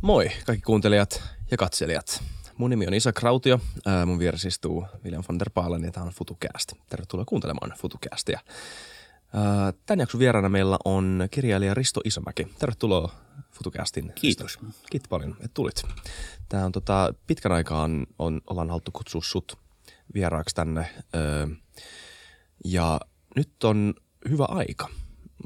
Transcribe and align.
Moi 0.00 0.30
kaikki 0.46 0.62
kuuntelijat 0.62 1.22
ja 1.50 1.56
katselijat. 1.56 2.22
Mun 2.56 2.70
nimi 2.70 2.86
on 2.86 2.94
Isa 2.94 3.12
Krautio. 3.12 3.60
Ää, 3.86 4.06
mun 4.06 4.18
vieressä 4.18 4.48
istuu 4.48 4.86
William 5.04 5.24
van 5.28 5.38
der 5.38 5.50
Paalen 5.54 5.84
ja 5.84 5.92
tämä 5.92 6.06
on 6.06 6.12
FutuCast. 6.12 6.72
Tervetuloa 6.88 7.24
kuuntelemaan 7.24 7.72
FutuCastia. 7.78 8.40
Ää, 9.34 9.72
Tän 9.86 9.98
jakson 9.98 10.18
vieraana 10.18 10.48
meillä 10.48 10.78
on 10.84 11.28
kirjailija 11.30 11.74
Risto 11.74 12.00
Isomäki. 12.04 12.48
Tervetuloa 12.58 13.12
FutuCastin. 13.52 14.12
Kiitos. 14.14 14.58
Risto. 14.62 14.78
Kiitos 14.90 15.08
paljon, 15.08 15.32
että 15.32 15.54
tulit. 15.54 15.82
Tämä 16.48 16.64
on 16.64 16.72
tota, 16.72 17.14
pitkän 17.26 17.52
aikaa 17.52 17.88
on, 18.18 18.40
ollaan 18.46 18.68
haluttu 18.68 18.90
kutsua 18.92 19.22
sut 19.24 19.58
vieraaksi 20.14 20.54
tänne. 20.54 20.94
Öö, 21.14 21.46
ja 22.64 23.00
nyt 23.36 23.64
on 23.64 23.94
hyvä 24.28 24.44
aika. 24.44 24.88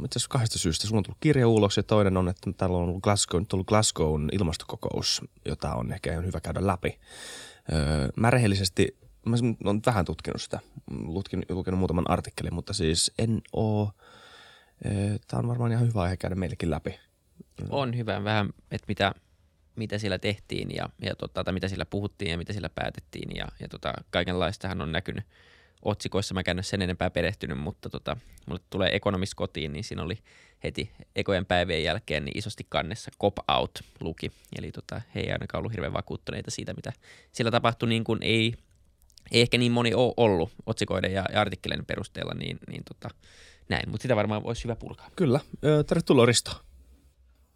Itse 0.04 0.18
asiassa 0.18 0.28
kahdesta 0.28 0.58
syystä. 0.58 0.86
Sulla 0.86 0.98
on 0.98 1.02
tullut 1.02 1.18
kirja 1.20 1.48
ulos 1.48 1.76
ja 1.76 1.82
toinen 1.82 2.16
on, 2.16 2.28
että 2.28 2.52
täällä 2.52 2.76
on 2.76 2.98
Glasgow, 3.02 3.40
nyt 3.40 3.48
tullut 3.48 3.66
Glasgown 3.66 4.28
ilmastokokous, 4.32 5.22
jota 5.44 5.74
on 5.74 5.92
ehkä 5.92 6.12
ihan 6.12 6.26
hyvä 6.26 6.40
käydä 6.40 6.66
läpi. 6.66 6.98
Öö, 7.72 8.08
mä 8.16 8.30
rehellisesti, 8.30 8.98
mä 9.26 9.36
olen 9.64 9.80
vähän 9.86 10.04
tutkinut 10.04 10.42
sitä, 10.42 10.60
lukenut, 10.90 11.50
lukenut 11.50 11.78
muutaman 11.78 12.10
artikkelin, 12.10 12.54
mutta 12.54 12.72
siis 12.72 13.12
en 13.18 13.42
oo, 13.52 13.92
öö, 14.86 15.16
tää 15.28 15.38
on 15.38 15.48
varmaan 15.48 15.72
ihan 15.72 15.88
hyvä 15.88 16.02
aihe 16.02 16.16
käydä 16.16 16.34
meillekin 16.34 16.70
läpi. 16.70 16.98
On 17.70 17.96
hyvä 17.96 18.24
vähän, 18.24 18.50
että 18.70 18.84
mitä, 18.88 19.14
mitä 19.76 19.98
siellä 19.98 20.18
tehtiin 20.18 20.68
ja, 20.76 20.88
ja 21.02 21.16
tota, 21.16 21.44
tai 21.44 21.54
mitä 21.54 21.68
siellä 21.68 21.86
puhuttiin 21.86 22.30
ja 22.30 22.38
mitä 22.38 22.52
siellä 22.52 22.68
päätettiin 22.68 23.36
ja, 23.36 23.48
ja 23.60 23.68
tota, 23.68 23.92
kaikenlaistahan 24.10 24.80
on 24.80 24.92
näkynyt 24.92 25.24
otsikoissa. 25.84 26.34
Mä 26.34 26.42
en 26.46 26.64
sen 26.64 26.82
enempää 26.82 27.10
perehtynyt, 27.10 27.58
mutta 27.58 27.90
tota, 27.90 28.16
mulle 28.46 28.60
tulee 28.70 28.96
ekonomist 28.96 29.34
kotiin, 29.34 29.72
niin 29.72 29.84
siinä 29.84 30.02
oli 30.02 30.18
heti 30.64 30.90
ekojen 31.16 31.46
päivien 31.46 31.84
jälkeen 31.84 32.24
niin 32.24 32.38
isosti 32.38 32.66
kannessa 32.68 33.10
cop 33.20 33.38
out 33.48 33.70
luki. 34.00 34.32
Eli 34.58 34.72
tota, 34.72 35.00
he 35.14 35.20
ei 35.20 35.32
ainakaan 35.32 35.58
ollut 35.58 35.72
hirveän 35.72 35.92
vakuuttuneita 35.92 36.50
siitä, 36.50 36.74
mitä 36.74 36.92
siellä 37.32 37.50
tapahtui, 37.50 37.88
niin 37.88 38.04
kuin 38.04 38.18
ei, 38.22 38.54
ei 39.30 39.40
ehkä 39.40 39.58
niin 39.58 39.72
moni 39.72 39.94
ole 39.94 40.14
ollut 40.16 40.52
otsikoiden 40.66 41.12
ja, 41.12 41.24
ja 41.32 41.40
artikkeleiden 41.40 41.86
perusteella, 41.86 42.34
niin, 42.34 42.58
niin 42.68 42.82
tota, 42.84 43.08
näin. 43.68 43.90
Mutta 43.90 44.02
sitä 44.02 44.16
varmaan 44.16 44.42
voisi 44.42 44.64
hyvä 44.64 44.76
purkaa. 44.76 45.10
Kyllä. 45.16 45.40
Tervetuloa 45.86 46.26
Risto. 46.26 46.50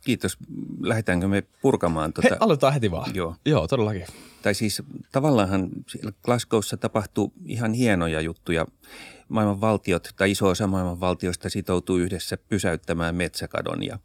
Kiitos. 0.09 0.37
Lähdetäänkö 0.81 1.29
me 1.29 1.43
purkamaan 1.63 2.13
tuota? 2.13 2.29
He, 2.29 2.37
aloitetaan 2.41 2.73
heti 2.73 2.91
vaan. 2.91 3.15
Joo. 3.15 3.37
Joo, 3.45 3.69
todellakin. 3.69 4.07
Tai 4.43 4.55
siis 4.55 4.83
tavallaanhan 5.13 5.69
siellä 5.87 6.13
Glasgowssa 6.25 6.77
tapahtui 6.77 7.31
ihan 7.45 7.73
hienoja 7.73 8.21
juttuja. 8.21 8.67
Maailman 9.29 9.61
valtiot 9.61 10.09
tai 10.17 10.31
iso 10.31 10.49
osa 10.49 10.67
maailman 10.67 11.01
valtioista 11.01 11.49
sitoutui 11.49 12.01
yhdessä 12.01 12.37
pysäyttämään 12.37 13.15
metsäkadon 13.15 13.83
ja, 13.83 13.99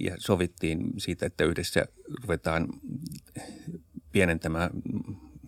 ja 0.00 0.14
sovittiin 0.18 0.80
siitä, 0.98 1.26
että 1.26 1.44
yhdessä 1.44 1.86
ruvetaan 2.22 2.68
pienentämään 4.12 4.70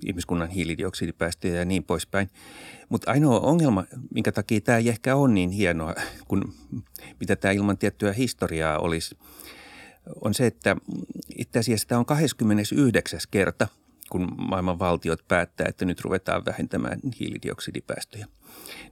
ihmiskunnan 0.06 0.48
hiilidioksidipäästöjä 0.48 1.54
ja 1.54 1.64
niin 1.64 1.84
poispäin. 1.84 2.30
Mutta 2.88 3.10
ainoa 3.10 3.40
ongelma, 3.40 3.84
minkä 4.14 4.32
takia 4.32 4.60
tämä 4.60 4.78
ei 4.78 4.88
ehkä 4.88 5.16
ole 5.16 5.32
niin 5.32 5.50
hienoa, 5.50 5.94
kun 6.28 6.54
mitä 7.20 7.36
tämä 7.36 7.52
ilman 7.52 7.78
tiettyä 7.78 8.12
historiaa 8.12 8.78
olisi, 8.78 9.16
on 10.20 10.34
se, 10.34 10.46
että 10.46 10.76
itse 11.38 11.58
asiassa 11.58 11.88
tämä 11.88 11.98
on 11.98 12.06
29. 12.06 13.20
kerta, 13.30 13.68
kun 14.10 14.34
maailman 14.38 14.78
valtiot 14.78 15.28
päättää, 15.28 15.66
että 15.68 15.84
nyt 15.84 16.00
ruvetaan 16.00 16.44
vähentämään 16.44 17.00
hiilidioksidipäästöjä. 17.20 18.26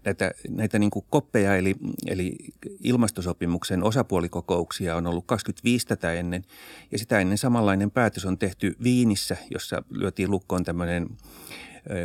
Näitä, 0.05 0.31
näitä 0.49 0.79
niin 0.79 0.91
kuin 0.91 1.05
koppeja 1.11 1.57
eli, 1.57 1.77
eli 2.07 2.37
ilmastosopimuksen 2.85 3.83
osapuolikokouksia 3.83 4.97
on 4.97 5.07
ollut 5.07 5.27
25 5.27 5.87
tätä 5.87 6.13
ennen 6.13 6.45
ja 6.93 6.99
sitä 6.99 7.19
ennen 7.19 7.39
samanlainen 7.39 7.91
päätös 7.91 8.25
on 8.25 8.39
tehty 8.39 8.77
Viinissä, 8.83 9.37
jossa 9.51 9.83
lyötiin 9.91 10.31
lukkoon 10.31 10.65
tämmöinen 10.65 11.09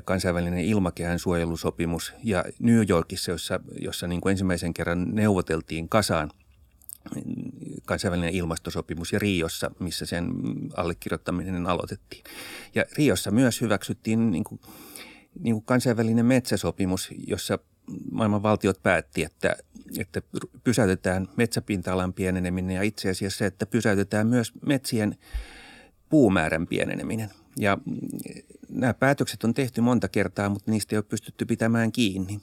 kansainvälinen 0.06 0.66
ilmakehän 0.66 1.20
suojelusopimus 1.20 2.14
ja 2.24 2.44
New 2.60 2.84
Yorkissa, 2.90 3.32
jossa, 3.32 3.60
jossa 3.80 4.08
niin 4.08 4.22
kuin 4.22 4.32
ensimmäisen 4.32 4.74
kerran 4.74 5.16
neuvoteltiin 5.16 5.90
kasaan– 5.90 6.32
kansainvälinen 7.86 8.34
ilmastosopimus 8.34 9.14
ja 9.14 9.20
Riossa, 9.20 9.72
missä 9.80 10.06
sen 10.06 10.32
allekirjoittaminen 10.78 11.68
aloitettiin. 11.68 12.24
Ja 12.76 12.86
Riossa 12.98 13.32
myös 13.32 13.62
hyväksyttiin 13.62 14.32
niin 14.32 14.44
kuin, 14.44 14.62
niin 15.40 15.56
kuin 15.56 15.66
kansainvälinen 15.66 16.26
metsäsopimus, 16.26 17.10
jossa 17.28 17.60
maailman 18.12 18.44
valtiot 18.44 18.84
päätti, 18.84 19.24
että, 19.24 19.56
että 19.98 20.22
pysäytetään 20.64 21.28
metsäpinta-alan 21.38 22.14
pieneneminen 22.14 22.76
ja 22.76 22.82
itse 22.82 23.10
asiassa, 23.10 23.46
että 23.46 23.66
pysäytetään 23.66 24.28
myös 24.28 24.52
metsien 24.66 25.18
puumäärän 26.10 26.68
pieneneminen. 26.68 27.30
Ja 27.58 27.78
nämä 28.70 28.94
päätökset 28.94 29.44
on 29.44 29.54
tehty 29.54 29.82
monta 29.82 30.08
kertaa, 30.08 30.50
mutta 30.50 30.72
niistä 30.72 30.96
ei 30.96 30.98
ole 30.98 31.06
pystytty 31.10 31.46
pitämään 31.46 31.92
kiinni. 31.92 32.40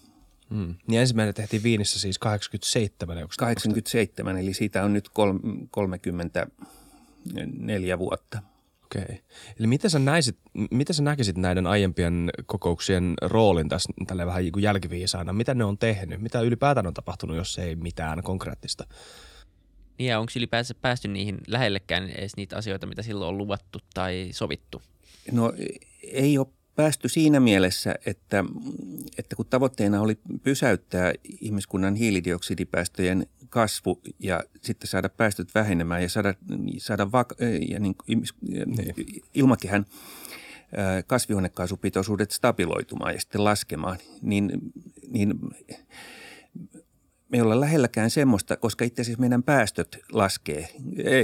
Mm. 0.53 0.75
Niin 0.87 1.01
ensimmäinen 1.01 1.35
tehtiin 1.35 1.63
Viinissä 1.63 2.01
siis 2.01 2.19
87. 2.19 3.29
87, 3.39 4.37
eli 4.37 4.55
siitä 4.55 4.85
on 4.85 4.93
nyt 4.93 5.09
kol- 5.09 5.39
34 5.71 7.99
vuotta. 7.99 8.43
Okei. 8.85 9.03
Okay. 9.03 9.17
Eli 9.59 9.67
miten 9.67 9.91
sä, 9.91 9.99
näisit, 9.99 10.39
miten 10.71 10.95
sä 10.95 11.03
näkisit 11.03 11.37
näiden 11.37 11.67
aiempien 11.67 12.31
kokouksien 12.47 13.15
roolin 13.23 13.69
tässä 13.69 13.93
tälle 14.07 14.27
vähän 14.27 14.43
niin 14.43 14.62
jälkiviisaana? 14.62 15.33
Mitä 15.33 15.55
ne 15.55 15.65
on 15.65 15.79
tehnyt? 15.79 16.21
Mitä 16.21 16.41
ylipäätään 16.41 16.87
on 16.87 16.95
tapahtunut, 16.95 17.37
jos 17.37 17.59
ei 17.59 17.77
mitään 17.77 18.23
konkreettista? 18.23 18.87
Niin 19.99 20.09
ja 20.09 20.19
onko 20.19 20.33
ylipäänsä 20.37 20.75
päästy 20.75 21.09
niihin 21.09 21.39
lähellekään 21.47 22.11
edes 22.11 22.37
niitä 22.37 22.57
asioita, 22.57 22.87
mitä 22.87 23.03
silloin 23.03 23.29
on 23.29 23.39
luvattu 23.39 23.79
tai 23.95 24.29
sovittu? 24.33 24.83
No 25.33 25.53
ei 26.03 26.39
ole 26.39 26.47
päästy 26.82 27.09
siinä 27.09 27.41
mielessä, 27.41 27.94
että, 28.06 28.44
että 29.19 29.37
kun 29.37 29.47
tavoitteena 29.50 30.00
oli 30.00 30.19
pysäyttää 30.43 31.12
ihmiskunnan 31.41 31.94
hiilidioksidipäästöjen 31.94 33.26
kasvu 33.48 34.00
ja 34.19 34.44
sitten 34.62 34.88
saada 34.88 35.09
päästöt 35.09 35.54
vähenemään 35.54 36.03
ja 36.03 36.09
saada, 36.09 36.34
saada 36.78 37.04
vak- 37.04 37.44
ja 37.69 37.81
niin, 37.81 37.94
niin. 38.06 38.25
ilmakehän 39.34 39.87
kasvihuonekaasupitoisuudet 41.06 42.31
stabiloitumaan 42.31 43.14
ja 43.14 43.20
sitten 43.20 43.44
laskemaan, 43.44 43.99
niin, 44.22 44.53
niin 45.09 45.34
me 47.32 47.38
ei 47.38 47.43
olla 47.43 47.60
lähelläkään 47.60 48.10
semmoista, 48.10 48.56
koska 48.56 48.84
itse 48.84 49.03
asiassa 49.03 49.20
meidän 49.20 49.43
päästöt 49.43 49.98
laskee, 50.12 50.69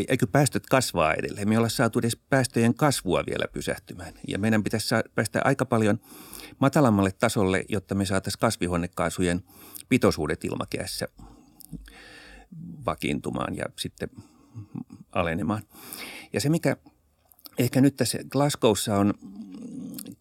eikö 0.08 0.26
päästöt 0.26 0.66
kasvaa 0.66 1.14
edelleen. 1.14 1.48
Me 1.48 1.54
ei 1.54 1.58
olla 1.58 1.69
saatu 1.69 1.98
edes 1.98 2.16
päästöjen 2.16 2.74
kasvua 2.74 3.24
vielä 3.26 3.44
pysähtymään. 3.52 4.14
Ja 4.28 4.38
meidän 4.38 4.64
pitäisi 4.64 4.94
päästä 5.14 5.41
aika 5.44 5.64
paljon 5.64 6.00
matalammalle 6.58 7.12
tasolle, 7.12 7.64
jotta 7.69 7.94
me 7.94 8.04
saataisiin 8.04 8.41
kasvihuonekaasujen 8.41 9.42
pitoisuudet 9.88 10.44
ilmakehässä 10.44 11.08
vakiintumaan 12.86 13.56
ja 13.56 13.64
sitten 13.76 14.08
alenemaan. 15.12 15.62
Ja 16.32 16.40
se, 16.40 16.48
mikä 16.48 16.76
ehkä 17.58 17.80
nyt 17.80 17.96
tässä 17.96 18.19
Glasgowssa 18.30 18.96
on 18.96 19.14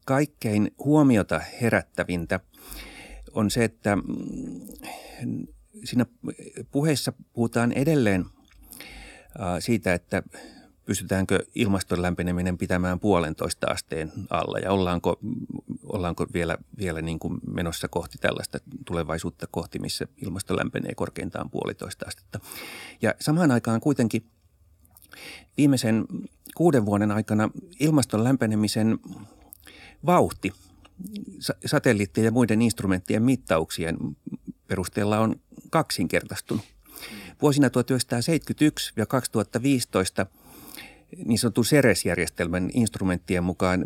kaikkein 0.05 0.71
huomiota 0.79 1.41
herättävintä, 1.61 2.39
on 3.33 3.51
se, 3.51 3.63
että 3.63 3.97
siinä 5.83 6.05
puheessa 6.71 7.13
puhutaan 7.33 7.71
edelleen 7.71 8.25
siitä, 9.59 9.93
että 9.93 10.23
pystytäänkö 10.85 11.39
ilmaston 11.55 12.01
lämpeneminen 12.01 12.57
pitämään 12.57 12.99
puolentoista 12.99 13.67
asteen 13.67 14.11
alla 14.29 14.59
ja 14.59 14.71
ollaanko, 14.71 15.19
ollaanko 15.83 16.27
vielä, 16.33 16.57
vielä 16.77 17.01
niin 17.01 17.19
kuin 17.19 17.39
menossa 17.51 17.87
kohti 17.87 18.17
tällaista 18.17 18.59
tulevaisuutta 18.85 19.47
kohti, 19.51 19.79
missä 19.79 20.07
ilmasto 20.21 20.55
lämpenee 20.55 20.95
korkeintaan 20.95 21.49
puolitoista 21.49 22.05
astetta. 22.07 22.39
Ja 23.01 23.15
samaan 23.19 23.51
aikaan 23.51 23.81
kuitenkin 23.81 24.25
viimeisen 25.57 26.05
kuuden 26.55 26.85
vuoden 26.85 27.11
aikana 27.11 27.49
ilmaston 27.79 28.23
lämpenemisen 28.23 28.99
vauhti 30.05 30.53
satelliittien 31.65 32.25
ja 32.25 32.31
muiden 32.31 32.61
instrumenttien 32.61 33.23
mittauksien 33.23 33.97
perusteella 34.67 35.19
on 35.19 35.35
kaksinkertaistunut. 35.69 36.65
Vuosina 37.41 37.69
1971 37.69 38.93
ja 38.95 39.05
2015 39.05 40.25
niin 41.25 41.39
sanotun 41.39 41.63
CERES-järjestelmän 41.63 42.69
instrumenttien 42.73 43.43
mukaan 43.43 43.85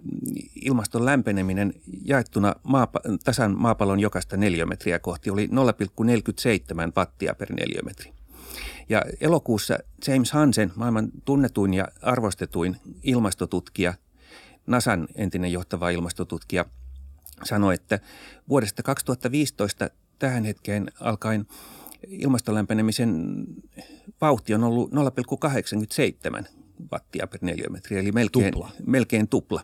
ilmaston 0.56 1.06
lämpeneminen 1.06 1.74
jaettuna 2.06 2.56
maapa- 2.63 3.01
tasan 3.24 3.57
maapallon 3.57 4.00
jokaista 4.00 4.38
neliömetriä 4.38 5.00
kohti 5.00 5.30
oli 5.30 5.48
0,47 5.48 5.51
wattia 6.98 7.36
per 7.36 7.54
neliömetri. 7.54 8.13
Ja 8.89 9.01
elokuussa 9.22 9.80
James 10.07 10.31
Hansen, 10.31 10.72
maailman 10.75 11.12
tunnetuin 11.25 11.74
ja 11.74 11.88
arvostetuin 12.01 12.78
ilmastotutkija, 13.04 13.94
NASAn 14.68 15.07
entinen 15.16 15.51
johtava 15.51 15.89
ilmastotutkija, 15.89 16.66
sanoi, 17.44 17.74
että 17.74 18.00
vuodesta 18.50 18.83
2015 18.83 19.89
tähän 20.21 20.44
hetkeen 20.44 20.91
alkaen 21.00 21.45
ilmastolämpenemisen 22.07 23.44
vauhti 24.21 24.53
on 24.53 24.63
ollut 24.63 24.91
0,87 24.91 26.47
wattia 26.91 27.27
per 27.27 27.39
neliömetri, 27.41 27.97
eli 27.97 28.12
melkein 28.12 28.53
tupla. 28.53 28.71
melkein 28.85 29.27
tupla. 29.27 29.62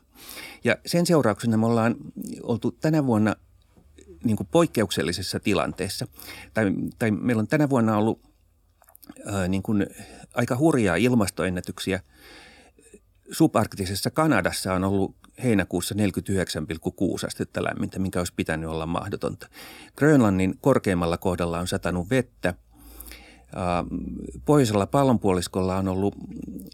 Ja 0.63 0.77
sen 0.86 1.06
seurauksena 1.06 1.57
me 1.57 1.65
ollaan 1.65 1.95
oltu 2.44 2.71
tänä 2.71 3.06
vuonna 3.06 3.36
niin 4.24 4.38
kuin 4.38 4.48
poikkeuksellisessa 4.51 5.39
tilanteessa. 5.39 6.07
Tai, 6.54 6.65
tai 7.00 7.12
meillä 7.12 7.39
on 7.39 7.48
tänä 7.48 7.69
vuonna 7.69 7.98
ollut 7.98 8.21
ää, 9.25 9.48
niin 9.48 9.63
kuin 9.63 9.88
aika 10.33 10.57
hurjaa 10.57 10.95
ilmastoennätyksiä. 10.95 12.00
Subarktisessa 13.32 14.12
Kanadassa 14.12 14.74
on 14.74 14.84
ollut 14.84 15.16
heinäkuussa 15.44 15.96
49,6 15.96 17.28
astetta 17.28 17.64
lämmintä, 17.64 18.00
mikä 18.00 18.20
olisi 18.20 18.34
pitänyt 18.36 18.70
olla 18.70 18.86
mahdotonta. 18.86 19.48
Grönlannin 19.96 20.58
korkeimmalla 20.62 21.18
kohdalla 21.18 21.60
on 21.60 21.68
satanut 21.68 22.10
vettä. 22.10 22.54
Pohjoisella 24.46 24.88
pallonpuoliskolla 24.88 25.78
on 25.78 25.88
ollut 25.88 26.16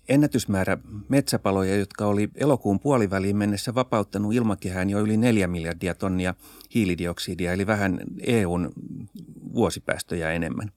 ennätysmäärä 0.10 0.78
metsäpaloja, 1.10 1.76
jotka 1.76 2.06
oli 2.06 2.30
elokuun 2.36 2.80
puoliväliin 2.80 3.38
mennessä 3.38 3.76
vapauttanut 3.76 4.34
ilmakehään 4.34 4.90
jo 4.90 5.00
yli 5.00 5.18
4 5.18 5.48
miljardia 5.48 5.96
tonnia 5.96 6.36
hiilidioksidia, 6.76 7.54
eli 7.54 7.68
vähän 7.68 8.00
EUn 8.22 8.72
vuosipäästöjä 9.54 10.32
enemmän. 10.32 10.72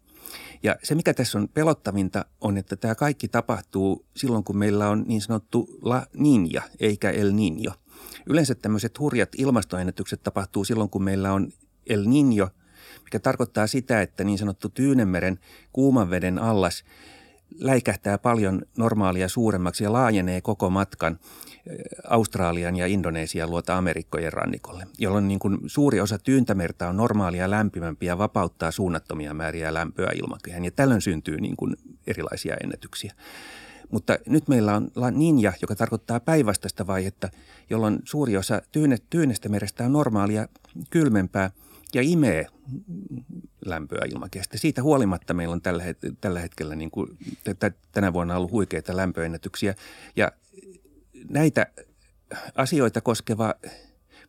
Ja 0.63 0.77
se, 0.83 0.95
mikä 0.95 1.15
tässä 1.15 1.39
on 1.39 1.49
pelottavinta, 1.49 2.25
on, 2.41 2.57
että 2.57 2.77
tämä 2.77 2.95
kaikki 2.95 3.29
tapahtuu 3.29 4.07
silloin, 4.17 4.45
kun 4.45 4.57
meillä 4.59 4.89
on 4.89 5.05
niin 5.07 5.21
sanottu 5.21 5.79
La 5.83 6.07
Niña, 6.17 6.63
eikä 6.81 7.11
El 7.11 7.33
Niño. 7.33 7.73
Yleensä 8.27 8.55
tämmöiset 8.55 8.99
hurjat 8.99 9.29
ilmastoennätykset 9.39 10.23
tapahtuu 10.23 10.65
silloin, 10.65 10.91
kun 10.91 11.05
meillä 11.05 11.33
on 11.33 11.53
El 11.87 12.05
Niño, 12.05 12.49
mikä 13.05 13.19
tarkoittaa 13.19 13.67
sitä, 13.67 14.03
että 14.03 14.25
niin 14.25 14.39
sanottu 14.39 14.69
Tyynemeren 14.69 15.39
kuuman 15.73 16.11
veden 16.11 16.39
allas 16.39 16.85
läikähtää 17.59 18.19
paljon 18.19 18.63
normaalia 18.79 19.29
suuremmaksi 19.29 19.85
ja 19.85 19.93
laajenee 19.93 20.41
koko 20.41 20.71
matkan 20.71 21.19
Australian 22.09 22.77
ja 22.77 22.87
Indonesian 22.87 23.51
luota 23.51 23.79
Amerikkojen 23.79 24.33
rannikolle, 24.33 24.87
jolloin 24.99 25.29
niin 25.29 25.39
kuin 25.39 25.59
suuri 25.67 26.01
osa 26.01 26.19
tyyntämerta 26.19 26.89
on 26.89 26.97
normaalia 26.97 27.51
lämpimämpiä 27.51 28.13
ja 28.13 28.19
vapauttaa 28.19 28.71
suunnattomia 28.71 29.35
määriä 29.35 29.75
lämpöä 29.75 30.11
ilmakehään. 30.15 30.65
Ja 30.65 30.71
tällöin 30.71 31.01
syntyy 31.01 31.41
niin 31.41 31.57
kuin 31.57 31.77
erilaisia 32.07 32.57
ennätyksiä. 32.63 33.13
Mutta 33.91 34.19
nyt 34.27 34.49
meillä 34.49 34.75
on 34.75 34.91
Ninja, 35.11 35.53
joka 35.63 35.77
tarkoittaa 35.77 36.21
päinvastaista 36.21 36.87
vaihetta, 36.87 37.29
jolloin 37.71 37.99
suuri 38.05 38.37
osa 38.37 38.63
tyyne, 38.73 38.97
tyynestä 39.11 39.49
merestä 39.49 39.85
on 39.85 39.93
normaalia 39.93 40.49
kylmempää 40.91 41.51
ja 41.95 42.03
imee 42.03 42.47
lämpöä 43.65 44.03
ilmakehästä. 44.13 44.59
Siitä 44.59 44.83
huolimatta 44.83 45.35
meillä 45.35 45.53
on 45.53 45.63
tällä, 45.63 45.85
tällä 46.21 46.41
hetkellä 46.41 46.77
niin 46.77 46.91
kuin, 46.91 47.19
tänä 47.93 48.13
vuonna 48.13 48.37
ollut 48.37 48.51
huikeita 48.51 48.97
lämpöennätyksiä 48.97 49.75
ja 50.17 50.33
näitä 51.29 51.67
asioita 52.55 53.01
koskeva 53.01 53.55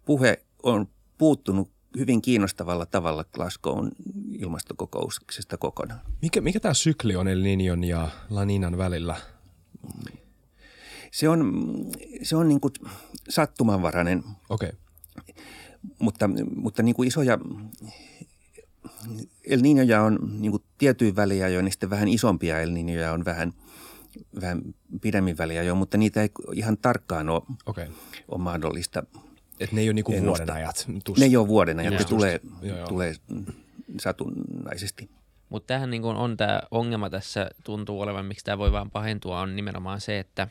puhe 0.06 0.44
on 0.63 0.88
puuttunut 1.18 1.71
hyvin 1.98 2.21
kiinnostavalla 2.21 2.86
tavalla 2.86 3.24
Glasgown 3.24 3.92
ilmastokokouksesta 4.39 5.57
kokonaan. 5.57 6.00
Mikä, 6.21 6.42
mikä 6.42 6.60
tämä 6.60 6.74
sykli 6.74 7.15
on 7.15 7.27
El 7.27 7.42
Niñon 7.42 7.83
ja 7.83 8.10
La 8.30 8.45
Ninan 8.45 8.77
välillä? 8.77 9.15
Se 11.12 11.30
on, 11.30 11.53
se 12.24 12.36
on 12.36 12.48
niin 12.48 12.62
kuin 12.62 12.74
sattumanvarainen, 13.30 14.24
okay. 14.50 14.71
Mutta, 16.00 16.29
mutta 16.56 16.83
niin 16.83 16.95
kuin 16.95 17.07
isoja 17.07 17.39
El 19.44 19.59
Niñoja 19.59 20.00
on 20.00 20.19
niin 20.39 20.51
kuin 20.51 20.63
tietyin 20.77 21.15
väliä 21.15 21.47
jo, 21.47 21.62
niin 21.62 21.71
sitten 21.71 21.89
vähän 21.89 22.07
isompia 22.07 22.62
El 22.62 22.69
Niñoja 22.69 23.13
on 23.13 23.25
vähän– 23.25 23.53
vähän 24.41 24.62
pidemmin 25.01 25.38
väliä 25.38 25.63
jo, 25.63 25.75
mutta 25.75 25.97
niitä 25.97 26.21
ei 26.21 26.29
ihan 26.53 26.77
tarkkaan 26.77 27.29
ole, 27.29 27.41
okay. 27.65 27.88
ole 28.27 28.41
mahdollista 28.41 29.03
Et 29.59 29.71
ne 29.71 29.81
ei 29.81 29.88
ole 29.88 29.94
niinku 29.94 30.13
vuoden 30.21 30.50
ajat? 30.50 30.85
Ne 31.18 31.25
ei 31.25 31.38
ole 31.38 31.47
vuoden 31.47 31.79
ajat, 31.79 31.94
ne 31.94 32.03
tulee, 32.03 32.39
joo, 32.62 32.77
joo. 32.77 32.88
tulee 32.88 33.15
satunnaisesti. 34.00 35.09
Mutta 35.50 35.68
tähän 35.68 35.89
niin 35.89 36.03
on 36.03 36.38
tämä 36.38 36.62
ongelma 36.71 37.09
tässä, 37.09 37.50
tuntuu 37.63 38.01
olevan, 38.01 38.25
miksi 38.25 38.45
tämä 38.45 38.57
voi 38.57 38.71
vaan 38.71 38.91
pahentua, 38.91 39.41
on 39.41 39.56
nimenomaan 39.56 40.01
se, 40.01 40.19
että 40.19 40.47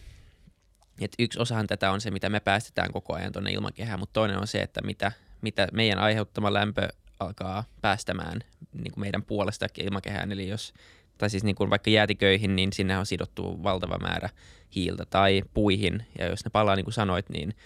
et 1.01 1.13
yksi 1.19 1.39
osahan 1.39 1.67
tätä 1.67 1.91
on 1.91 2.01
se, 2.01 2.11
mitä 2.11 2.29
me 2.29 2.41
päästetään 2.41 2.93
koko 2.93 3.15
ajan 3.15 3.33
tuonne 3.33 3.53
ilmakehään, 3.53 3.99
mutta 3.99 4.13
toinen 4.13 4.39
on 4.39 4.47
se, 4.47 4.59
että 4.59 4.81
mitä, 4.83 5.13
mitä 5.41 5.69
meidän 5.73 5.99
aiheuttama 5.99 6.53
lämpö 6.53 6.89
alkaa 7.21 7.65
päästämään 7.81 8.41
niin 8.73 8.93
kuin 8.93 9.01
meidän 9.01 9.23
puolesta 9.23 9.67
ilmakehään. 9.79 10.33
Eli 10.33 10.49
jos 10.49 10.75
tai 11.19 11.31
siis 11.31 11.45
niin 11.45 11.57
kuin 11.57 11.71
vaikka 11.71 11.91
jäätiköihin, 11.91 12.57
niin 12.57 12.73
sinne 12.73 12.99
on 12.99 13.07
sidottu 13.07 13.63
valtava 13.63 13.99
määrä 13.99 14.29
hiiltä 14.75 15.05
tai 15.05 15.43
puihin. 15.55 16.07
Ja 16.19 16.27
jos 16.27 16.45
ne 16.45 16.51
palaa, 16.51 16.77
niin 16.77 16.85
kuin 16.85 16.95
sanoit, 16.95 17.29
niin, 17.29 17.57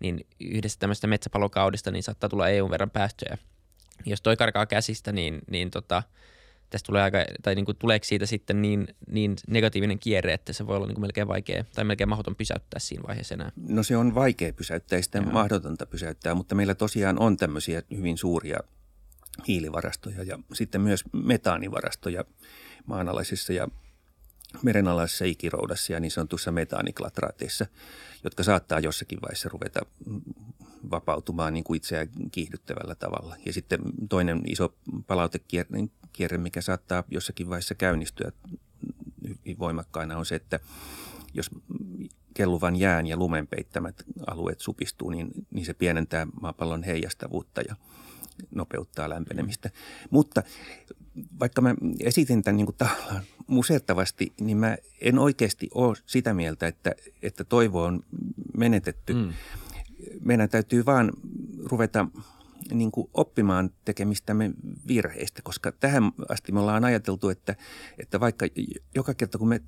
niin 0.00 0.26
yhdessä 0.40 0.78
tämmöistä 0.78 1.06
metsäpalokaudesta 1.06 1.90
niin 1.90 2.02
saattaa 2.02 2.30
tulla 2.30 2.48
EUn 2.48 2.70
verran 2.70 2.90
päästöjä. 2.90 3.38
Jos 4.06 4.22
toi 4.22 4.36
karkaa 4.36 4.66
käsistä, 4.66 5.12
niin, 5.12 5.38
niin 5.50 5.70
tota, 5.70 6.02
tästä 6.70 6.86
tulee 6.86 7.02
aika, 7.02 7.18
tai 7.42 7.54
niin 7.54 7.64
kuin 7.64 7.76
tuleeko 7.76 8.04
siitä 8.04 8.26
sitten 8.26 8.62
niin, 8.62 8.88
niin 9.06 9.36
negatiivinen 9.48 9.98
kierre, 9.98 10.32
että 10.32 10.52
se 10.52 10.66
voi 10.66 10.76
olla 10.76 10.86
niin 10.86 10.94
kuin 10.94 11.02
melkein 11.02 11.28
vaikea 11.28 11.64
tai 11.74 11.84
melkein 11.84 12.08
mahdoton 12.08 12.36
pysäyttää 12.36 12.80
siinä 12.80 13.02
vaiheessa 13.08 13.34
enää? 13.34 13.52
No 13.68 13.82
se 13.82 13.96
on 13.96 14.14
vaikea 14.14 14.52
pysäyttää, 14.52 14.96
ei 14.96 15.02
sitä 15.02 15.20
mahdotonta 15.20 15.86
pysäyttää, 15.86 16.34
mutta 16.34 16.54
meillä 16.54 16.74
tosiaan 16.74 17.18
on 17.18 17.36
tämmöisiä 17.36 17.82
hyvin 17.96 18.18
suuria 18.18 18.58
hiilivarastoja 19.48 20.22
ja 20.22 20.38
sitten 20.52 20.80
myös 20.80 21.04
metaanivarastoja– 21.12 22.24
maanalaisissa 22.86 23.52
ja 23.52 23.68
merenalaisessa 24.62 25.24
ikiroudassa 25.24 25.92
ja 25.92 26.00
niin 26.00 26.10
sanotussa 26.10 26.52
metaaniklatraateissa, 26.52 27.66
jotka 28.24 28.42
saattaa 28.42 28.80
jossakin 28.80 29.18
vaiheessa 29.22 29.48
ruveta 29.48 29.80
vapautumaan 30.90 31.52
niin 31.52 31.64
kuin 31.64 31.76
itseään 31.76 32.08
kiihdyttävällä 32.32 32.94
tavalla. 32.94 33.36
Ja 33.46 33.52
sitten 33.52 33.80
toinen 34.08 34.42
iso 34.46 34.74
palautekierre, 35.06 35.78
mikä 36.38 36.60
saattaa 36.60 37.04
jossakin 37.10 37.48
vaiheessa 37.48 37.74
käynnistyä 37.74 38.32
hyvin 39.28 39.58
voimakkaana 39.58 40.18
on 40.18 40.26
se, 40.26 40.34
että 40.34 40.60
jos 41.34 41.50
kelluvan 42.34 42.76
jään 42.76 43.06
ja 43.06 43.16
lumen 43.16 43.46
peittämät 43.46 44.02
alueet 44.26 44.60
supistuu, 44.60 45.10
niin, 45.10 45.30
niin 45.50 45.64
se 45.66 45.74
pienentää 45.74 46.26
maapallon 46.40 46.82
heijastavuutta 46.82 47.60
ja 47.60 47.76
nopeuttaa 48.54 49.08
lämpenemistä. 49.08 49.70
Mutta 50.10 50.42
vaikka 51.40 51.62
mä 51.62 51.74
esitin 52.00 52.42
tämän 52.42 52.56
niin 52.56 52.66
kuin 52.66 52.90
musettavasti, 53.46 54.32
niin 54.40 54.56
mä 54.56 54.76
en 55.00 55.18
oikeasti 55.18 55.68
ole 55.74 55.96
sitä 56.06 56.34
mieltä, 56.34 56.66
että, 56.66 56.94
että 57.22 57.44
toivo 57.44 57.84
on 57.84 58.02
menetetty. 58.56 59.14
Mm. 59.14 59.32
Meidän 60.20 60.48
täytyy 60.48 60.86
vaan 60.86 61.12
ruveta 61.64 62.06
niin 62.72 62.90
kuin 62.90 63.10
oppimaan 63.14 63.70
tekemistämme 63.84 64.50
virheistä, 64.88 65.42
koska 65.42 65.72
tähän 65.72 66.02
asti 66.28 66.52
me 66.52 66.60
ollaan 66.60 66.84
ajateltu, 66.84 67.28
että, 67.28 67.56
että 67.98 68.20
vaikka 68.20 68.46
joka 68.94 69.14
kerta 69.14 69.38
kun 69.38 69.48
me 69.48 69.60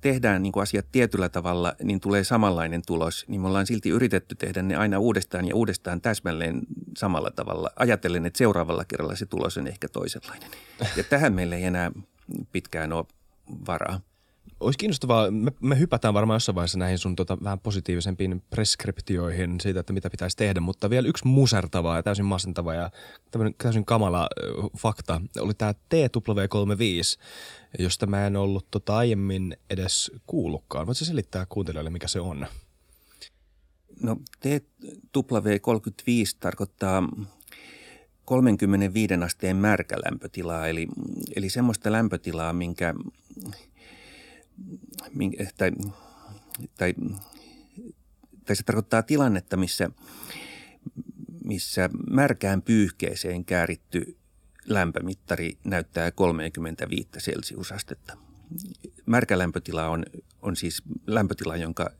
tehdään 0.00 0.42
niin 0.42 0.52
kuin 0.52 0.62
asiat 0.62 0.86
tietyllä 0.92 1.28
tavalla, 1.28 1.74
niin 1.82 2.00
tulee 2.00 2.24
samanlainen 2.24 2.82
tulos, 2.86 3.24
niin 3.28 3.40
me 3.40 3.46
ollaan 3.46 3.66
silti 3.66 3.88
yritetty 3.88 4.34
tehdä 4.34 4.62
ne 4.62 4.76
aina 4.76 4.98
uudestaan 4.98 5.48
ja 5.48 5.54
uudestaan 5.54 6.00
täsmälleen 6.00 6.62
samalla 6.96 7.30
tavalla, 7.30 7.70
ajatellen, 7.76 8.26
että 8.26 8.38
seuraavalla 8.38 8.84
kerralla 8.84 9.16
se 9.16 9.26
tulos 9.26 9.58
on 9.58 9.66
ehkä 9.66 9.88
toisenlainen. 9.88 10.50
Ja 10.96 11.04
tähän 11.04 11.32
meille 11.32 11.56
ei 11.56 11.64
enää 11.64 11.92
pitkään 12.52 12.92
ole 12.92 13.06
varaa. 13.66 14.00
Olisi 14.60 14.78
kiinnostavaa, 14.78 15.30
me, 15.30 15.52
me 15.60 15.78
hypätään 15.78 16.14
varmaan 16.14 16.36
jossain 16.36 16.54
vaiheessa 16.54 16.78
näihin 16.78 16.98
sun 16.98 17.16
tota, 17.16 17.38
vähän 17.44 17.60
positiivisempiin 17.60 18.42
preskriptioihin 18.50 19.60
siitä, 19.60 19.80
että 19.80 19.92
mitä 19.92 20.10
pitäisi 20.10 20.36
tehdä, 20.36 20.60
mutta 20.60 20.90
vielä 20.90 21.08
yksi 21.08 21.26
musertava 21.26 21.96
ja 21.96 22.02
täysin 22.02 22.24
masentava 22.24 22.74
ja 22.74 22.90
täysin 23.58 23.84
kamala 23.84 24.22
äh, 24.22 24.28
fakta 24.78 25.20
oli 25.38 25.54
tämä 25.54 25.72
TW35, 25.72 27.20
josta 27.78 28.06
mä 28.06 28.26
en 28.26 28.36
ollut 28.36 28.66
tota, 28.70 28.96
aiemmin 28.96 29.56
edes 29.70 30.12
kuullutkaan. 30.26 30.86
Voitko 30.86 31.04
selittää 31.04 31.46
kuuntelijoille, 31.48 31.90
mikä 31.90 32.08
se 32.08 32.20
on? 32.20 32.46
No 34.02 34.16
TW35 34.46 36.36
tarkoittaa 36.40 37.02
35 38.24 39.14
asteen 39.14 39.56
märkälämpötilaa, 39.56 40.68
eli, 40.68 40.88
eli 41.36 41.50
semmoista 41.50 41.92
lämpötilaa, 41.92 42.52
minkä– 42.52 42.94
tai, 45.58 45.72
tai, 46.78 46.94
tai 48.44 48.56
se 48.56 48.62
tarkoittaa 48.62 49.02
tilannetta, 49.02 49.56
missä, 49.56 49.90
missä 51.44 51.90
märkään 52.10 52.62
pyyhkeeseen 52.62 53.44
kääritty 53.44 54.16
lämpömittari 54.64 55.58
näyttää 55.64 56.10
35 56.10 57.08
celsiusastetta. 57.18 58.16
Märkä 59.06 59.38
lämpötila 59.38 59.88
on, 59.88 60.04
on 60.42 60.56
siis 60.56 60.82
lämpötila, 61.06 61.56
jonka, 61.56 61.90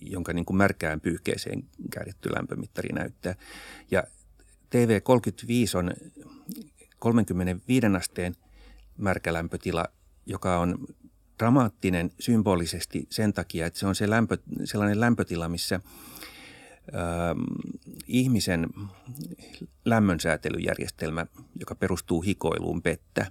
jonka 0.00 0.32
niin 0.32 0.44
kuin 0.44 0.56
märkään 0.56 1.00
pyyhkeeseen 1.00 1.62
kääritty 1.90 2.28
lämpömittari 2.34 2.88
näyttää. 2.88 3.34
Ja 3.90 4.04
TV35 4.74 5.78
on 5.78 5.92
35 6.98 7.86
asteen 7.96 8.34
märkä 8.96 9.32
lämpötila, 9.32 9.84
joka 10.26 10.58
on 10.58 10.86
dramaattinen 11.38 12.10
symbolisesti 12.20 13.06
sen 13.10 13.32
takia, 13.32 13.66
että 13.66 13.78
se 13.78 13.86
on 13.86 13.94
se 13.94 14.10
lämpö, 14.10 14.38
sellainen 14.64 15.00
lämpötila, 15.00 15.48
missä 15.48 15.80
ö, 15.80 16.90
ihmisen 18.06 18.66
lämmönsäätelyjärjestelmä, 19.84 21.26
joka 21.60 21.74
perustuu 21.74 22.22
hikoiluun, 22.22 22.82
pettä. 22.82 23.26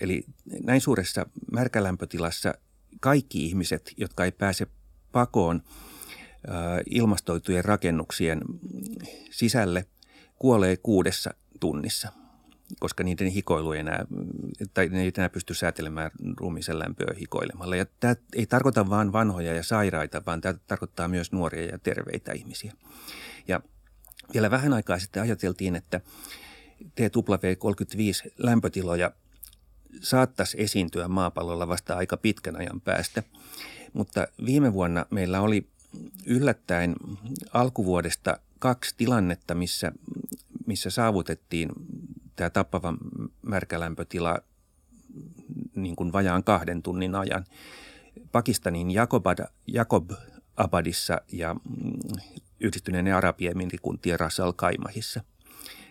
Eli 0.00 0.24
näin 0.62 0.80
suuressa 0.80 1.26
märkälämpötilassa 1.52 2.54
kaikki 3.00 3.46
ihmiset, 3.46 3.94
jotka 3.96 4.24
ei 4.24 4.32
pääse 4.32 4.66
pakoon 5.12 5.62
ö, 5.64 6.50
ilmastoitujen 6.90 7.64
rakennuksien 7.64 8.40
sisälle, 9.30 9.86
kuolee 10.38 10.76
kuudessa 10.76 11.34
tunnissa– 11.60 12.12
koska 12.80 13.04
niiden 13.04 13.26
hikoilu 13.26 13.72
ei 13.72 13.80
enää, 13.80 14.04
tai 14.74 14.88
ne 14.88 15.02
ei 15.02 15.12
enää 15.18 15.28
pysty 15.28 15.54
säätelemään 15.54 16.10
ruumisen 16.36 16.78
lämpöä 16.78 17.14
hikoilemalla. 17.20 17.76
Ja 17.76 17.86
tämä 18.00 18.16
ei 18.34 18.46
tarkoita 18.46 18.90
vain 18.90 19.12
vanhoja 19.12 19.54
ja 19.54 19.62
sairaita, 19.62 20.22
vaan 20.26 20.40
tämä 20.40 20.54
tarkoittaa 20.66 21.08
myös 21.08 21.32
nuoria 21.32 21.66
ja 21.66 21.78
terveitä 21.78 22.32
ihmisiä. 22.32 22.72
Ja 23.48 23.60
vielä 24.34 24.50
vähän 24.50 24.72
aikaa 24.72 24.98
sitten 24.98 25.22
ajateltiin, 25.22 25.76
että 25.76 26.00
TW35 26.82 28.30
lämpötiloja 28.38 29.12
saattaisi 30.00 30.62
esiintyä 30.62 31.08
maapallolla 31.08 31.68
vasta 31.68 31.96
aika 31.96 32.16
pitkän 32.16 32.56
ajan 32.56 32.80
päästä. 32.80 33.22
Mutta 33.92 34.28
viime 34.46 34.72
vuonna 34.72 35.06
meillä 35.10 35.40
oli 35.40 35.68
yllättäen 36.26 36.94
alkuvuodesta 37.52 38.38
kaksi 38.58 38.94
tilannetta, 38.96 39.54
missä, 39.54 39.92
missä 40.66 40.90
saavutettiin 40.90 41.68
tämä 42.38 42.50
tappava 42.50 42.94
märkälämpötila 43.42 44.38
niin 45.74 45.96
kuin 45.96 46.12
vajaan 46.12 46.44
kahden 46.44 46.82
tunnin 46.82 47.14
ajan. 47.14 47.44
Pakistanin 48.32 48.90
Jakobada, 48.90 49.48
Jakob 49.66 50.10
Abadissa 50.56 51.20
ja 51.32 51.54
mm, 51.54 51.60
yhdistyneen 52.60 53.14
Arabiemirikuntien 53.14 54.20
Ras 54.20 54.40
Al 54.40 54.52
Kaimahissa. 54.52 55.20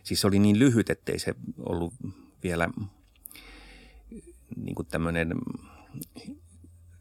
Siis 0.03 0.21
se 0.21 0.27
oli 0.27 0.39
niin 0.39 0.59
lyhyt, 0.59 0.89
ettei 0.89 1.19
se 1.19 1.35
ollut 1.59 1.93
vielä 2.43 2.69
niin 4.55 4.75
kuin 4.75 4.87
tämmöinen 4.87 5.33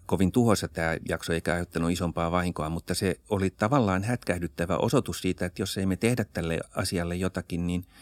kovin 0.06 0.32
tuhoisa 0.32 0.68
tämä 0.68 0.96
jakso 1.08 1.32
eikä 1.32 1.52
aiheuttanut 1.52 1.90
isompaa 1.90 2.30
vahinkoa, 2.30 2.70
mutta 2.70 2.94
se 2.94 3.20
oli 3.28 3.50
tavallaan 3.50 4.04
hätkähdyttävä 4.04 4.76
osoitus 4.76 5.18
siitä, 5.18 5.46
että 5.46 5.62
jos 5.62 5.78
ei 5.78 5.86
me 5.86 5.96
tehdä 5.96 6.24
tälle 6.32 6.60
asialle 6.74 7.16
jotakin, 7.16 7.66
niin– 7.66 7.86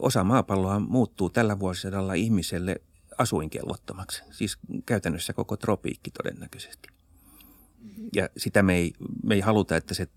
osa 0.00 0.24
maapalloa 0.24 0.80
muuttuu 0.80 1.30
tällä 1.30 1.58
vuosisadalla 1.58 2.14
ihmiselle 2.14 2.76
asuinkelvottomaksi. 3.18 4.22
Siis 4.30 4.58
käytännössä 4.86 5.32
koko 5.32 5.56
tropiikki 5.56 6.10
todennäköisesti. 6.10 6.88
Ja 8.14 8.28
sitä 8.36 8.62
me 8.62 8.74
ei, 8.76 8.92
me 9.22 9.34
ei 9.34 9.40
haluta, 9.40 9.76
että 9.76 9.94
se 9.94 10.08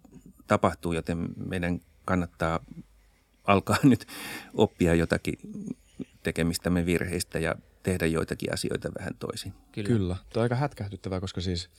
tapahtuu, 0.48 0.94
joten 0.94 1.30
meidän 1.46 1.80
kannattaa 2.06 2.60
alkaa 3.44 3.78
nyt 3.84 4.06
oppia 4.54 4.96
jotakin 4.96 5.36
tekemistämme 6.24 6.86
virheistä 6.86 7.40
ja 7.40 7.56
tehdä 7.84 8.06
joitakin 8.06 8.54
asioita 8.54 8.92
vähän 9.00 9.16
toisin. 9.20 9.54
Kyllä. 9.72 9.88
Kyllä. 9.88 10.16
Tuo 10.34 10.42
on 10.42 10.44
aika 10.44 10.56
hätkähdyttävää, 10.56 11.20
koska 11.20 11.42
siis 11.42 11.70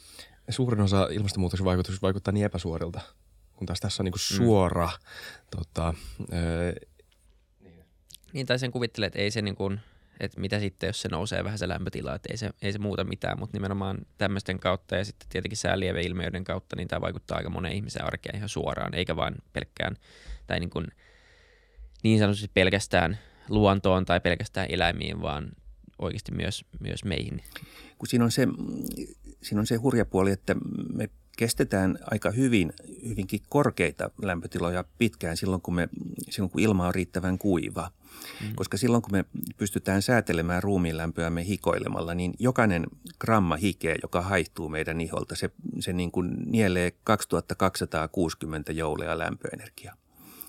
suurin 0.48 0.80
osa 0.80 1.08
ilmastonmuutoksen 1.10 1.64
vaikutuksista 1.64 2.06
vaikuttaa 2.06 2.32
niin 2.32 2.46
epäsuorilta, 2.46 3.00
kun 3.56 3.66
taas 3.66 3.80
tässä 3.80 4.02
on 4.02 4.04
niin 4.04 4.12
kuin 4.12 4.20
suora 4.20 4.86
mm. 4.86 5.56
tota, 5.56 5.94
niin, 8.32 8.46
tai 8.46 8.58
sen 8.58 8.70
kuvittelee, 8.70 9.06
että 9.06 9.18
ei 9.18 9.30
se 9.30 9.42
niin 9.42 9.56
kuin, 9.56 9.80
että 10.20 10.40
mitä 10.40 10.60
sitten, 10.60 10.86
jos 10.86 11.02
se 11.02 11.08
nousee 11.08 11.44
vähän 11.44 11.58
se 11.58 11.68
lämpötila, 11.68 12.14
että 12.14 12.28
ei 12.32 12.36
se, 12.36 12.50
ei 12.62 12.72
se 12.72 12.78
muuta 12.78 13.04
mitään, 13.04 13.38
mutta 13.38 13.56
nimenomaan 13.56 13.98
tämmöisten 14.18 14.58
kautta 14.58 14.96
ja 14.96 15.04
sitten 15.04 15.28
tietenkin 15.28 15.58
säälieve-ilmiöiden 15.58 16.44
kautta, 16.44 16.76
niin 16.76 16.88
tämä 16.88 17.00
vaikuttaa 17.00 17.36
aika 17.36 17.50
monen 17.50 17.72
ihmisen 17.72 18.04
arkeen 18.04 18.36
ihan 18.36 18.48
suoraan, 18.48 18.94
eikä 18.94 19.16
vain 19.16 19.34
pelkkään, 19.52 19.96
tai 20.46 20.60
niin, 20.60 20.70
kuin, 20.70 20.86
niin 22.02 22.18
sanotusti 22.18 22.50
pelkästään 22.54 23.18
luontoon 23.48 24.04
tai 24.04 24.20
pelkästään 24.20 24.66
eläimiin, 24.70 25.22
vaan 25.22 25.52
oikeasti 25.98 26.32
myös, 26.32 26.64
myös 26.80 27.04
meihin. 27.04 27.42
Kun 27.98 28.08
siinä 28.08 28.24
on, 28.24 28.30
se, 28.30 28.48
siinä 29.42 29.60
on 29.60 29.66
se 29.66 29.76
hurja 29.76 30.04
puoli, 30.04 30.30
että 30.30 30.56
me 30.94 31.08
kestetään 31.36 31.98
aika 32.10 32.30
hyvin, 32.30 32.72
hyvinkin 33.08 33.40
korkeita 33.48 34.10
lämpötiloja 34.22 34.84
pitkään 34.98 35.36
silloin, 35.36 35.62
kun, 35.62 35.74
me, 35.74 35.88
silloin, 36.30 36.50
kun 36.50 36.60
ilma 36.60 36.86
on 36.86 36.94
riittävän 36.94 37.38
kuiva. 37.38 37.90
Mm. 38.40 38.54
Koska 38.56 38.76
silloin, 38.76 39.02
kun 39.02 39.12
me 39.12 39.24
pystytään 39.56 40.02
säätelemään 40.02 40.62
ruumiin 40.62 40.96
lämpöämme 40.96 41.44
hikoilemalla, 41.44 42.14
niin 42.14 42.34
jokainen 42.38 42.86
gramma 43.18 43.56
hikeä, 43.56 43.96
joka 44.02 44.22
haihtuu 44.22 44.68
meidän 44.68 45.00
iholta, 45.00 45.36
se, 45.36 45.50
se 45.80 45.92
niin 45.92 46.10
kuin 46.10 46.36
nielee 46.46 46.92
2260 47.04 48.72
joulea 48.72 49.18
lämpöenergiaa. 49.18 49.96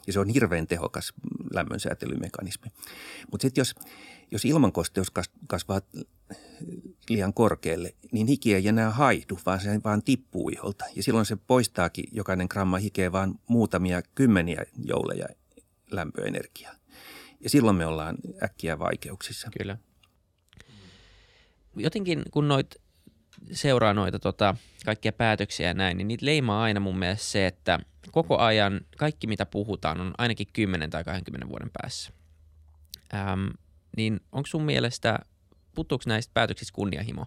Ja 0.08 0.13
se 0.13 0.20
on 0.20 0.30
hirveän 0.30 0.68
tehokas 0.68 1.13
lämmönsäätelymekanismi. 1.54 2.72
Mutta 3.32 3.42
sitten 3.42 3.62
jos, 3.62 3.75
jos 4.32 4.46
ilmankosteus 4.46 5.12
kasvaa 5.48 5.82
liian 7.10 7.34
korkealle, 7.34 7.96
niin 8.12 8.28
hiki 8.28 8.54
ei 8.54 8.68
enää 8.68 8.90
haihdu, 8.90 9.40
vaan 9.46 9.60
se 9.60 9.82
vaan 9.84 10.04
tippuu 10.04 10.50
iholta. 10.50 10.86
Ja 10.96 11.04
silloin 11.04 11.25
se 11.25 11.36
poistaakin 11.36 12.06
jokainen 12.12 12.48
gramma 12.50 12.78
hikeä 12.78 13.12
vaan 13.12 13.40
muutamia 13.48 14.01
kymmeniä 14.16 14.66
jouleja 14.86 15.28
lämpöenergiaa. 15.92 16.81
Ja 17.43 17.50
silloin 17.50 17.75
me 17.75 17.86
ollaan 17.86 18.15
äkkiä 18.43 18.79
vaikeuksissa. 18.79 19.50
Kyllä. 19.57 19.77
Jotenkin 21.75 22.24
kun 22.31 22.48
noit 22.48 22.75
seuraa 23.51 23.93
noita 23.93 24.19
tota, 24.19 24.55
kaikkia 24.86 25.12
päätöksiä 25.12 25.67
ja 25.67 25.74
näin, 25.74 25.98
niin 25.98 26.07
niitä 26.07 26.25
leimaa 26.25 26.63
aina 26.63 26.79
mun 26.79 27.00
mielestä 27.00 27.25
se, 27.25 27.48
että 27.48 27.79
koko 28.12 28.38
ajan 28.38 28.81
kaikki 28.98 29.27
mitä 29.27 29.45
puhutaan 29.45 30.01
on 30.01 30.13
ainakin 30.17 30.48
10 30.53 30.89
tai 30.89 31.03
20 31.03 31.50
vuoden 31.50 31.69
päässä. 31.81 32.12
Ähm, 33.13 33.48
niin 33.98 34.19
onko 34.31 34.48
sun 34.48 34.63
mielestä 34.63 35.19
puuttuuko 35.75 36.03
näistä 36.07 36.31
päätöksistä 36.33 36.75
kunnianhimo? 36.75 37.25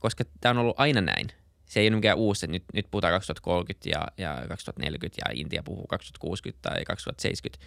Koska 0.00 0.24
tämä 0.40 0.50
on 0.50 0.58
ollut 0.58 0.80
aina 0.80 1.00
näin. 1.00 1.26
Se 1.66 1.80
ei 1.80 1.88
ole 1.88 1.96
mikään 1.96 2.18
uusi, 2.18 2.46
että 2.46 2.52
nyt, 2.52 2.64
nyt 2.74 2.86
puhutaan 2.90 3.12
2030 3.12 3.88
ja, 3.88 4.06
ja 4.18 4.48
2040 4.48 5.22
ja 5.24 5.40
Intia 5.40 5.62
puhuu 5.62 5.86
2060 5.86 6.68
tai 6.68 6.84
2070. 6.84 7.66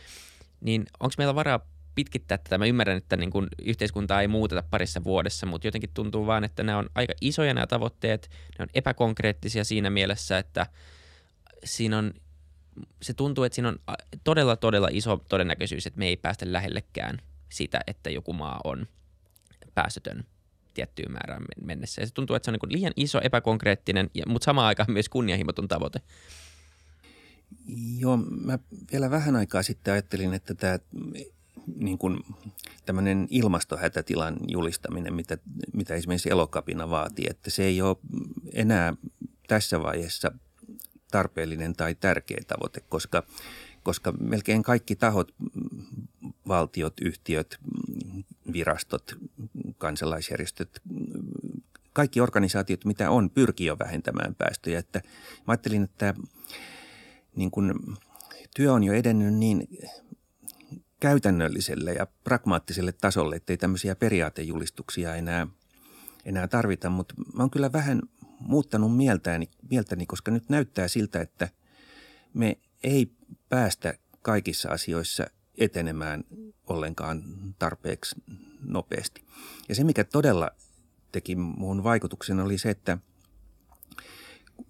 Niin 0.62 0.86
onko 1.00 1.14
meillä 1.18 1.36
varaa 1.36 1.60
pitkittää 1.96 2.38
tätä? 2.38 2.58
Mä 2.58 2.66
ymmärrän, 2.66 2.98
että 2.98 3.18
niin 3.18 3.32
kun 3.32 3.48
yhteiskuntaa 3.64 4.22
ei 4.22 4.28
muuteta 4.28 4.64
parissa 4.70 5.04
vuodessa, 5.04 5.46
mutta 5.46 5.68
jotenkin 5.68 5.90
tuntuu 5.94 6.26
vaan, 6.26 6.44
että 6.44 6.64
nämä 6.64 6.78
on 6.78 6.90
aika 6.96 7.14
isoja 7.22 7.54
nämä 7.54 7.68
tavoitteet. 7.68 8.30
Ne 8.60 8.64
on 8.64 8.70
epäkonkreettisia 8.74 9.64
siinä 9.64 9.90
mielessä, 9.90 10.38
että 10.38 10.66
siinä 11.64 11.98
on, 11.98 12.14
se 13.02 13.14
tuntuu, 13.14 13.44
että 13.44 13.56
siinä 13.56 13.70
on 13.70 13.80
todella, 14.24 14.56
todella 14.56 14.88
iso 14.92 15.24
todennäköisyys, 15.30 15.88
että 15.88 16.00
me 16.00 16.08
ei 16.08 16.18
päästä 16.18 16.54
lähellekään 16.54 17.22
sitä, 17.50 17.80
että 17.88 18.10
joku 18.10 18.34
maa 18.34 18.62
on– 18.64 18.88
päästötön 19.76 20.24
tiettyyn 20.74 21.12
määrään 21.12 21.46
mennessä. 21.64 22.02
Ja 22.02 22.08
se 22.08 22.14
tuntuu, 22.14 22.36
että 22.36 22.46
se 22.46 22.52
on 22.52 22.58
niin 22.62 22.80
liian 22.80 22.94
iso, 22.96 23.20
epäkonkreettinen, 23.24 24.10
mutta 24.28 24.46
samaan 24.46 24.68
aikaan 24.68 24.92
myös 24.92 25.10
kunnianhimoton 25.10 25.68
tavoite. 25.68 26.02
Joo, 27.98 28.18
mä 28.18 28.60
vielä 28.92 29.12
vähän 29.12 29.36
aikaa 29.36 29.64
sitten 29.64 29.92
ajattelin, 29.94 30.34
että 30.34 30.56
tämä 30.56 30.80
niin 31.76 31.98
kuin 31.98 32.20
tämmöinen 32.86 33.28
ilmastohätätilan 33.30 34.38
julistaminen, 34.48 35.14
mitä, 35.14 35.38
mitä 35.74 35.96
esimerkiksi 35.96 36.30
elokapina 36.30 36.90
vaatii, 36.90 37.26
että 37.30 37.50
se 37.50 37.64
ei 37.64 37.82
ole 37.82 37.98
enää 38.54 38.94
tässä 39.48 39.82
vaiheessa 39.82 40.32
tarpeellinen 41.12 41.76
tai 41.76 41.96
tärkeä 41.96 42.42
tavoite, 42.48 42.82
koska, 42.90 43.24
koska 43.84 44.12
melkein 44.12 44.64
kaikki 44.64 44.96
tahot, 44.96 45.36
valtiot, 46.48 46.94
yhtiöt, 47.02 47.60
virastot, 48.54 49.16
kansalaisjärjestöt, 49.78 50.82
kaikki 51.94 52.22
organisaatiot, 52.22 52.86
mitä 52.86 53.12
on, 53.12 53.30
pyrkii 53.30 53.68
jo 53.68 53.80
vähentämään 53.80 54.36
päästöjä. 54.36 54.80
Että 54.80 55.02
mä 55.38 55.44
ajattelin, 55.48 55.84
että 55.84 56.14
niin 57.40 57.52
kun 57.52 57.98
työ 58.56 58.74
on 58.74 58.84
jo 58.84 58.94
edennyt 58.94 59.34
niin 59.34 59.68
käytännölliselle 61.00 61.94
ja 61.94 62.08
pragmaattiselle 62.24 62.92
tasolle, 62.92 63.36
ettei 63.36 63.58
tämmöisiä 63.58 63.96
periaatejulistuksia 63.96 65.16
enää, 65.16 65.48
enää 66.26 66.48
tarvita. 66.48 66.90
Mutta 66.90 67.14
mä 67.34 67.44
oon 67.44 67.52
kyllä 67.52 67.72
vähän 67.72 68.02
muuttanut 68.40 68.98
mieltäni, 68.98 69.50
mieltäni, 69.70 70.06
koska 70.06 70.32
nyt 70.32 70.50
näyttää 70.50 70.88
siltä, 70.88 71.22
että 71.22 71.50
me 72.34 72.58
ei 72.84 73.12
päästä 73.50 73.94
kaikissa 74.22 74.70
asioissa 74.70 75.26
etenemään 75.58 76.24
ollenkaan 76.68 77.24
tarpeeksi 77.60 78.16
nopeasti. 78.62 79.24
Ja 79.70 79.76
se, 79.76 79.84
mikä 79.84 80.04
todella 80.04 80.52
teki 81.12 81.36
muun 81.36 81.84
vaikutuksen, 81.84 82.40
oli 82.40 82.58
se, 82.58 82.70
että 82.70 82.98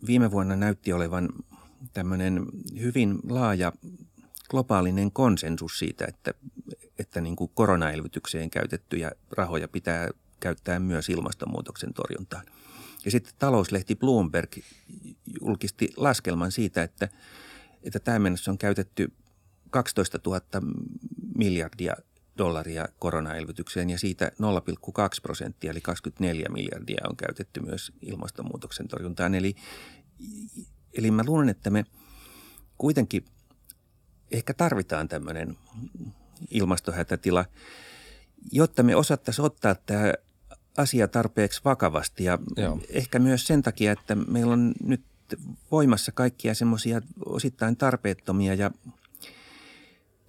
viime 0.08 0.32
vuonna 0.32 0.56
näytti 0.56 0.94
olevan 0.94 1.30
tämmöinen 1.94 2.46
hyvin 2.80 3.20
laaja 3.30 3.74
globaalinen 4.50 5.12
konsensus 5.12 5.80
siitä, 5.80 6.06
että, 6.08 6.34
että 7.00 7.22
niin 7.22 7.36
kuin 7.36 7.52
koronaelvytykseen 7.54 8.50
käytettyjä 8.50 9.12
rahoja 9.32 9.68
pitää 9.68 10.10
käyttää 10.40 10.80
myös 10.80 11.10
ilmastonmuutoksen 11.10 11.94
torjuntaan. 11.94 12.46
Ja 13.06 13.12
sitten 13.12 13.34
talouslehti 13.40 13.96
Bloomberg 13.96 14.58
julkisti 15.42 15.90
laskelman 15.98 16.52
siitä, 16.52 16.84
että, 16.84 17.10
että 17.84 18.00
tähän 18.00 18.22
mennessä 18.22 18.52
on 18.52 18.58
käytetty 18.58 19.12
12 19.70 20.20
000 20.26 20.42
miljardia 21.36 21.96
dollaria 22.38 22.88
koronaelvytykseen 23.00 23.90
ja 23.90 24.00
siitä 24.00 24.32
0,2 24.42 25.02
prosenttia 25.22 25.72
eli 25.72 25.82
24 25.82 26.46
miljardia 26.50 27.02
on 27.10 27.18
käytetty 27.18 27.60
myös 27.60 27.92
ilmastonmuutoksen 28.02 28.88
torjuntaan. 28.88 29.36
Eli, 29.36 29.56
eli 31.00 31.12
mä 31.12 31.24
luulen, 31.26 31.50
että 31.50 31.70
me 31.70 31.86
kuitenkin 32.78 33.26
ehkä 34.32 34.54
tarvitaan 34.54 35.08
tämmöinen 35.08 35.58
ilmastohätätila, 36.50 37.46
jotta 38.52 38.84
me 38.84 38.96
osattaisiin 38.96 39.46
ottaa 39.46 39.76
tämä 39.76 40.14
asia 40.78 41.08
tarpeeksi 41.08 41.62
vakavasti 41.66 42.24
ja 42.24 42.40
Joo. 42.58 42.80
ehkä 42.90 43.20
myös 43.20 43.48
sen 43.48 43.62
takia, 43.62 43.92
että 43.92 44.16
meillä 44.16 44.54
on 44.54 44.74
nyt 44.84 45.04
voimassa 45.72 46.12
kaikkia 46.12 46.54
semmoisia 46.54 47.02
osittain 47.26 47.78
tarpeettomia 47.78 48.54
ja 48.54 48.72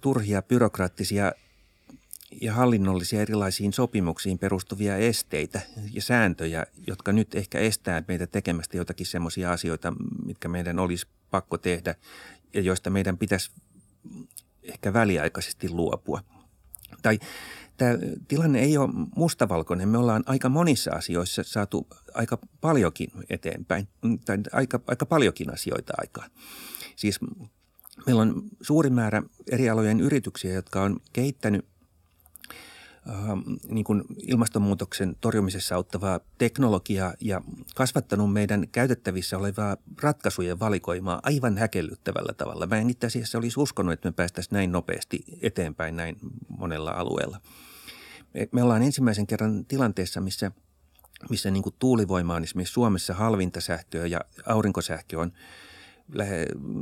turhia 0.01 0.41
byrokraattisia 0.41 1.31
ja 2.41 2.53
hallinnollisia 2.53 3.21
erilaisiin 3.21 3.73
sopimuksiin 3.73 4.39
perustuvia 4.39 4.97
esteitä 4.97 5.61
ja 5.91 6.01
sääntöjä, 6.01 6.65
jotka 6.87 7.11
nyt 7.11 7.35
ehkä 7.35 7.59
estää 7.59 8.03
meitä 8.07 8.27
tekemästä 8.27 8.77
jotakin 8.77 9.05
semmoisia 9.05 9.51
asioita, 9.51 9.93
mitkä 10.25 10.47
meidän 10.47 10.79
olisi 10.79 11.07
pakko 11.31 11.57
tehdä 11.57 11.95
ja 12.53 12.61
joista 12.61 12.89
meidän 12.89 13.17
pitäisi 13.17 13.51
ehkä 14.63 14.93
väliaikaisesti 14.93 15.69
luopua. 15.69 16.23
Tai 17.01 17.19
tämä 17.77 17.97
tilanne 18.27 18.59
ei 18.59 18.77
ole 18.77 18.89
mustavalkoinen. 19.15 19.89
Me 19.89 19.97
ollaan 19.97 20.23
aika 20.25 20.49
monissa 20.49 20.91
asioissa 20.91 21.43
saatu 21.43 21.87
aika 22.13 22.37
paljonkin 22.61 23.09
eteenpäin, 23.29 23.87
tai 24.25 24.37
aika, 24.51 24.79
aika 24.87 25.05
paljonkin 25.05 25.53
asioita 25.53 25.93
aikaan. 25.97 26.31
Siis 26.95 27.19
meillä 28.05 28.21
on 28.21 28.43
suuri 28.61 28.89
määrä 28.89 29.23
eri 29.51 29.69
alojen 29.69 30.01
yrityksiä, 30.01 30.53
jotka 30.53 30.81
on 30.81 30.99
kehittänyt 31.13 31.65
niin 33.69 33.83
kuin 33.83 34.03
ilmastonmuutoksen 34.17 35.15
torjumisessa 35.21 35.75
auttavaa 35.75 36.19
teknologiaa 36.37 37.13
ja 37.21 37.41
kasvattanut 37.75 38.33
meidän 38.33 38.67
käytettävissä 38.71 39.37
olevaa 39.37 39.77
ratkaisujen 40.01 40.59
valikoimaa 40.59 41.19
aivan 41.23 41.57
häkellyttävällä 41.57 42.33
tavalla. 42.33 42.67
Mä 42.67 42.77
en 42.77 42.89
itse 42.89 43.07
asiassa 43.07 43.37
olisi 43.37 43.59
uskonut, 43.59 43.93
että 43.93 44.09
me 44.09 44.13
päästäisiin 44.13 44.55
näin 44.55 44.71
nopeasti 44.71 45.23
eteenpäin 45.41 45.95
näin 45.95 46.17
monella 46.47 46.91
alueella. 46.91 47.41
Me 48.51 48.63
ollaan 48.63 48.83
ensimmäisen 48.83 49.27
kerran 49.27 49.65
tilanteessa, 49.65 50.21
missä, 50.21 50.51
missä 51.29 51.51
niin 51.51 51.63
kuin 51.63 51.75
tuulivoima 51.79 52.35
on 52.35 52.43
esimerkiksi 52.43 52.73
Suomessa 52.73 53.13
halvinta 53.13 53.61
sähköä 53.61 54.07
ja 54.07 54.21
aurinkosähkö 54.45 55.19
on 55.19 55.31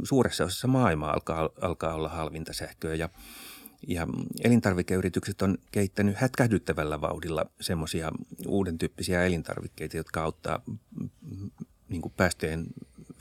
suuressa 0.04 0.44
osassa 0.44 0.68
maailmaa 0.68 1.14
alkaa, 1.14 1.50
alkaa 1.62 1.94
olla 1.94 2.10
halvinta 2.10 2.54
sähköä 2.54 2.96
ja– 2.96 3.10
ja 3.88 4.08
elintarvikeyritykset 4.44 5.42
on 5.42 5.58
kehittänyt 5.72 6.18
hätkähdyttävällä 6.18 7.02
vauhdilla 7.02 7.46
semmoisia 7.62 8.12
uuden 8.48 8.78
tyyppisiä 8.78 9.26
elintarvikkeita, 9.26 9.98
jotka 9.98 10.24
auttaa 10.24 10.62
niin 11.90 12.02
kuin 12.02 12.14
päästöjen 12.18 12.68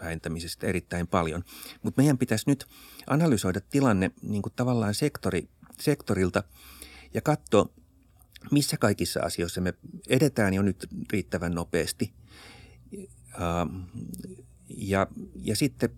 vähentämisestä 0.03 0.67
erittäin 0.67 1.07
paljon. 1.07 1.45
Mutta 1.83 2.03
meidän 2.03 2.19
pitäisi 2.19 2.45
nyt 2.47 2.67
analysoida 3.07 3.61
tilanne 3.61 4.11
niin 4.23 4.43
kuin 4.43 4.53
tavallaan 4.57 4.95
sektori, 4.95 5.49
sektorilta 5.81 6.43
ja 7.15 7.21
katsoa, 7.21 7.69
missä 8.51 8.77
kaikissa 8.77 9.21
asioissa 9.21 9.61
me 9.61 9.75
edetään 10.09 10.55
jo 10.55 10.63
nyt 10.63 10.87
riittävän 11.13 11.53
nopeasti. 11.53 12.13
Ja, 14.69 15.07
ja 15.35 15.57
sitten 15.57 15.91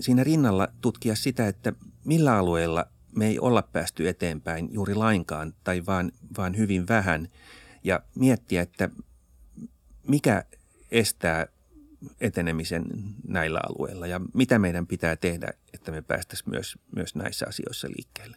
siinä 0.00 0.24
rinnalla 0.24 0.68
tutkia 0.80 1.14
sitä, 1.14 1.48
että 1.48 1.72
millä 2.04 2.38
alueella– 2.38 2.86
me 3.16 3.26
ei 3.26 3.38
olla 3.38 3.62
päästy 3.62 4.08
eteenpäin 4.08 4.68
juuri 4.72 4.94
lainkaan 4.94 5.54
tai 5.64 5.86
vaan, 5.86 6.12
vaan 6.36 6.56
hyvin 6.56 6.88
vähän 6.88 7.28
ja 7.84 8.00
miettiä, 8.14 8.62
että 8.62 8.90
mikä 10.08 10.44
estää 10.90 11.46
etenemisen 12.20 12.84
näillä 13.28 13.60
alueilla 13.68 14.06
ja 14.06 14.20
mitä 14.34 14.58
meidän 14.58 14.86
pitää 14.86 15.16
tehdä, 15.16 15.52
että 15.72 15.90
me 15.90 16.02
päästäisiin 16.02 16.50
myös, 16.50 16.76
myös 16.96 17.14
näissä 17.14 17.46
asioissa 17.48 17.88
liikkeelle. 17.88 18.36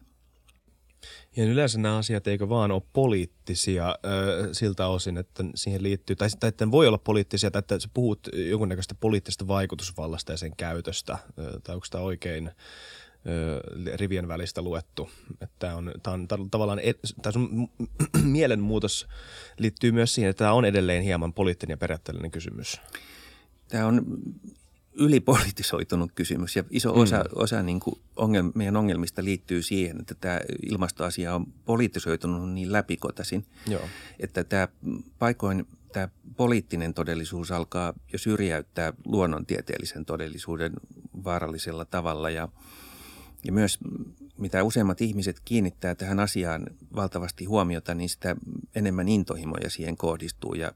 Ja 1.36 1.46
yleensä 1.46 1.80
nämä 1.80 1.98
asiat 1.98 2.28
eikö 2.28 2.50
vaan 2.50 2.72
ole 2.72 2.82
poliittisia 2.94 3.90
äh, 3.90 4.50
siltä 4.52 4.88
osin, 4.88 5.18
että 5.18 5.44
siihen 5.56 5.84
liittyy, 5.84 6.16
tai, 6.16 6.30
tai 6.40 6.48
että 6.48 6.72
voi 6.72 6.88
olla 6.88 6.98
poliittisia, 6.98 7.52
tai 7.52 7.60
että 7.60 7.80
sä 7.80 7.90
puhut 7.94 8.28
jonkunnäköistä 8.34 8.96
poliittisesta 8.96 9.48
vaikutusvallasta 9.48 10.32
ja 10.32 10.38
sen 10.38 10.56
käytöstä, 10.56 11.14
äh, 11.14 11.22
tai 11.64 11.76
onko 11.76 11.88
tämä 11.92 12.04
oikein 12.04 12.52
rivien 13.96 14.28
välistä 14.28 14.62
luettu. 14.62 15.10
Että 15.42 15.56
tämä 15.60 15.76
on, 15.76 15.92
tämä 16.04 16.18
on 16.32 16.50
tavallaan, 16.52 16.80
tämä 17.22 17.32
sun 17.32 17.70
mielenmuutos 18.24 19.08
liittyy 19.58 19.92
myös 19.92 20.16
siihen, 20.16 20.30
että 20.30 20.44
tämä 20.44 20.54
on 20.54 20.66
edelleen 20.66 21.04
hieman 21.04 21.34
poliittinen 21.34 21.74
ja 21.74 21.78
periaatteellinen 21.78 22.32
kysymys. 22.32 22.82
Tämä 23.68 23.88
on 23.88 24.06
ylipolitisoitunut 24.94 26.12
kysymys 26.16 26.56
ja 26.56 26.64
iso 26.70 26.94
osa, 26.94 27.18
mm. 27.18 27.24
osa 27.36 27.64
niin 27.64 27.80
kuin 27.80 28.00
ongelma, 28.16 28.52
meidän 28.56 28.78
ongelmista 28.78 29.24
liittyy 29.24 29.62
siihen, 29.62 30.00
että 30.00 30.16
tämä 30.16 30.40
ilmastoasia 30.64 31.36
on 31.36 31.46
politisoitunut 31.66 32.52
niin 32.52 32.72
läpikotaisin, 32.72 33.46
Joo. 33.68 33.84
että 34.20 34.44
tämä 34.44 34.68
paikoin 35.20 35.68
tämä 35.94 36.10
poliittinen 36.38 36.94
todellisuus 36.94 37.52
alkaa 37.52 37.94
jo 38.14 38.20
syrjäyttää 38.20 38.94
luonnontieteellisen 39.06 40.06
todellisuuden 40.06 40.74
vaarallisella 41.24 41.86
tavalla 41.86 42.30
ja– 42.30 42.50
ja 43.44 43.52
myös 43.52 43.80
mitä 44.38 44.64
useimmat 44.64 45.02
ihmiset 45.02 45.40
kiinnittää 45.46 45.96
tähän 45.96 46.20
asiaan 46.20 46.66
valtavasti 46.96 47.46
huomiota, 47.46 47.94
niin 47.94 48.10
sitä 48.10 48.36
enemmän 48.76 49.08
intohimoja 49.08 49.70
siihen 49.70 49.98
kohdistuu. 49.98 50.54
Ja, 50.54 50.72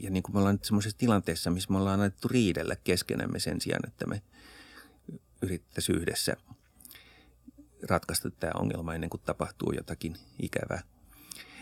ja 0.00 0.10
niin 0.10 0.22
kuin 0.22 0.34
me 0.34 0.38
ollaan 0.38 0.54
nyt 0.54 0.64
semmoisessa 0.64 0.98
tilanteessa, 0.98 1.50
missä 1.50 1.72
me 1.72 1.78
ollaan 1.78 2.00
annettu 2.00 2.28
riidellä 2.28 2.76
keskenämme 2.84 3.38
sen 3.38 3.60
sijaan, 3.60 3.88
että 3.88 4.06
me 4.06 4.22
yrittäisiin 5.42 5.98
yhdessä 5.98 6.36
ratkaista 7.88 8.30
tämä 8.30 8.52
ongelma 8.60 8.94
ennen 8.94 9.10
kuin 9.10 9.22
tapahtuu 9.24 9.72
jotakin 9.72 10.16
ikävää. 10.42 10.82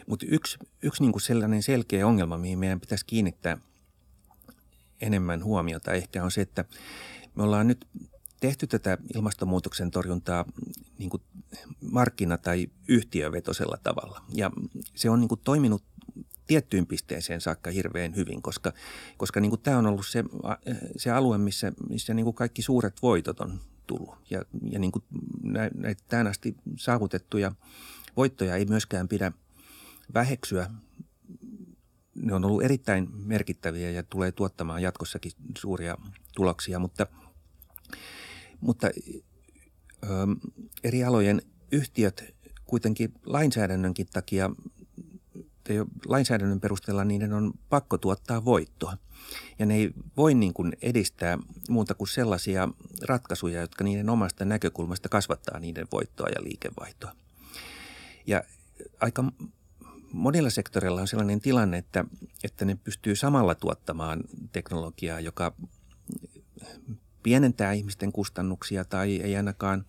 Mutta 0.07 0.27
yksi, 0.29 0.59
yksi 0.83 1.03
niin 1.03 1.13
kuin 1.13 1.23
sellainen 1.23 1.63
selkeä 1.63 2.07
ongelma, 2.07 2.39
mihin 2.39 2.59
meidän 2.59 2.81
pitäisi 2.81 3.07
kiinnittää 3.07 3.59
enemmän 5.01 5.45
huomiota 5.45 5.93
ehkä 5.93 6.25
on 6.25 6.31
se, 6.31 6.41
että 6.41 6.65
me 7.35 7.43
ollaan 7.43 7.67
nyt 7.69 7.87
tehty 8.45 8.67
tätä 8.67 8.99
ilmastonmuutoksen 9.15 9.91
torjuntaa 9.91 10.45
niin 10.99 11.11
kuin 11.11 11.23
markkina- 11.81 12.39
tai 12.39 12.69
yhtiövetoisella 12.89 13.79
tavalla. 13.83 14.25
Ja 14.35 14.51
se 14.95 15.11
on 15.11 15.21
niin 15.21 15.29
kuin 15.29 15.41
toiminut 15.45 15.83
tiettyyn 16.47 16.87
pisteeseen 16.87 17.41
saakka 17.41 17.71
hirveän 17.71 18.17
hyvin, 18.17 18.43
koska, 18.43 18.73
koska 19.17 19.41
niin 19.41 19.51
kuin 19.51 19.61
tämä 19.61 19.79
on 19.79 19.87
ollut 19.87 20.07
se, 20.07 20.25
se 20.97 21.11
alue, 21.11 21.39
missä, 21.39 21.73
missä 21.89 22.15
niin 22.15 22.25
kuin 22.25 22.35
kaikki 22.35 22.63
suuret 22.63 23.03
voitot 23.03 23.41
on 23.41 23.61
tullut. 23.87 24.15
Ja, 24.31 24.45
ja 24.71 24.79
niin 24.79 24.93
kuin 24.93 25.05
näitä 25.75 26.03
tähän 26.09 26.27
asti 26.27 26.57
saavutettuja 26.79 27.53
voittoja 28.17 28.57
ei 28.57 28.65
myöskään 28.65 29.09
pidä 29.09 29.33
väheksyä. 30.15 30.71
Ne 32.15 32.35
on 32.35 32.45
ollut 32.45 32.63
erittäin 32.63 33.09
merkittäviä 33.13 33.91
ja 33.91 34.03
tulee 34.03 34.33
tuottamaan 34.33 34.83
jatkossakin 34.83 35.33
suuria 35.59 35.97
tuloksia, 36.35 36.79
mutta– 36.79 37.07
mutta 38.65 38.91
ö, 40.05 40.09
eri 40.85 41.05
alojen 41.05 41.43
yhtiöt 41.73 42.35
kuitenkin 42.65 43.15
lainsäädännönkin 43.27 44.07
takia, 44.13 44.51
lainsäädännön 46.07 46.61
perusteella 46.61 47.05
niiden 47.05 47.33
on 47.33 47.53
pakko 47.69 47.99
tuottaa 47.99 48.45
voittoa. 48.45 48.97
Ja 49.59 49.67
ne 49.67 49.75
ei 49.75 49.91
voi 50.17 50.35
niin 50.35 50.55
kuin 50.55 50.73
edistää 50.83 51.39
muuta 51.69 51.95
kuin 51.95 52.09
sellaisia 52.09 52.69
ratkaisuja, 53.03 53.61
jotka 53.61 53.85
niiden 53.85 54.11
omasta 54.11 54.45
näkökulmasta 54.45 55.09
kasvattaa 55.09 55.59
niiden 55.59 55.87
voittoa 55.93 56.29
ja 56.29 56.45
liikevaihtoa. 56.45 57.13
Ja 58.27 58.45
aika 59.01 59.25
monilla 60.13 60.51
sektoreilla 60.51 61.01
on 61.01 61.09
sellainen 61.09 61.41
tilanne, 61.41 61.79
että, 61.79 62.05
että 62.45 62.65
ne 62.65 62.79
pystyy 62.85 63.17
samalla 63.17 63.55
tuottamaan 63.55 64.25
teknologiaa, 64.53 65.21
joka 65.21 65.53
pienentää 67.25 67.73
ihmisten 67.73 68.13
kustannuksia 68.13 68.85
tai 68.85 69.17
ei 69.17 69.37
ainakaan, 69.37 69.85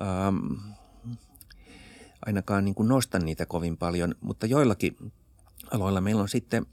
ähm, 0.00 0.52
ainakaan 2.26 2.64
niin 2.64 2.74
kuin 2.74 2.88
nosta 2.88 3.18
niitä 3.18 3.46
kovin 3.46 3.76
paljon. 3.76 4.14
Mutta 4.20 4.46
joillakin 4.46 5.12
aloilla 5.70 6.00
meillä 6.00 6.22
on 6.22 6.28
sitten, 6.28 6.66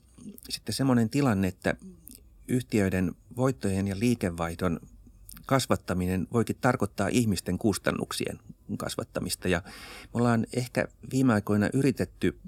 sitten 0.49 0.75
semmoinen 0.75 1.09
tilanne, 1.09 1.47
että 1.47 1.75
yhtiöiden 2.47 3.11
voittojen 3.37 3.87
ja 3.87 3.99
liikevaihdon 3.99 4.79
kasvattaminen 5.45 6.27
voikin 6.33 6.57
tarkoittaa 6.61 7.07
ihmisten 7.07 7.57
kustannuksien 7.57 8.39
kasvattamista. 8.77 9.47
Ja 9.47 9.61
me 9.65 10.09
ollaan 10.13 10.45
ehkä 10.53 10.87
viime 11.11 11.33
aikoina 11.33 11.69
yritetty 11.73 12.39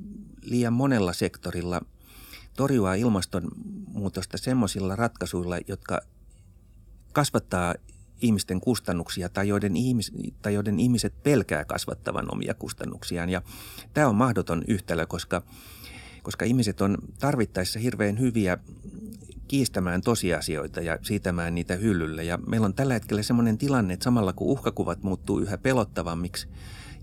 liian 0.42 0.74
monella 0.74 1.14
sektorilla 1.14 1.82
torjua 2.58 2.96
ilmastonmuutosta 2.96 4.38
semmoisilla 4.38 4.96
ratkaisuilla, 4.96 5.58
jotka 5.68 6.02
kasvattaa 7.14 7.76
ihmisten 8.22 8.62
kustannuksia 8.62 9.30
tai 9.30 9.48
joiden, 9.48 9.76
ihmis, 9.76 10.12
tai 10.42 10.54
joiden 10.54 10.80
ihmiset 10.80 11.24
pelkää 11.24 11.66
kasvattavan 11.66 12.34
omia 12.34 12.54
kustannuksiaan. 12.54 13.30
Ja 13.30 13.42
tämä 13.94 14.08
on 14.08 14.16
mahdoton 14.16 14.64
yhtälö, 14.68 15.06
koska, 15.06 15.44
koska 16.24 16.46
ihmiset 16.46 16.82
on 16.82 16.98
tarvittaessa 17.20 17.80
hirveän 17.80 18.20
hyviä 18.20 18.58
kiistämään 19.48 20.02
tosiasioita 20.02 20.82
ja 20.82 20.98
siitämään 21.02 21.56
niitä 21.56 21.76
hyllylle. 21.76 22.24
Ja 22.24 22.38
meillä 22.38 22.66
on 22.66 22.74
tällä 22.74 22.94
hetkellä 22.94 23.24
sellainen 23.24 23.58
tilanne, 23.58 23.94
että 23.94 24.04
samalla 24.04 24.34
kun 24.34 24.48
uhkakuvat 24.48 25.04
muuttuu 25.04 25.40
yhä 25.40 25.58
pelottavammiksi 25.58 26.48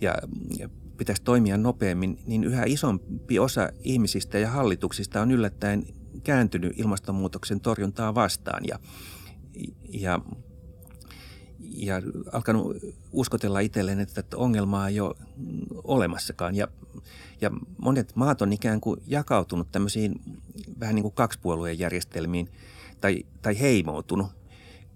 ja, 0.00 0.14
ja 0.58 0.68
pitäisi 0.96 1.22
toimia 1.22 1.56
nopeammin, 1.56 2.18
niin 2.26 2.44
yhä 2.44 2.64
isompi 2.64 3.38
osa 3.38 3.68
ihmisistä 3.80 4.38
ja 4.38 4.50
hallituksista 4.50 5.22
on 5.22 5.30
yllättäen 5.30 5.86
kääntynyt 6.24 6.78
ilmastonmuutoksen 6.78 7.60
torjuntaa 7.60 8.14
vastaan. 8.14 8.62
Ja, 8.68 8.78
ja 9.88 10.20
ja 11.76 12.02
alkanut 12.32 12.76
uskotella 13.12 13.60
itselleen, 13.60 14.00
että 14.00 14.24
ongelmaa 14.36 14.88
ei 14.88 15.00
ole 15.00 15.14
olemassakaan. 15.84 16.54
Ja, 16.54 16.68
ja 17.40 17.50
monet 17.78 18.16
maat 18.16 18.42
on 18.42 18.52
ikään 18.52 18.80
kuin 18.80 19.00
jakautunut 19.06 19.72
tämmöisiin 19.72 20.20
vähän 20.80 20.94
niin 20.94 21.02
kuin 21.02 21.14
kaksipuolueen 21.14 21.78
järjestelmiin 21.78 22.48
tai, 23.00 23.26
tai 23.42 23.60
heimoutunut 23.60 24.26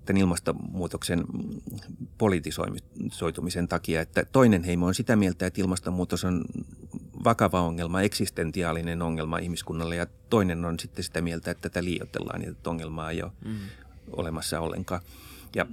tämän 0.05 0.21
ilmastonmuutoksen 0.21 1.25
politisoitumisen 2.19 3.69
takia, 3.69 4.01
että 4.01 4.25
toinen 4.33 4.65
heimo 4.65 4.87
on 4.87 4.95
sitä 4.95 5.17
mieltä, 5.17 5.47
että 5.47 5.61
ilmastonmuutos 5.61 6.25
on 6.25 6.45
vakava 7.25 7.61
ongelma, 7.61 8.03
eksistentiaalinen 8.03 9.03
ongelma 9.03 9.39
ihmiskunnalle 9.39 9.97
ja 9.97 10.07
toinen 10.31 10.65
on 10.65 10.79
sitten 10.79 11.05
sitä 11.05 11.21
mieltä, 11.21 11.51
että 11.51 11.69
tätä 11.69 11.85
liioitellaan 11.85 12.43
ja 12.43 12.51
että 12.51 12.71
ongelmaa 12.71 13.11
ei 13.11 13.23
ole 13.23 13.33
mm. 13.45 13.57
Olemassa 14.13 14.61
ollenkaan. 14.61 15.01
Ja 15.57 15.67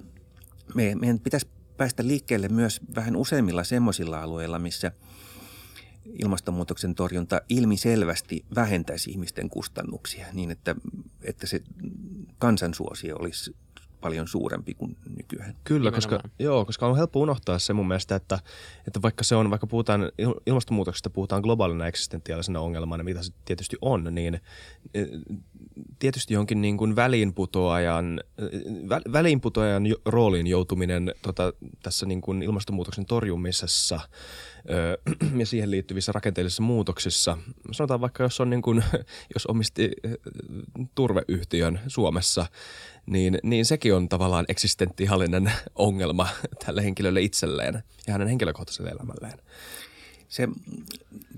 me, 0.75 0.95
meidän 0.95 1.19
pitäisi 1.19 1.47
päästä 1.77 2.07
liikkeelle 2.07 2.47
myös 2.47 2.81
vähän 2.95 3.15
useimmilla 3.15 3.63
semmoisilla 3.63 4.21
alueilla, 4.21 4.59
missä 4.59 4.91
ilmastonmuutoksen 6.05 6.95
torjunta 6.95 7.41
ilmiselvästi 7.49 8.45
vähentäisi 8.55 9.11
ihmisten 9.11 9.49
kustannuksia 9.49 10.25
niin, 10.33 10.51
että, 10.51 10.75
että 11.23 11.47
se 11.47 11.61
kansansuosio 12.39 13.15
olisi 13.15 13.55
paljon 14.05 14.27
suurempi 14.27 14.73
kuin 14.73 14.97
nykyään. 15.17 15.55
Kyllä, 15.63 15.91
koska, 15.91 16.19
joo, 16.39 16.65
koska 16.65 16.87
on 16.87 16.97
helppo 16.97 17.19
unohtaa 17.19 17.59
se 17.59 17.73
mun 17.73 17.87
mielestä, 17.87 18.15
että, 18.15 18.39
että 18.87 19.01
vaikka 19.01 19.23
se 19.23 19.35
on, 19.35 19.49
vaikka 19.49 19.67
puhutaan 19.67 20.11
ilmastonmuutoksesta, 20.45 21.09
puhutaan 21.09 21.41
globaalina 21.41 21.87
eksistentiaalisena 21.87 22.59
ongelmana, 22.59 23.03
mitä 23.03 23.23
se 23.23 23.33
tietysti 23.45 23.77
on, 23.81 24.07
niin 24.11 24.39
e, 24.93 25.05
tietysti 25.99 26.33
jonkin 26.33 26.61
niin 26.61 26.77
kuin 26.77 26.95
väliinputoajan, 26.95 28.21
vä, 28.89 29.01
väliinputoajan 29.13 29.83
rooliin 30.05 30.47
joutuminen 30.47 31.13
tota, 31.21 31.53
tässä 31.83 32.05
niin 32.05 32.21
kuin 32.21 32.43
ilmastonmuutoksen 32.43 33.05
torjumisessa 33.05 33.99
ö, 34.69 34.97
ja 35.39 35.45
siihen 35.45 35.71
liittyvissä 35.71 36.11
rakenteellisissa 36.11 36.63
muutoksissa. 36.63 37.37
Sanotaan 37.71 38.01
vaikka, 38.01 38.23
jos, 38.23 38.41
on 38.41 38.49
niin 38.49 38.61
kuin, 38.61 38.83
jos 39.35 39.45
omisti 39.45 39.91
turveyhtiön 40.95 41.79
Suomessa, 41.87 42.45
niin, 43.05 43.39
niin 43.43 43.65
sekin 43.65 43.93
on 43.93 44.09
tavallaan 44.09 44.45
eksistenttihallinnan 44.47 45.51
ongelma 45.75 46.27
tälle 46.65 46.83
henkilölle 46.83 47.21
itselleen 47.21 47.83
ja 48.07 48.13
hänen 48.13 48.27
henkilökohtaiselle 48.27 48.89
elämälleen. 48.89 49.39
Se 50.29 50.47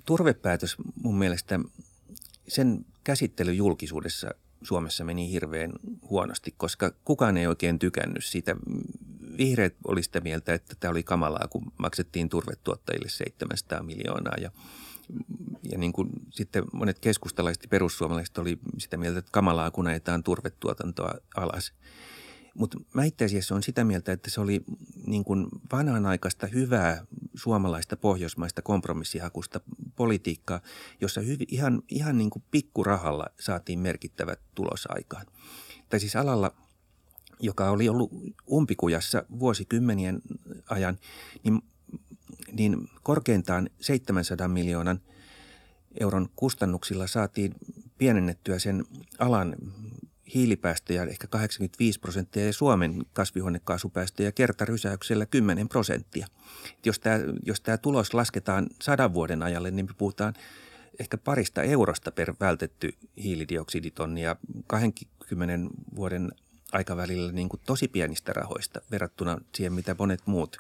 turvepäätös 0.06 0.76
mun 1.04 1.18
mielestä, 1.18 1.60
sen 2.48 2.86
käsittely 3.04 3.54
julkisuudessa 3.54 4.32
Suomessa 4.64 5.04
meni 5.04 5.32
hirveän 5.32 5.74
huonosti, 6.10 6.54
koska 6.58 6.92
kukaan 7.06 7.38
ei 7.38 7.48
oikein 7.48 7.80
tykännyt 7.80 8.26
siitä. 8.26 8.56
Vihreät 9.38 9.76
oli 9.88 10.04
sitä 10.04 10.20
mieltä, 10.20 10.54
että 10.54 10.76
tämä 10.80 10.92
oli 10.92 11.04
kamalaa, 11.04 11.48
kun 11.50 11.72
maksettiin 11.78 12.30
turvetuottajille 12.30 13.10
700 13.10 13.84
miljoonaa 13.84 14.36
ja 14.42 14.52
ja 15.72 15.78
niin 15.78 15.94
kuin 15.94 16.10
sitten 16.30 16.64
monet 16.74 17.00
keskustalaiset 17.00 17.64
ja 17.64 17.70
perussuomalaiset 17.70 18.38
oli 18.38 18.60
sitä 18.78 18.98
mieltä, 18.98 19.20
että 19.20 19.32
kamalaa 19.32 19.72
kun 19.72 19.88
ajetaan 19.88 20.24
turvetuotantoa 20.24 21.14
alas. 21.36 21.74
Mutta 22.58 22.78
mä 22.94 23.04
itse 23.04 23.26
asiassa 23.26 23.56
on 23.56 23.64
sitä 23.64 23.84
mieltä, 23.84 24.12
että 24.12 24.30
se 24.30 24.42
oli 24.42 24.64
niin 25.06 25.24
kuin 25.24 25.48
vanhanaikaista 25.72 26.48
hyvää 26.48 27.06
suomalaista 27.36 27.98
pohjoismaista 27.98 28.62
kompromissihakusta 28.62 29.62
politiikkaa, 29.96 30.62
jossa 31.02 31.22
hyvi, 31.22 31.46
ihan, 31.48 31.82
ihan 31.90 32.18
niin 32.18 32.30
kuin 32.30 32.44
pikkurahalla 32.52 33.26
saatiin 33.40 33.80
merkittävät 33.80 34.40
tulos 34.56 34.88
aikaan. 34.90 35.26
Tai 35.90 36.00
siis 36.00 36.16
alalla, 36.16 36.52
joka 37.40 37.70
oli 37.70 37.90
ollut 37.90 38.12
umpikujassa 38.52 39.26
vuosikymmenien 39.40 40.22
ajan, 40.70 40.98
niin 41.44 41.62
niin 42.52 42.90
korkeintaan 43.04 43.70
700 43.82 44.48
miljoonan 44.48 45.02
euron 46.00 46.30
kustannuksilla 46.36 47.08
saatiin 47.08 47.56
pienennettyä 47.98 48.60
sen 48.60 48.86
alan 49.20 49.56
hiilipäästöjä 50.34 51.04
ehkä 51.04 51.28
85 51.28 52.00
prosenttia 52.00 52.46
ja 52.46 52.54
Suomen 52.54 53.06
kasvihuonekaasupäästöjä 53.14 54.32
kertarysäyksellä 54.32 55.26
10 55.26 55.70
prosenttia. 55.70 56.28
Jos 56.86 57.00
tämä, 57.00 57.20
jos 57.46 57.62
tämä 57.62 57.78
tulos 57.78 58.14
lasketaan 58.14 58.68
sadan 58.82 59.14
vuoden 59.14 59.44
ajalle, 59.44 59.72
niin 59.72 59.86
me 59.86 59.94
puhutaan 59.98 60.34
ehkä 61.00 61.18
parista 61.18 61.64
eurosta 61.64 62.12
per 62.12 62.34
vältetty 62.40 62.94
hiilidioksiditonni 63.24 64.22
ja 64.22 64.36
20 64.68 65.76
vuoden 65.96 66.32
aikavälillä 66.72 67.32
niin 67.32 67.50
kuin 67.50 67.62
tosi 67.66 67.88
pienistä 67.88 68.34
rahoista 68.34 68.82
verrattuna 68.92 69.38
siihen, 69.56 69.74
mitä 69.74 69.96
monet 70.00 70.22
muut 70.26 70.58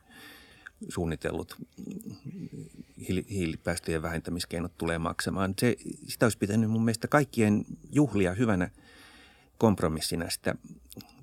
suunnitellut 0.90 1.58
hiilipäästöjen 3.30 4.02
vähentämiskeinot 4.02 4.78
tulee 4.78 4.98
maksamaan. 4.98 5.54
Se, 5.60 5.76
sitä 6.08 6.26
olisi 6.26 6.38
pitänyt 6.38 6.70
mun 6.70 6.86
mielestä 6.86 7.08
kaikkien 7.08 7.66
juhlia 7.92 8.34
hyvänä 8.34 8.70
kompromissina 9.58 10.30
sitä 10.30 10.56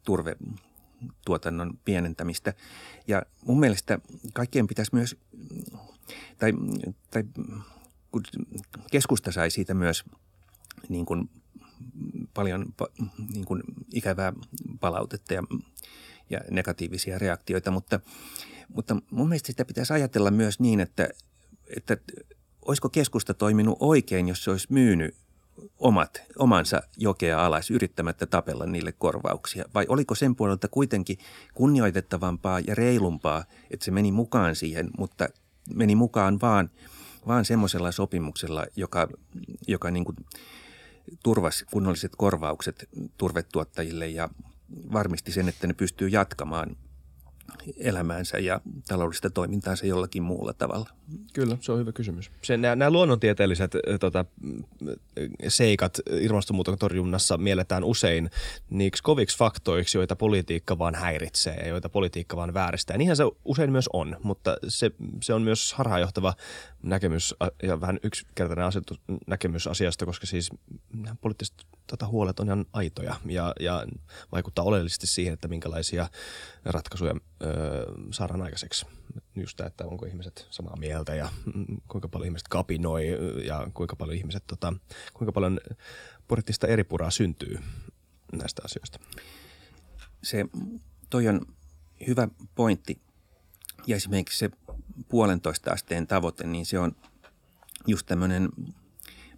turvetuotannon 0.05 1.79
pienentämistä. 1.85 2.55
Ja 3.07 3.23
mun 3.47 3.61
mielestä 3.61 3.99
kaikkien 4.33 4.67
pitäisi 4.67 4.95
myös, 4.95 5.17
tai, 6.39 6.53
tai 7.11 7.25
keskusta 8.91 9.33
sai 9.33 9.51
siitä 9.51 9.75
myös 9.75 10.05
niin 10.89 11.07
kuin 11.07 11.31
paljon 12.35 12.75
niin 13.35 13.45
kuin 13.45 13.63
ikävää 13.93 14.33
palautetta 14.81 15.35
ja, 15.35 15.43
ja 16.31 16.41
negatiivisia 16.51 17.19
reaktioita, 17.19 17.71
mutta– 17.71 18.01
mutta 18.75 18.97
mun 19.11 19.29
mielestä 19.29 19.47
sitä 19.47 19.65
pitäisi 19.65 19.93
ajatella 19.93 20.31
myös 20.31 20.61
niin, 20.61 20.81
että, 20.81 21.09
että 21.77 21.97
olisiko 22.63 22.89
keskusta 22.89 23.35
toiminut 23.35 23.77
oikein, 23.81 24.29
jos 24.29 24.45
se 24.45 24.51
olisi 24.51 24.67
myynyt 24.71 25.15
omat, 25.79 26.23
omansa 26.39 26.83
jokea 26.97 27.47
alas 27.47 27.71
yrittämättä 27.71 28.27
tapella 28.27 28.67
niille 28.67 28.93
korvauksia? 28.93 29.65
Vai 29.75 29.87
oliko 29.89 30.15
sen 30.15 30.37
puolelta 30.37 30.69
kuitenkin 30.69 31.19
kunnioitettavampaa 31.55 32.61
ja 32.61 32.75
reilumpaa, 32.75 33.45
että 33.71 33.85
se 33.85 33.91
meni 33.91 34.13
mukaan 34.13 34.57
siihen, 34.57 34.91
mutta 34.99 35.29
meni 35.75 35.97
mukaan 35.97 36.39
vaan, 36.43 36.71
vaan 37.27 37.45
semmoisella 37.45 37.93
sopimuksella, 37.93 38.67
joka, 38.77 39.09
joka 39.69 39.91
niin 39.91 40.05
kuin 40.05 40.17
turvasi 41.23 41.65
kunnolliset 41.71 42.13
korvaukset 42.17 42.89
turvetuottajille 43.19 44.09
ja 44.09 44.29
varmisti 44.93 45.33
sen, 45.33 45.49
että 45.49 45.67
ne 45.67 45.75
pystyy 45.75 46.09
jatkamaan 46.09 46.77
elämäänsä 47.77 48.39
ja 48.39 48.61
taloudellista 48.89 49.31
toimintaansa 49.31 49.87
jollakin 49.87 50.23
muulla 50.23 50.53
tavalla? 50.53 50.91
Kyllä, 51.33 51.57
se 51.61 51.73
on 51.73 51.79
hyvä 51.79 51.93
kysymys. 51.93 52.31
Se, 52.43 52.57
nämä, 52.57 52.77
nämä 52.77 52.91
luonnontieteelliset 52.91 53.73
tota, 54.01 54.25
seikat 55.49 56.01
ilmastonmuutoksen 56.21 56.79
torjunnassa 56.79 57.39
mielletään 57.39 57.85
usein 57.85 58.31
niiksi 58.71 59.03
koviksi 59.03 59.39
faktoiksi, 59.39 59.99
joita 59.99 60.17
politiikka 60.17 60.79
vaan 60.79 60.95
häiritsee 60.95 61.57
ja 61.57 61.69
joita 61.69 61.89
politiikka 61.89 62.37
vaan 62.37 62.55
vääristää. 62.55 62.97
Niinhän 62.97 63.17
se 63.17 63.25
usein 63.45 63.73
myös 63.73 63.89
on, 63.93 64.17
mutta 64.23 64.57
se, 64.69 64.91
se 65.23 65.35
on 65.35 65.43
myös 65.43 65.73
harhaanjohtava 65.73 66.35
näkemys 66.83 67.35
ja 67.63 67.81
vähän 67.81 67.99
yksinkertainen 68.03 68.65
asetus, 68.65 69.01
näkemys 69.27 69.67
asiasta, 69.67 70.07
koska 70.07 70.27
siis 70.27 70.51
poliittiset 71.21 71.55
tota, 71.87 72.07
huolet 72.07 72.41
on 72.41 72.47
ihan 72.47 72.67
aitoja 72.73 73.17
ja, 73.27 73.53
ja 73.61 73.87
vaikuttaa 74.33 74.65
oleellisesti 74.65 75.07
siihen, 75.07 75.35
että 75.35 75.49
minkälaisia 75.49 76.09
ratkaisuja 76.65 77.15
ö, 77.43 77.47
saadaan 78.11 78.43
aikaiseksi. 78.43 78.87
Just 79.37 79.57
tämä, 79.57 79.67
että 79.67 79.87
onko 79.87 80.07
ihmiset 80.07 80.47
samaa 80.51 80.77
mieltä 80.77 80.94
ja 81.17 81.29
kuinka 81.89 82.09
paljon 82.09 82.27
ihmiset 82.27 82.49
kapinoi 82.49 83.07
ja 83.47 83.71
kuinka 83.75 83.97
paljon 83.97 84.17
ihmiset, 84.17 84.47
tota, 84.47 84.73
kuinka 85.15 85.33
paljon 85.33 85.61
poliittista 86.29 86.67
eripuraa 86.67 87.11
syntyy 87.11 87.59
näistä 88.33 88.63
asioista. 88.65 88.99
Se, 90.23 90.45
toi 91.11 91.29
on 91.29 91.41
hyvä 92.07 92.29
pointti. 92.55 93.01
Ja 93.87 93.97
esimerkiksi 93.97 94.39
se 94.39 94.51
puolentoista 95.09 95.73
asteen 95.73 96.07
tavoite, 96.07 96.47
niin 96.47 96.67
se 96.67 96.79
on 96.79 96.97
just 97.87 98.07
tämmöinen 98.07 98.49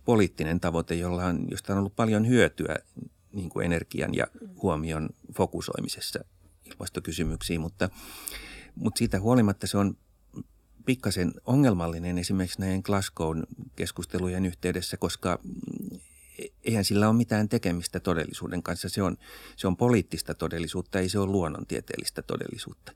poliittinen 0.05 0.61
tavoite, 0.61 0.95
jolla 0.95 1.25
on, 1.25 1.47
josta 1.51 1.73
on 1.73 1.79
ollut 1.79 1.97
paljon 1.97 2.29
hyötyä 2.29 2.77
niin 3.33 3.49
kuin 3.49 3.67
energian 3.67 4.15
ja 4.15 4.27
huomion 4.63 5.09
fokusoimisessa 5.37 6.19
ilmastokysymyksiin, 6.65 7.61
mutta, 7.61 7.89
mutta 8.75 8.99
siitä 8.99 9.21
huolimatta 9.21 9.67
se 9.67 9.79
on 9.79 9.97
pikkasen 10.87 11.33
ongelmallinen 11.47 12.19
esimerkiksi 12.19 12.61
näiden 12.61 12.81
Glasgown 12.85 13.45
keskustelujen 13.77 14.47
yhteydessä, 14.47 14.97
koska 14.97 15.39
eihän 16.65 16.85
sillä 16.85 17.09
ole 17.09 17.17
mitään 17.17 17.49
tekemistä 17.49 18.01
todellisuuden 18.01 18.63
kanssa. 18.63 18.89
Se 18.89 19.03
on, 19.03 19.17
se 19.57 19.67
on 19.67 19.77
poliittista 19.77 20.35
todellisuutta, 20.35 20.99
ei 20.99 21.09
se 21.09 21.19
ole 21.19 21.31
luonnontieteellistä 21.31 22.23
todellisuutta. 22.23 22.93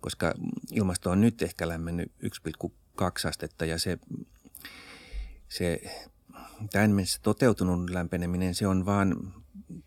Koska 0.00 0.34
ilmasto 0.72 1.10
on 1.10 1.20
nyt 1.20 1.42
ehkä 1.42 1.68
lämmennyt 1.68 2.12
1,2 2.24 3.28
astetta 3.28 3.64
ja 3.64 3.78
se, 3.78 3.98
se 5.48 5.80
tämän 6.72 6.90
mennessä 6.90 7.18
toteutunut 7.22 7.90
lämpeneminen, 7.90 8.54
se 8.54 8.66
on 8.66 8.86
vaan 8.86 9.34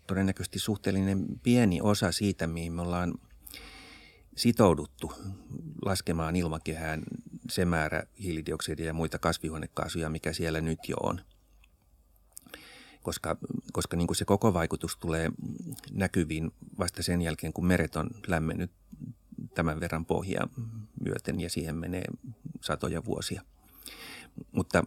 todennäköisesti 0.06 0.58
suhteellinen 0.58 1.26
pieni 1.42 1.80
osa 1.80 2.12
siitä, 2.12 2.46
mihin 2.46 2.72
me 2.72 2.82
ollaan 2.82 3.14
sitouduttu 4.36 5.12
laskemaan 5.84 6.36
ilmakehään 6.36 7.02
se 7.50 7.64
määrä 7.64 8.02
hiilidioksidia 8.22 8.86
ja 8.86 8.94
muita 8.94 9.18
kasvihuonekaasuja, 9.18 10.10
mikä 10.10 10.32
siellä 10.32 10.60
nyt 10.60 10.78
jo 10.88 10.96
on. 11.02 11.20
Koska, 13.02 13.36
koska 13.72 13.96
niin 13.96 14.06
kuin 14.06 14.16
se 14.16 14.24
koko 14.24 14.54
vaikutus 14.54 14.96
tulee 14.96 15.30
näkyviin 15.92 16.50
vasta 16.78 17.02
sen 17.02 17.22
jälkeen, 17.22 17.52
kun 17.52 17.66
meret 17.66 17.96
on 17.96 18.10
lämmennyt 18.26 18.70
tämän 19.54 19.80
verran 19.80 20.06
pohjaa 20.06 20.48
myöten 21.04 21.40
ja 21.40 21.50
siihen 21.50 21.76
menee 21.76 22.04
satoja 22.60 23.04
vuosia. 23.04 23.42
Mutta, 24.52 24.84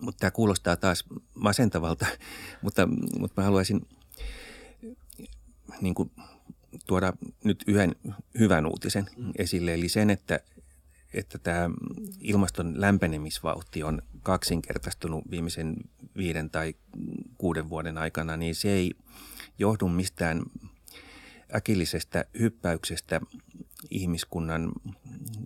mutta 0.00 0.20
tämä 0.20 0.30
kuulostaa 0.30 0.76
taas 0.76 1.04
masentavalta, 1.34 2.06
mutta, 2.62 2.88
mutta 3.18 3.40
mä 3.40 3.44
haluaisin 3.44 3.88
niin 5.80 5.94
kuin 5.94 6.10
tuoda 6.86 7.12
nyt 7.44 7.64
yhden 7.66 7.96
hyvän 8.38 8.66
uutisen 8.66 9.06
esille, 9.38 9.74
eli 9.74 9.88
sen, 9.88 10.10
että, 10.10 10.40
että 11.14 11.38
tämä 11.38 11.70
ilmaston 12.20 12.80
lämpenemisvauhti 12.80 13.82
on 13.82 14.02
kaksinkertaistunut 14.22 15.30
viimeisen 15.30 15.76
viiden 16.16 16.50
tai 16.50 16.74
kuuden 17.38 17.68
vuoden 17.70 17.98
aikana, 17.98 18.36
niin 18.36 18.54
se 18.54 18.70
ei 18.70 18.92
johdu 19.58 19.88
mistään 19.88 20.42
äkillisestä 21.54 22.24
hyppäyksestä 22.38 23.20
ihmiskunnan 23.90 24.72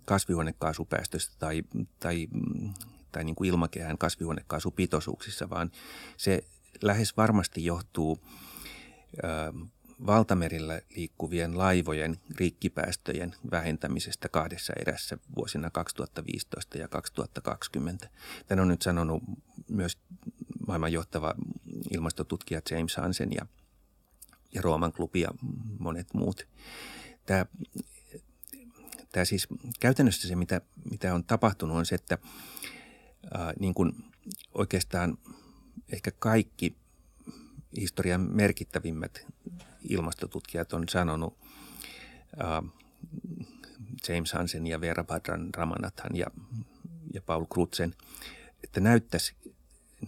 kasvihuonekaasupäästöstä 0.04 1.34
tai, 1.38 1.62
tai, 2.00 2.28
tai 3.12 3.24
niin 3.24 3.34
kuin 3.34 3.48
ilmakehän 3.48 3.98
kasvihuonekaasupitoisuuksissa, 3.98 5.50
vaan 5.50 5.70
se 6.16 6.44
lähes 6.82 7.16
varmasti 7.16 7.64
johtuu 7.64 8.18
valtamerillä 10.06 10.80
liikkuvien 10.96 11.58
laivojen 11.58 12.16
rikkipäästöjen 12.36 13.34
vähentämisestä 13.50 14.28
kahdessa 14.28 14.72
erässä 14.80 15.18
vuosina 15.36 15.70
2015 15.70 16.78
ja 16.78 16.88
2020. 16.88 18.08
Tämän 18.46 18.62
on 18.62 18.68
nyt 18.68 18.82
sanonut 18.82 19.22
myös 19.68 19.98
maailman 20.66 20.92
johtava 20.92 21.34
ilmastotutkija 21.90 22.60
James 22.70 22.96
Hansen 22.96 23.30
ja, 23.32 23.46
ja 24.54 24.62
Rooman 24.62 24.92
klubi 24.92 25.20
ja 25.20 25.28
monet 25.78 26.14
muut. 26.14 26.48
Tämä, 27.26 27.46
tämä 29.12 29.24
siis 29.24 29.48
käytännössä 29.80 30.28
se, 30.28 30.36
mitä, 30.36 30.60
mitä 30.90 31.14
on 31.14 31.24
tapahtunut, 31.24 31.76
on 31.76 31.86
se, 31.86 31.94
että 31.94 32.18
ää, 33.34 33.52
niin 33.60 33.74
kuin 33.74 33.92
oikeastaan 34.54 35.18
ehkä 35.88 36.10
kaikki 36.10 36.76
historian 37.76 38.20
merkittävimmät 38.20 39.26
ilmastotutkijat 39.88 40.72
on 40.72 40.88
sanonut, 40.88 41.38
uh, 42.36 42.70
James 44.08 44.32
Hansen 44.32 44.66
ja 44.66 44.80
Vera 44.80 45.04
Badran 45.04 45.48
Ramanathan 45.54 46.16
ja, 46.16 46.26
ja 47.14 47.22
Paul 47.22 47.44
Krutzen, 47.44 47.94
että 48.64 48.80
näyttäisi 48.80 49.34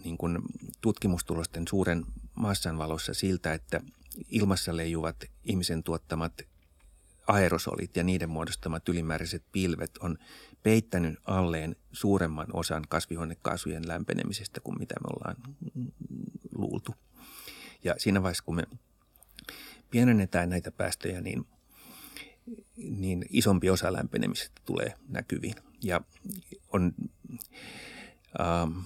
niin 0.03 0.17
kuin 0.17 0.39
tutkimustulosten 0.81 1.67
suuren 1.67 2.05
massan 2.35 2.77
valossa 2.77 3.13
siltä, 3.13 3.53
että 3.53 3.81
ilmassa 4.29 4.77
leijuvat 4.77 5.15
ihmisen 5.43 5.83
tuottamat 5.83 6.33
aerosolit 7.27 7.95
ja 7.95 8.03
niiden 8.03 8.29
muodostamat 8.29 8.89
ylimääräiset 8.89 9.43
pilvet 9.51 9.97
on 9.97 10.17
peittänyt 10.63 11.19
alleen 11.25 11.75
suuremman 11.91 12.47
osan 12.53 12.83
kasvihuonekaasujen 12.89 13.87
lämpenemisestä 13.87 14.59
kuin 14.59 14.79
mitä 14.79 14.95
me 14.99 15.07
ollaan 15.15 15.35
luultu. 16.55 16.95
Ja 17.83 17.95
siinä 17.97 18.23
vaiheessa, 18.23 18.43
kun 18.43 18.55
me 18.55 18.63
pienennetään 19.93 20.49
näitä 20.49 20.71
päästöjä, 20.71 21.21
niin, 21.21 21.45
niin 22.77 23.25
isompi 23.29 23.69
osa 23.69 23.93
lämpenemisestä 23.93 24.61
tulee 24.65 24.93
näkyviin. 25.09 25.55
Ja, 25.83 26.01
on, 26.73 26.93
ähm, 28.41 28.79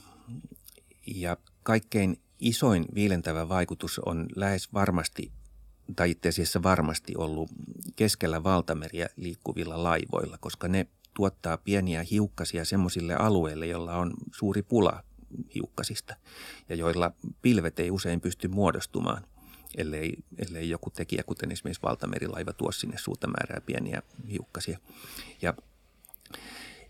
ja 1.07 1.37
kaikkein 1.63 2.19
isoin 2.39 2.85
viilentävä 2.95 3.49
vaikutus 3.49 3.99
on 3.99 4.25
lähes 4.35 4.73
varmasti 4.73 5.31
tai 5.95 6.11
itse 6.11 6.29
asiassa 6.29 6.63
varmasti 6.63 7.13
ollut 7.17 7.49
keskellä 7.95 8.43
valtameriä 8.43 9.09
liikkuvilla 9.15 9.83
laivoilla, 9.83 10.37
koska 10.37 10.67
ne 10.67 10.87
tuottaa 11.13 11.57
pieniä 11.57 12.05
hiukkasia 12.11 12.65
semmoisille 12.65 13.15
alueille, 13.15 13.67
joilla 13.67 13.95
on 13.95 14.13
suuri 14.35 14.63
pula 14.63 15.03
hiukkasista 15.55 16.15
ja 16.69 16.75
joilla 16.75 17.11
pilvet 17.41 17.79
ei 17.79 17.91
usein 17.91 18.21
pysty 18.21 18.47
muodostumaan, 18.47 19.23
ellei, 19.77 20.17
ellei 20.37 20.69
joku 20.69 20.89
tekijä, 20.89 21.23
kuten 21.23 21.51
esimerkiksi 21.51 21.83
valtamerilaiva, 21.83 22.53
tuo 22.53 22.71
sinne 22.71 22.97
suurta 22.97 23.27
määrää 23.27 23.61
pieniä 23.61 24.01
hiukkasia. 24.29 24.79
Ja, 25.41 25.53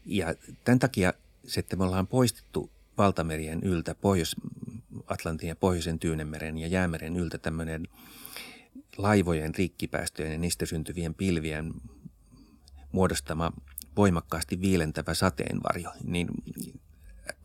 ja 0.06 0.36
tämän 0.64 0.80
takia 0.80 1.14
se, 1.46 1.60
että 1.60 1.76
me 1.76 1.84
ollaan 1.84 2.08
poistettu 2.08 2.72
valtamerien 2.98 3.64
yltä, 3.64 3.96
Pohjois-Atlantin 3.96 5.50
ja 5.50 5.56
Pohjoisen 5.56 6.00
Tyynemeren 6.00 6.58
ja 6.58 6.68
Jäämeren 6.68 7.18
yltä 7.18 7.38
tämmöinen 7.38 7.88
laivojen 8.98 9.56
rikkipäästöjen 9.56 10.32
ja 10.32 10.38
niistä 10.38 10.66
syntyvien 10.66 11.14
pilvien 11.14 11.74
muodostama 12.92 13.52
voimakkaasti 13.96 14.62
viilentävä 14.62 15.14
sateenvarjo, 15.14 15.92
niin 16.04 16.28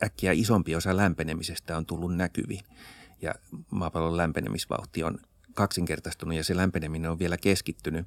äkkiä 0.05 0.33
isompi 0.33 0.77
osa 0.77 0.97
lämpenemisestä 0.97 1.77
on 1.77 1.87
tullut 1.87 2.17
näkyviin. 2.17 2.65
Ja 3.23 3.35
maapallon 3.71 4.17
lämpenemisvauhti 4.17 5.05
on 5.05 5.19
kaksinkertaistunut 5.55 6.37
ja 6.37 6.45
se 6.45 6.57
lämpeneminen 6.57 7.11
on 7.11 7.19
vielä 7.19 7.37
keskittynyt 7.37 8.07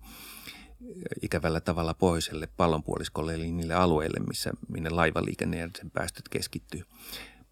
ikävällä 1.21 1.61
tavalla 1.61 1.93
pohjoiselle 1.93 2.47
pallonpuoliskolle, 2.57 3.33
eli 3.33 3.51
niille 3.51 3.73
alueille, 3.73 4.19
missä, 4.19 4.51
minne 4.67 4.89
laivaliikenne 4.89 5.57
ja 5.57 5.69
sen 5.77 5.91
päästöt 5.91 6.29
keskittyy. 6.29 6.83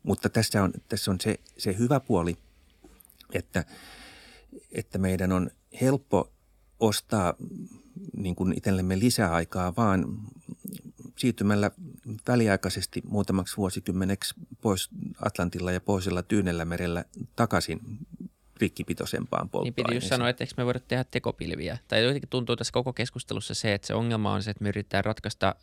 Mutta 0.04 0.30
tässä 0.30 0.64
on, 0.64 0.74
tässä 0.90 1.12
on 1.12 1.18
se, 1.22 1.40
se 1.58 1.78
hyvä 1.78 2.00
puoli, 2.00 2.38
että, 3.34 3.66
että 4.72 4.98
meidän 4.98 5.32
on 5.32 5.50
helppo 5.82 6.32
ostaa 6.80 7.34
niin 8.18 8.36
kuin 8.36 8.54
itsellemme 8.58 9.00
lisäaikaa 9.00 9.76
vaan 9.76 10.06
siirtymällä 11.18 11.72
väliaikaisesti 12.28 13.02
muutamaksi 13.08 13.58
vuosikymmeneksi 13.58 14.34
pois 14.62 14.90
Atlantilla 15.26 15.72
ja 15.72 15.82
pohjoisella 15.82 16.24
Tyynellä 16.24 16.66
merellä 16.66 17.06
takaisin 17.36 17.80
rikkipitoisempaan 18.58 19.50
polttoaineeseen. 19.50 19.84
Niin 19.84 19.86
piti 19.86 19.96
just 19.96 20.10
sanoa, 20.10 20.30
että 20.30 20.44
eikö 20.44 20.54
me 20.58 20.66
voida 20.66 20.80
tehdä 20.80 21.04
tekopilviä. 21.04 21.78
Tai 21.88 22.04
jotenkin 22.04 22.30
tuntuu 22.30 22.56
tässä 22.56 22.74
koko 22.74 22.94
keskustelussa 22.94 23.54
se, 23.54 23.74
että 23.74 23.88
se 23.88 23.94
ongelma 23.94 24.34
on 24.34 24.44
se, 24.44 24.52
että 24.52 24.64
me 24.64 24.70
yritetään 24.70 25.06
ratkaista, 25.06 25.56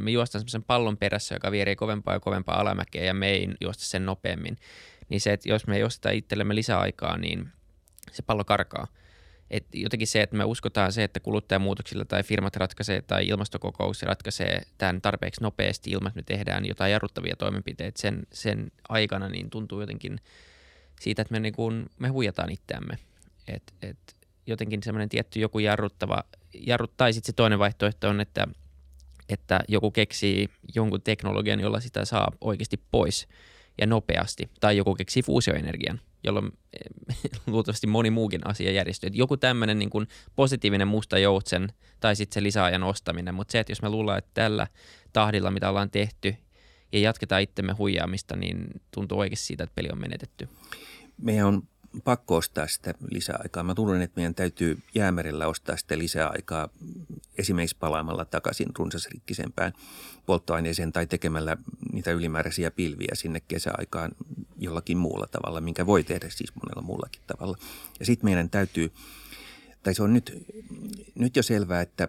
me 0.00 0.10
juostaan 0.10 0.40
semmoisen 0.40 0.64
pallon 0.64 0.96
perässä, 0.96 1.34
joka 1.34 1.50
vierii 1.50 1.76
kovempaa 1.76 2.14
ja 2.14 2.20
kovempaa 2.20 2.60
alamäkeä 2.60 3.04
ja 3.04 3.14
me 3.14 3.30
ei 3.30 3.48
juosta 3.60 3.84
sen 3.84 4.06
nopeammin. 4.06 4.56
Niin 5.08 5.20
se, 5.20 5.32
että 5.32 5.48
jos 5.48 5.66
me 5.66 5.76
ei 5.76 5.82
osteta 5.84 6.10
itsellemme 6.10 6.54
lisäaikaa, 6.54 7.16
niin 7.16 7.48
se 8.12 8.22
pallo 8.22 8.44
karkaa– 8.44 8.86
et 9.50 9.66
jotenkin 9.74 10.08
se, 10.08 10.22
että 10.22 10.36
me 10.36 10.44
uskotaan 10.44 10.92
se, 10.92 11.04
että 11.04 11.20
kuluttajamuutoksilla 11.20 12.04
tai 12.04 12.22
firmat 12.22 12.56
ratkaisee 12.56 13.02
tai 13.02 13.26
ilmastokokous 13.26 14.02
ratkaisee 14.02 14.62
tämän 14.78 15.00
tarpeeksi 15.00 15.42
nopeasti 15.42 15.90
ilman, 15.90 16.08
että 16.08 16.18
me 16.18 16.22
tehdään 16.22 16.66
jotain 16.66 16.92
jarruttavia 16.92 17.36
toimenpiteitä 17.36 18.00
sen, 18.00 18.26
sen 18.32 18.72
aikana, 18.88 19.28
niin 19.28 19.50
tuntuu 19.50 19.80
jotenkin 19.80 20.20
siitä, 21.00 21.22
että 21.22 21.32
me, 21.32 21.40
niin 21.40 21.54
kuin, 21.54 21.86
me 21.98 22.08
huijataan 22.08 22.50
itseämme. 22.50 22.98
Et, 23.48 23.74
et 23.82 24.16
jotenkin 24.46 24.82
semmoinen 24.82 25.08
tietty 25.08 25.40
joku 25.40 25.58
jarruttava, 25.58 26.24
jarruttaa 26.54 27.12
sitten 27.12 27.26
se 27.26 27.32
toinen 27.32 27.58
vaihtoehto 27.58 28.08
on, 28.08 28.20
että, 28.20 28.46
että 29.28 29.60
joku 29.68 29.90
keksii 29.90 30.48
jonkun 30.74 31.02
teknologian, 31.02 31.60
jolla 31.60 31.80
sitä 31.80 32.04
saa 32.04 32.32
oikeasti 32.40 32.80
pois 32.90 33.28
ja 33.80 33.86
nopeasti, 33.86 34.50
tai 34.60 34.76
joku 34.76 34.94
keksii 34.94 35.22
fuusioenergian– 35.22 36.00
jolloin 36.24 36.52
luultavasti 37.46 37.86
moni 37.86 38.10
muukin 38.10 38.46
asia 38.46 38.70
järjestyy. 38.70 39.10
Joku 39.12 39.36
tämmöinen 39.36 39.78
niin 39.78 39.90
positiivinen 40.36 40.88
musta 40.88 41.18
joutsen 41.18 41.72
tai 42.00 42.16
sitten 42.16 42.34
se 42.34 42.42
lisäajan 42.42 42.82
ostaminen, 42.82 43.34
mutta 43.34 43.52
se, 43.52 43.60
että 43.60 43.70
jos 43.70 43.82
me 43.82 43.88
luullaan, 43.88 44.18
että 44.18 44.30
tällä 44.34 44.66
tahdilla, 45.12 45.50
mitä 45.50 45.68
ollaan 45.68 45.90
tehty 45.90 46.36
ja 46.92 46.98
jatketaan 46.98 47.42
itsemme 47.42 47.72
huijaamista, 47.72 48.36
niin 48.36 48.66
tuntuu 48.90 49.18
oikeasti 49.18 49.46
siitä, 49.46 49.64
että 49.64 49.74
peli 49.74 49.88
on 49.92 50.00
menetetty. 50.00 50.48
Meidän 51.22 51.46
on 51.46 51.62
pakko 52.04 52.36
ostaa 52.36 52.66
sitä 52.66 52.94
lisäaikaa. 53.10 53.62
Mä 53.62 53.74
tunnen, 53.74 54.02
että 54.02 54.16
meidän 54.16 54.34
täytyy 54.34 54.78
jäämerellä 54.94 55.46
ostaa 55.46 55.76
sitä 55.76 55.98
lisäaikaa 55.98 56.68
esimerkiksi 57.38 57.76
palaamalla 57.80 58.24
takaisin 58.24 58.68
runsasrikkisempään 58.78 59.72
polttoaineeseen 60.26 60.92
tai 60.92 61.06
tekemällä 61.06 61.56
niitä 61.92 62.12
ylimääräisiä 62.12 62.70
pilviä 62.70 63.08
sinne 63.12 63.40
kesäaikaan 63.48 64.10
jollakin 64.58 64.98
muulla 64.98 65.26
tavalla, 65.26 65.60
minkä 65.60 65.86
voi 65.86 66.04
tehdä 66.04 66.30
siis 66.30 66.54
monella 66.54 66.82
muullakin 66.82 67.22
tavalla. 67.26 67.56
Ja 68.00 68.06
sitten 68.06 68.26
meidän 68.26 68.50
täytyy, 68.50 68.92
tai 69.82 69.94
se 69.94 70.02
on 70.02 70.12
nyt, 70.12 70.46
nyt 71.14 71.36
jo 71.36 71.42
selvää, 71.42 71.80
että, 71.80 72.08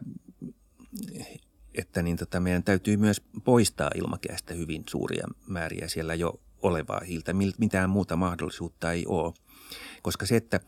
että 1.76 2.02
niin 2.02 2.18
tota 2.18 2.40
meidän 2.40 2.64
täytyy 2.64 2.98
myös 2.98 3.22
poistaa 3.44 3.92
ilmakehästä 3.96 4.54
hyvin 4.54 4.84
suuria 4.90 5.28
määriä 5.48 5.88
siellä 5.88 6.16
jo 6.16 6.40
olevaa 6.62 7.00
hiiltä. 7.00 7.34
Mitään 7.58 7.90
muuta 7.90 8.16
mahdollisuutta 8.16 8.92
ei 8.92 9.06
ole. 9.08 9.34
Koska 10.02 10.26
se, 10.26 10.36
että, 10.36 10.60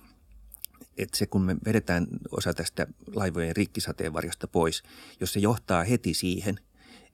että 0.98 1.18
se 1.18 1.26
kun 1.26 1.42
me 1.42 1.56
vedetään 1.66 2.08
osa 2.32 2.54
tästä 2.54 2.88
laivojen 3.16 3.56
rikkisateenvarjosta 3.56 4.48
pois, 4.48 4.84
jos 5.20 5.34
se 5.34 5.40
johtaa 5.40 5.84
heti 5.84 6.14
siihen, 6.14 6.60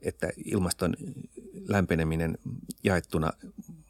että 0.02 0.30
ilmaston 0.46 0.94
lämpeneminen 1.68 2.38
jaettuna 2.84 3.32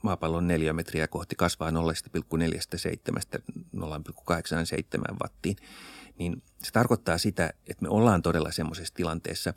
maapallon 0.04 0.48
neliömetriä 0.48 1.08
kohti 1.08 1.36
kasvaa 1.36 1.72
0,47 1.72 1.76
0,87 3.76 5.16
wattiin, 5.22 5.56
niin 6.18 6.44
se 6.64 6.72
tarkoittaa 6.72 7.18
sitä, 7.18 7.54
että 7.68 7.82
me 7.84 7.90
ollaan 7.90 8.22
todella 8.22 8.52
semmoisessa 8.52 8.94
tilanteessa, 8.94 9.54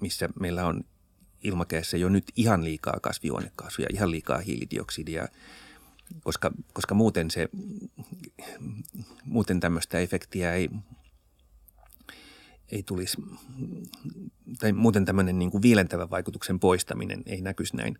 missä 0.00 0.28
meillä 0.40 0.66
on 0.66 0.84
ilmakehässä 1.42 1.96
jo 1.96 2.08
nyt 2.08 2.24
ihan 2.36 2.64
liikaa 2.64 2.98
kasvihuonekaasuja, 3.02 3.88
ihan 3.92 4.10
liikaa 4.10 4.38
hiilidioksidia, 4.38 5.28
koska, 6.24 6.50
koska 6.72 6.94
muuten, 6.94 7.30
se, 7.30 7.48
muuten 9.24 9.60
tämmöistä 9.60 9.98
efektiä 9.98 10.54
ei, 10.54 10.70
ei 12.72 12.82
tulisi, 12.82 13.16
tai 14.58 14.72
muuten 14.72 15.04
tämmöinen 15.04 15.38
niin 15.38 15.50
kuin 15.50 15.62
viilentävän 15.62 16.10
vaikutuksen 16.10 16.60
poistaminen 16.60 17.22
ei 17.26 17.40
näkyisi 17.40 17.76
näin 17.76 17.98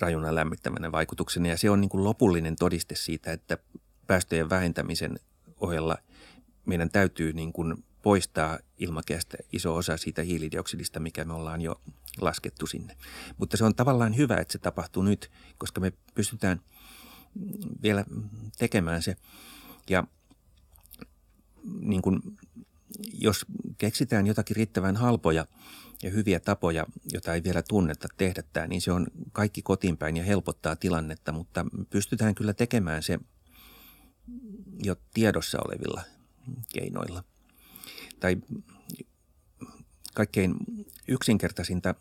rajuna 0.00 0.34
lämmittävänä 0.34 0.92
vaikutuksena. 0.92 1.48
Ja 1.48 1.58
se 1.58 1.70
on 1.70 1.80
niin 1.80 1.88
kuin 1.88 2.04
lopullinen 2.04 2.56
todiste 2.56 2.94
siitä, 2.94 3.32
että 3.32 3.58
päästöjen 4.06 4.50
vähentämisen 4.50 5.18
ohella 5.60 5.98
meidän 6.64 6.90
täytyy 6.90 7.32
niin 7.32 7.52
kuin 7.52 7.84
poistaa 8.02 8.58
ilmakehästä 8.78 9.36
iso 9.52 9.76
osa 9.76 9.96
siitä 9.96 10.22
hiilidioksidista, 10.22 11.00
mikä 11.00 11.24
me 11.24 11.32
ollaan 11.32 11.60
jo 11.60 11.80
laskettu 12.20 12.66
sinne. 12.66 12.96
Mutta 13.36 13.56
se 13.56 13.64
on 13.64 13.74
tavallaan 13.74 14.16
hyvä, 14.16 14.36
että 14.36 14.52
se 14.52 14.58
tapahtuu 14.58 15.02
nyt, 15.02 15.30
koska 15.58 15.80
me 15.80 15.92
pystytään 16.14 16.60
vielä 17.82 18.04
tekemään 18.58 19.02
se. 19.02 19.16
Ja 19.90 20.04
niin 21.80 22.02
kuin, 22.02 22.20
jos 23.12 23.46
keksitään 23.78 24.26
jotakin 24.26 24.56
riittävän 24.56 24.96
halpoja 24.96 25.46
ja 26.02 26.10
hyviä 26.10 26.40
tapoja, 26.40 26.86
joita 27.12 27.34
ei 27.34 27.44
vielä 27.44 27.62
tunneta 27.62 28.08
tehdä 28.16 28.42
tämä, 28.52 28.66
niin 28.66 28.80
se 28.80 28.92
on 28.92 29.06
kaikki 29.32 29.62
kotiinpäin 29.62 30.16
ja 30.16 30.24
helpottaa 30.24 30.76
tilannetta, 30.76 31.32
mutta 31.32 31.66
pystytään 31.90 32.34
kyllä 32.34 32.54
tekemään 32.54 33.02
se 33.02 33.18
jo 34.84 34.96
tiedossa 35.14 35.58
olevilla 35.66 36.02
keinoilla. 36.72 37.24
Tai 38.20 38.36
kaikkein 40.14 40.54
yksinkertaisinta 41.08 41.94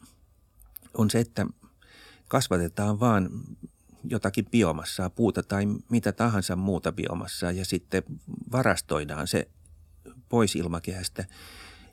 on 0.94 1.10
se, 1.10 1.20
että 1.20 1.46
kasvatetaan 2.28 3.00
vaan 3.00 3.30
jotakin 4.04 4.46
biomassaa, 4.46 5.10
puuta 5.10 5.44
tai 5.44 5.66
mitä 5.90 6.12
tahansa 6.12 6.56
muuta 6.56 6.92
biomassaa 6.92 7.52
ja 7.52 7.66
sitten 7.66 8.04
varastoidaan 8.52 9.28
se 9.28 9.48
pois 10.32 10.56
ilmakehästä 10.56 11.26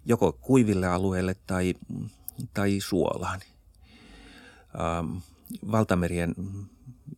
joko 0.04 0.32
kuiville 0.32 0.86
alueille 0.86 1.36
tai, 1.46 1.74
tai 2.54 2.80
suolaan. 2.80 3.40
Ähm, 4.80 5.16
valtamerien 5.72 6.34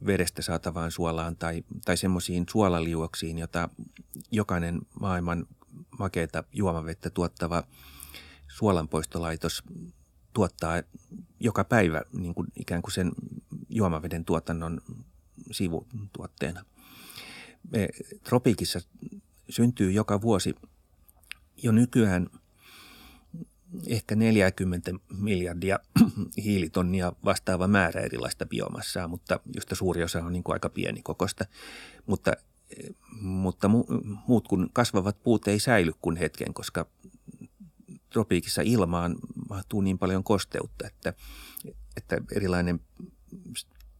vedestä 0.06 0.42
saatavaan 0.42 0.90
suolaan 0.90 1.36
tai, 1.36 1.64
tai 1.84 1.96
semmoisiin 1.96 2.46
suolaliuoksiin, 2.50 3.38
jota 3.38 3.68
jokainen 4.30 4.80
maailman 5.00 5.46
makeita 5.98 6.44
juomavettä 6.52 7.10
tuottava 7.10 7.62
suolanpoistolaitos 8.48 9.62
tuottaa 10.32 10.82
joka 11.40 11.64
päivä 11.64 12.02
niin 12.12 12.34
kuin 12.34 12.46
ikään 12.56 12.82
kuin 12.82 12.92
sen 12.92 13.12
juomaveden 13.68 14.24
tuotannon 14.24 14.80
sivutuotteena. 15.50 16.64
Me 17.72 17.88
tropiikissa 18.24 18.80
syntyy 19.50 19.90
joka 19.90 20.20
vuosi 20.20 20.54
jo 21.62 21.72
nykyään 21.72 22.30
ehkä 23.86 24.14
40 24.14 24.92
miljardia 25.18 25.78
hiilitonnia 26.44 27.12
vastaava 27.24 27.68
määrä 27.68 28.00
erilaista 28.00 28.46
biomassaa, 28.46 29.08
mutta 29.08 29.40
josta 29.54 29.74
suuri 29.74 30.02
osa 30.02 30.18
on 30.18 30.32
niin 30.32 30.44
kuin 30.44 30.54
aika 30.54 30.68
pieni 30.68 31.02
kokosta. 31.02 31.44
Mutta, 32.06 32.32
mutta 33.20 33.70
muut 34.26 34.48
kuin 34.48 34.68
kasvavat 34.72 35.22
puut 35.22 35.48
ei 35.48 35.60
säily 35.60 35.92
kuin 36.02 36.16
hetken, 36.16 36.54
koska 36.54 36.86
tropiikissa 38.10 38.62
ilmaan 38.62 39.16
mahtuu 39.48 39.80
niin 39.80 39.98
paljon 39.98 40.24
kosteutta, 40.24 40.86
että, 40.86 41.14
että 41.96 42.18
erilainen 42.32 42.80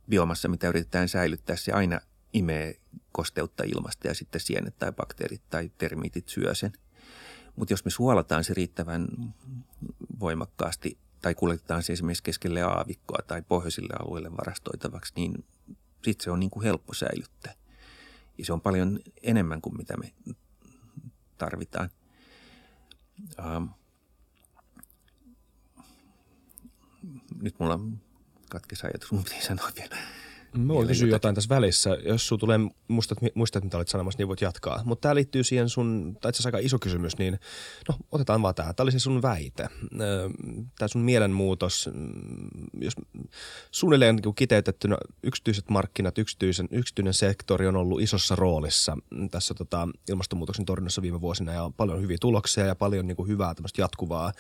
biomassa, 0.08 0.48
mitä 0.48 0.68
yritetään 0.68 1.08
säilyttää, 1.08 1.56
se 1.56 1.72
aina 1.72 2.00
imee 2.32 2.74
kosteutta 3.12 3.64
ilmasta 3.64 4.08
ja 4.08 4.14
sitten 4.14 4.40
sienet 4.40 4.78
tai 4.78 4.92
bakteerit 4.92 5.42
tai 5.50 5.70
termiitit 5.78 6.28
syö 6.28 6.54
sen. 6.54 6.72
Mutta 7.60 7.72
jos 7.72 7.84
me 7.84 7.90
suolataan 7.90 8.44
se 8.44 8.54
riittävän 8.54 9.08
voimakkaasti 10.20 10.98
tai 11.22 11.34
kuljetetaan 11.34 11.82
se 11.82 11.92
esimerkiksi 11.92 12.22
keskelle 12.22 12.62
aavikkoa 12.62 13.18
tai 13.26 13.42
pohjoisille 13.42 13.92
alueille 14.00 14.32
varastoitavaksi, 14.32 15.12
niin 15.16 15.44
sitten 16.04 16.24
se 16.24 16.30
on 16.30 16.40
niin 16.40 16.50
kuin 16.50 16.64
helppo 16.64 16.94
säilyttää. 16.94 17.54
Ja 18.38 18.44
se 18.44 18.52
on 18.52 18.60
paljon 18.60 19.00
enemmän 19.22 19.60
kuin 19.60 19.76
mitä 19.76 19.96
me 19.96 20.12
tarvitaan. 21.38 21.90
Ähm, 23.38 23.64
nyt 27.42 27.58
mulla 27.58 27.80
katkesi 28.50 28.86
ajatus, 28.86 29.12
mun 29.12 29.24
piti 29.24 29.44
sanoa 29.44 29.70
vielä. 29.76 29.96
Mä 30.58 30.74
voin 30.74 30.88
kysyä 30.88 31.08
jotain 31.08 31.34
tässä 31.34 31.48
välissä. 31.48 31.90
Jos 32.04 32.28
sun 32.28 32.38
tulee, 32.38 32.58
muistat, 32.88 33.18
muistat 33.34 33.64
mitä 33.64 33.76
olit 33.76 33.88
sanomassa, 33.88 34.18
niin 34.18 34.28
voit 34.28 34.40
jatkaa. 34.40 34.82
Mutta 34.84 35.02
tämä 35.02 35.14
liittyy 35.14 35.44
siihen 35.44 35.68
sun, 35.68 36.16
tai 36.20 36.28
itse 36.28 36.48
aika 36.48 36.58
iso 36.58 36.78
kysymys, 36.78 37.18
niin 37.18 37.38
no 37.88 37.94
otetaan 38.12 38.42
vaan 38.42 38.54
tämä. 38.54 38.72
Tämä 38.72 38.84
oli 38.84 38.92
se 38.92 38.98
sun 38.98 39.22
väite. 39.22 39.68
Tämä 40.78 40.88
sun 40.88 41.02
mielenmuutos, 41.02 41.90
mm, 41.94 42.48
jos 42.80 42.94
suunnilleen 43.70 44.16
niin 44.16 44.34
kiteytettynä 44.34 44.96
yksityiset 45.22 45.70
markkinat, 45.70 46.18
yksityisen, 46.18 46.68
yksityinen 46.70 47.14
sektori 47.14 47.66
on 47.66 47.76
ollut 47.76 48.00
isossa 48.00 48.36
roolissa 48.36 48.96
tässä 49.30 49.54
tota, 49.54 49.88
ilmastonmuutoksen 50.08 50.64
torjunnassa 50.66 51.02
viime 51.02 51.20
vuosina 51.20 51.52
ja 51.52 51.62
on 51.62 51.72
paljon 51.72 52.00
hyviä 52.00 52.16
tuloksia 52.20 52.66
ja 52.66 52.74
paljon 52.74 53.06
niin 53.06 53.16
kuin 53.16 53.28
hyvää 53.28 53.54
tämmöistä 53.54 53.82
jatkuvaa. 53.82 54.32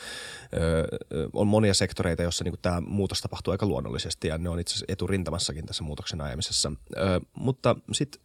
on 1.32 1.46
monia 1.46 1.74
sektoreita, 1.74 2.22
joissa 2.22 2.44
niin 2.44 2.52
kuin 2.52 2.62
tämä 2.62 2.80
muutos 2.80 3.20
tapahtuu 3.20 3.52
aika 3.52 3.66
luonnollisesti 3.66 4.28
ja 4.28 4.38
ne 4.38 4.48
on 4.48 4.60
itse 4.60 4.72
asiassa 4.72 4.92
eturintamassakin 4.92 5.66
tässä 5.66 5.84
muutoksessa 5.84 5.99
muutoksen 6.00 6.20
ajamisessa. 6.20 6.72
Ö, 6.96 7.20
mutta 7.36 7.76
sitten 7.92 8.20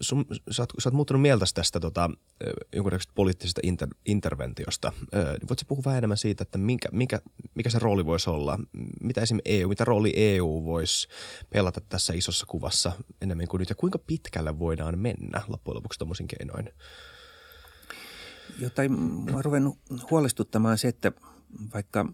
sä, 0.00 0.16
sä 0.50 0.62
oot 0.88 0.94
muuttunut 0.94 1.22
mieltä 1.22 1.44
tästä 1.54 1.80
tota, 1.80 2.10
jonkunlaisesta 2.74 3.12
poliittisesta 3.14 3.60
inter, 3.64 3.88
interventiosta. 4.06 4.92
Ö, 5.14 5.16
niin 5.16 5.48
voitko 5.48 5.64
puhua 5.68 5.82
vähän 5.84 5.98
enemmän 5.98 6.16
siitä, 6.16 6.42
että 6.42 6.58
minkä, 6.58 6.88
mikä, 6.92 7.20
mikä 7.54 7.70
se 7.70 7.78
rooli 7.78 8.06
voisi 8.06 8.30
olla? 8.30 8.58
Mitä 9.00 9.20
esimerkiksi 9.20 9.60
EU, 9.60 9.68
mitä 9.68 9.84
rooli 9.84 10.12
EU 10.16 10.64
voisi 10.64 11.08
pelata 11.50 11.80
tässä 11.80 12.12
isossa 12.12 12.46
kuvassa 12.46 12.92
enemmän 13.22 13.48
kuin 13.48 13.58
nyt? 13.58 13.68
Ja 13.68 13.74
kuinka 13.74 13.98
pitkälle 13.98 14.58
voidaan 14.58 14.98
mennä 14.98 15.42
loppujen 15.48 15.76
lopuksi 15.76 15.98
tuommoisin 15.98 16.28
keinoin? 16.28 16.70
Jotain 18.58 18.92
mä 19.32 19.42
ruvennut 19.42 19.78
huolestuttamaan 20.10 20.78
se, 20.78 20.88
että 20.88 21.12
vaikka 21.74 22.06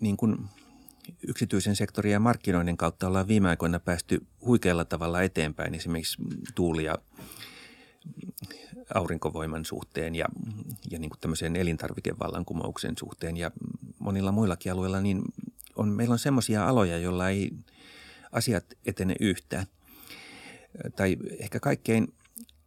niin 0.00 0.16
kuin 0.16 0.38
yksityisen 1.28 1.76
sektorin 1.76 2.12
ja 2.12 2.20
markkinoiden 2.20 2.76
kautta 2.76 3.06
ollaan 3.06 3.28
viime 3.28 3.48
aikoina 3.48 3.80
päästy 3.80 4.26
huikealla 4.44 4.84
tavalla 4.84 5.22
eteenpäin 5.22 5.74
esimerkiksi 5.74 6.22
tuuli- 6.54 6.84
ja 6.84 6.98
aurinkovoiman 8.94 9.64
suhteen 9.64 10.14
ja, 10.14 10.26
ja 10.90 10.98
niin 10.98 11.10
kuin 11.10 11.20
tämmöisen 11.20 11.56
elintarvikevallankumouksen 11.56 12.94
suhteen 12.98 13.36
ja 13.36 13.50
monilla 13.98 14.32
muillakin 14.32 14.72
alueilla, 14.72 15.00
niin 15.00 15.22
on, 15.76 15.88
meillä 15.88 16.12
on 16.12 16.18
semmoisia 16.18 16.68
aloja, 16.68 16.98
joilla 16.98 17.28
ei 17.28 17.52
asiat 18.32 18.64
etene 18.86 19.14
yhtään. 19.20 19.66
tai 20.96 21.16
ehkä 21.38 21.60
kaikkein 21.60 22.14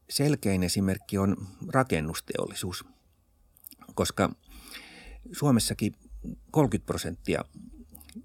selkein 0.10 0.64
esimerkki 0.64 1.18
on 1.18 1.38
rakennusteollisuus, 1.68 2.86
koska 3.96 4.36
Suomessakin 5.32 5.96
30 6.52 6.86
prosenttia 6.86 7.44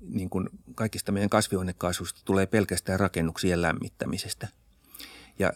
niin 0.09 0.31
kuin 0.31 0.49
kaikista 0.75 1.13
meidän 1.13 1.31
kasvihuonekaasuista 1.31 2.21
tulee 2.25 2.47
pelkästään 2.47 3.01
rakennuksien 3.01 3.63
lämmittämisestä. 3.63 4.49
Ja 5.39 5.53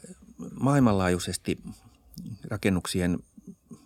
maailmanlaajuisesti 0.60 1.58
rakennuksien 2.48 3.18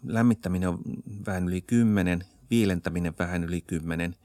lämmittäminen 0.07 0.69
on 0.69 0.79
vähän 1.27 1.49
yli 1.49 1.61
10, 1.61 2.25
viilentäminen 2.51 3.15
vähän 3.19 3.45
yli 3.45 3.61
10, 3.61 4.17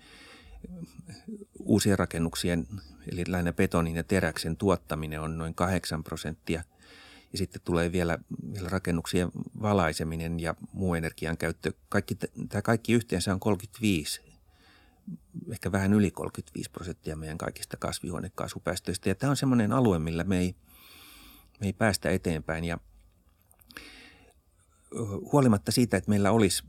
uusien 1.59 1.99
rakennuksien, 1.99 2.67
eli 3.11 3.24
lähinnä 3.28 3.53
betonin 3.53 3.95
ja 3.95 4.03
teräksen 4.03 4.57
tuottaminen 4.57 5.22
on 5.22 5.38
noin 5.38 5.55
8 5.55 6.03
prosenttia. 6.03 6.63
Ja 7.32 7.38
sitten 7.38 7.61
tulee 7.65 7.91
vielä, 7.91 8.17
vielä 8.53 8.69
rakennuksien 8.69 9.32
valaiseminen 9.61 10.39
ja 10.39 10.55
muu 10.74 10.95
energian 10.95 11.38
käyttö. 11.38 11.74
Kaikki, 11.89 12.15
tämä 12.49 12.61
kaikki 12.61 12.93
yhteensä 12.93 13.34
on 13.34 13.39
35, 13.39 14.30
ehkä 15.52 15.72
vähän 15.72 15.93
yli 15.93 16.12
35 16.12 16.72
prosenttia 16.72 17.16
meidän 17.16 17.38
kaikista 17.38 17.78
kasvihuonekaasupäästöistä. 17.78 19.10
Ja 19.10 19.16
tämä 19.16 19.30
on 19.30 19.38
semmoinen 19.38 19.72
alue, 19.74 19.99
millä 19.99 20.24
me 20.24 20.39
ei, 20.39 20.56
me 21.60 21.68
ei 21.68 21.74
päästä 21.74 22.10
eteenpäin. 22.10 22.64
Ja 22.64 22.78
huolimatta 25.32 25.72
siitä, 25.72 25.97
että 25.97 26.10
meillä 26.10 26.32
olisi 26.32 26.64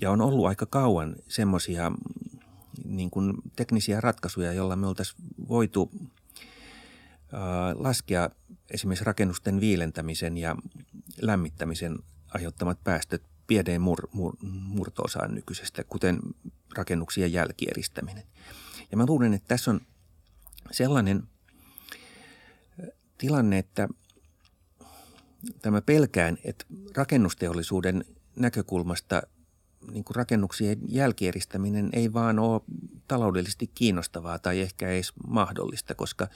ja 0.00 0.10
on 0.10 0.20
ollut 0.20 0.46
aika 0.46 0.66
kauan 0.66 1.16
semmoisia 1.28 1.92
niin 2.84 3.10
kuin 3.10 3.34
teknisiä 3.56 4.00
ratkaisuja, 4.00 4.52
joilla 4.52 4.76
me 4.76 4.86
oltaisiin 4.86 5.24
voitu 5.48 5.90
laskea 7.74 8.30
esimerkiksi 8.70 9.04
rakennusten 9.04 9.60
viilentämisen 9.60 10.36
ja 10.36 10.56
lämmittämisen 11.20 11.98
aiheuttamat 12.28 12.84
päästöt 12.84 13.22
pieneen 13.46 13.80
mur, 13.80 14.08
mur, 14.12 14.36
murto-osaan 14.42 15.34
nykyisestä, 15.34 15.84
kuten 15.84 16.18
rakennuksien 16.76 17.32
jälkieristäminen. 17.32 18.24
Ja 18.90 18.96
mä 18.96 19.06
luulen, 19.06 19.34
että 19.34 19.48
tässä 19.48 19.70
on 19.70 19.80
sellainen 20.70 21.22
tilanne, 23.18 23.58
että 23.58 23.88
tämä 25.62 25.82
pelkään, 25.82 26.38
että 26.44 26.64
rakennusteollisuuden 26.96 28.04
näkökulmasta– 28.36 29.22
niin 29.92 30.04
kuin 30.04 30.16
rakennuksien 30.16 30.78
jälkieristäminen 30.88 31.88
ei 31.92 32.12
vaan 32.12 32.38
ole 32.38 32.60
taloudellisesti 33.08 33.70
kiinnostavaa 33.74 34.38
tai 34.38 34.60
ehkä 34.60 34.88
edes 34.88 35.12
mahdollista, 35.26 35.94
koska 35.94 36.28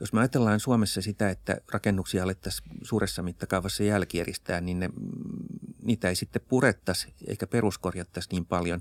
jos 0.00 0.12
me 0.12 0.20
ajatellaan 0.20 0.60
Suomessa 0.60 1.02
sitä, 1.02 1.30
että 1.30 1.56
rakennuksia 1.72 2.24
alettaisiin 2.24 2.70
suuressa 2.82 3.22
mittakaavassa 3.22 3.82
jälkieristää, 3.82 4.60
niin 4.60 4.80
ne, 4.80 4.90
niitä 5.86 6.08
ei 6.08 6.16
sitten 6.16 6.42
purettaisi 6.48 7.14
eikä 7.26 7.46
peruskorjattaisi 7.46 8.28
niin 8.32 8.46
paljon. 8.46 8.80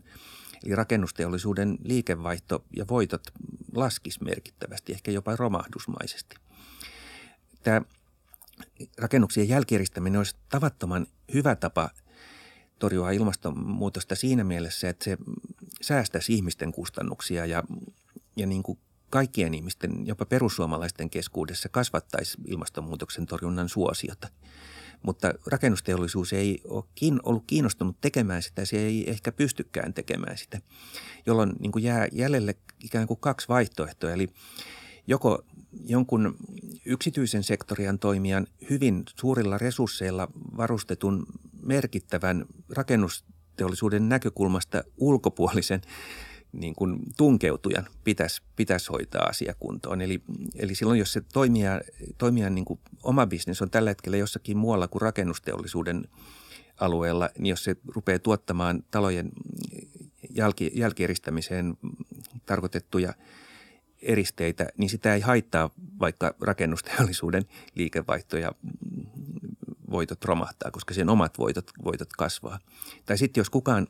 Eli 0.66 0.76
rakennusteollisuuden 0.76 1.78
liikevaihto 1.84 2.66
ja 2.76 2.86
voitot 2.89 3.22
laskisi 3.76 4.24
merkittävästi, 4.24 4.91
ehkä 4.91 5.12
jopa 5.12 5.36
romahdusmaisesti. 5.36 6.36
Tämä 7.64 7.82
rakennuksien 8.97 9.49
jälkieristäminen 9.49 10.18
olisi 10.18 10.36
tavattoman 10.49 11.08
hyvä 11.34 11.56
tapa– 11.56 11.89
torjua 12.80 13.12
ilmastonmuutosta 13.12 14.16
siinä 14.16 14.43
mielessä, 14.43 14.89
että 14.89 15.03
se 15.06 15.18
säästäisi 15.82 16.34
ihmisten 16.34 16.72
kustannuksia 16.72 17.45
ja, 17.45 17.64
ja 18.36 18.47
niin 18.47 18.64
kuin 18.64 18.80
kaikkien 19.10 19.53
ihmisten, 19.53 20.08
jopa 20.08 20.26
perussuomalaisten 20.26 21.10
keskuudessa 21.10 21.70
kasvattaisi 21.70 22.38
ilmastonmuutoksen 22.47 23.26
torjunnan 23.26 23.70
suosiota. 23.70 24.28
Mutta 25.01 25.33
rakennusteollisuus 25.47 26.33
ei 26.33 26.61
ole 26.63 26.83
ollut 27.23 27.43
kiinnostunut 27.47 28.01
tekemään 28.01 28.41
sitä, 28.41 28.65
se 28.65 28.77
ei 28.77 29.09
ehkä 29.09 29.31
pystykään 29.31 29.93
tekemään 29.93 30.37
sitä, 30.37 30.61
jolloin 31.25 31.53
niin 31.59 31.71
kuin 31.71 31.83
jää 31.83 32.07
jäljelle 32.11 32.55
ikään 32.83 33.07
kuin 33.07 33.19
kaksi 33.19 33.47
vaihtoehtoa. 33.47 34.11
Eli 34.11 34.29
joko 35.07 35.45
jonkun 35.85 36.35
yksityisen 36.85 37.43
sektorian 37.43 37.99
toimijan 37.99 38.47
hyvin 38.69 39.03
suurilla 39.19 39.57
resursseilla 39.57 40.27
varustetun 40.57 41.25
merkittävän 41.61 42.45
rakennusteollisuuden 42.69 44.09
näkökulmasta 44.09 44.83
ulkopuolisen 44.97 45.81
niin 46.60 46.76
kuin 46.76 46.99
tunkeutujan 47.18 47.86
pitäisi, 48.03 48.41
pitäisi 48.56 48.91
hoitaa 48.91 49.26
asia 49.26 49.56
kuntoon. 49.60 50.01
Eli, 50.01 50.22
eli 50.56 50.76
silloin, 50.76 50.99
jos 50.99 51.14
se 51.14 51.22
toimija, 51.34 51.82
toimijan 52.18 52.56
niin 52.56 52.66
kuin 52.66 52.80
oma 53.03 53.28
bisnes 53.28 53.62
on 53.62 53.70
tällä 53.70 53.89
hetkellä 53.89 54.18
jossakin 54.18 54.58
muualla 54.58 54.88
kuin 54.88 55.01
rakennusteollisuuden 55.01 56.08
alueella, 56.80 57.30
niin 57.38 57.49
jos 57.49 57.64
se 57.64 57.76
rupeaa 57.88 58.20
tuottamaan 58.20 58.84
talojen 58.91 59.32
jälki, 60.30 60.72
jälkieristämiseen 60.74 61.78
tarkoitettuja 62.45 63.14
eristeitä, 64.01 64.68
niin 64.78 64.89
sitä 64.89 65.16
ei 65.16 65.22
haittaa 65.22 65.70
vaikka 65.99 66.36
rakennusteollisuuden 66.41 67.45
liikevaihto 67.76 68.38
ja 68.38 68.51
voitot 69.91 70.26
romahtaa, 70.26 70.72
koska 70.72 70.93
sen 70.93 71.10
omat 71.10 71.38
voitot, 71.38 71.72
voitot 71.84 72.10
kasvaa. 72.18 72.60
Tai 73.06 73.18
sitten 73.18 73.41
jos 73.41 73.49
kukaan 73.49 73.88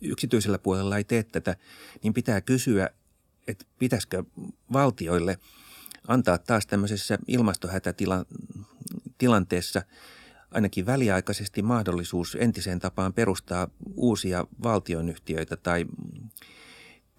yksityisellä 0.00 0.58
puolella 0.58 0.96
ei 0.96 1.04
tee 1.04 1.22
tätä, 1.22 1.56
niin 2.02 2.14
pitää 2.14 2.40
kysyä, 2.40 2.90
että 3.48 3.64
pitäisikö 3.78 4.24
valtioille 4.72 5.38
antaa 6.08 6.38
taas 6.38 6.66
tämmöisessä 6.66 7.18
ilmastohätätilanteessa 7.28 9.82
ainakin 10.50 10.86
väliaikaisesti 10.86 11.62
mahdollisuus 11.62 12.36
entiseen 12.40 12.78
tapaan 12.78 13.12
perustaa 13.12 13.68
uusia 13.96 14.46
valtionyhtiöitä 14.62 15.56
tai 15.56 15.86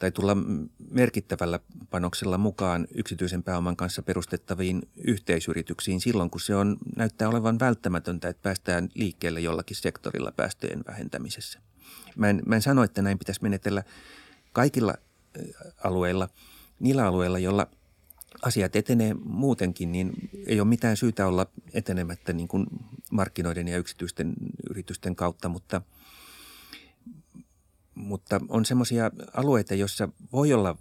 tai 0.01 0.11
tulla 0.11 0.37
merkittävällä 0.89 1.59
panoksella 1.89 2.37
mukaan 2.37 2.87
yksityisen 2.95 3.43
pääoman 3.43 3.75
kanssa 3.75 4.01
perustettaviin 4.01 4.81
yhteisyrityksiin 4.97 6.01
silloin, 6.01 6.29
kun 6.29 6.41
se 6.41 6.55
on, 6.55 6.77
näyttää 6.95 7.29
olevan 7.29 7.59
välttämätöntä, 7.59 8.29
että 8.29 8.41
päästään 8.41 8.89
liikkeelle 8.95 9.39
jollakin 9.39 9.77
sektorilla 9.77 10.31
päästöjen 10.31 10.83
vähentämisessä. 10.87 11.59
Mä 12.15 12.29
en, 12.29 12.41
mä 12.45 12.55
en 12.55 12.61
sano, 12.61 12.83
että 12.83 13.01
näin 13.01 13.19
pitäisi 13.19 13.43
menetellä 13.43 13.83
kaikilla 14.53 14.93
alueilla. 15.83 16.29
Niillä 16.79 17.07
alueilla, 17.07 17.39
joilla 17.39 17.67
asiat 18.41 18.75
etenee 18.75 19.13
muutenkin, 19.13 19.91
niin 19.91 20.29
ei 20.45 20.59
ole 20.59 20.67
mitään 20.67 20.97
syytä 20.97 21.27
olla 21.27 21.45
etenemättä 21.73 22.33
niin 22.33 22.47
kuin 22.47 22.65
markkinoiden 23.11 23.67
ja 23.67 23.77
yksityisten 23.77 24.33
yritysten 24.69 25.15
kautta, 25.15 25.49
mutta– 25.49 25.81
mutta 27.95 28.41
on 28.49 28.65
semmoisia 28.65 29.11
alueita, 29.33 29.75
joissa 29.75 30.09
voi 30.31 30.53
olla 30.53 30.77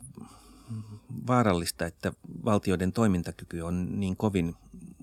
vaarallista, 1.26 1.86
että 1.86 2.12
valtioiden 2.44 2.92
toimintakyky 2.92 3.60
on 3.60 4.00
niin 4.00 4.16
kovin 4.16 4.54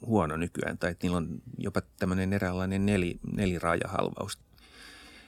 huono 0.05 0.37
nykyään, 0.37 0.77
tai 0.77 0.91
että 0.91 1.05
niillä 1.05 1.17
on 1.17 1.41
jopa 1.57 1.81
tämmöinen 1.99 2.33
eräänlainen 2.33 2.85
neli, 2.85 3.19
neliraajahalvaus. 3.35 4.39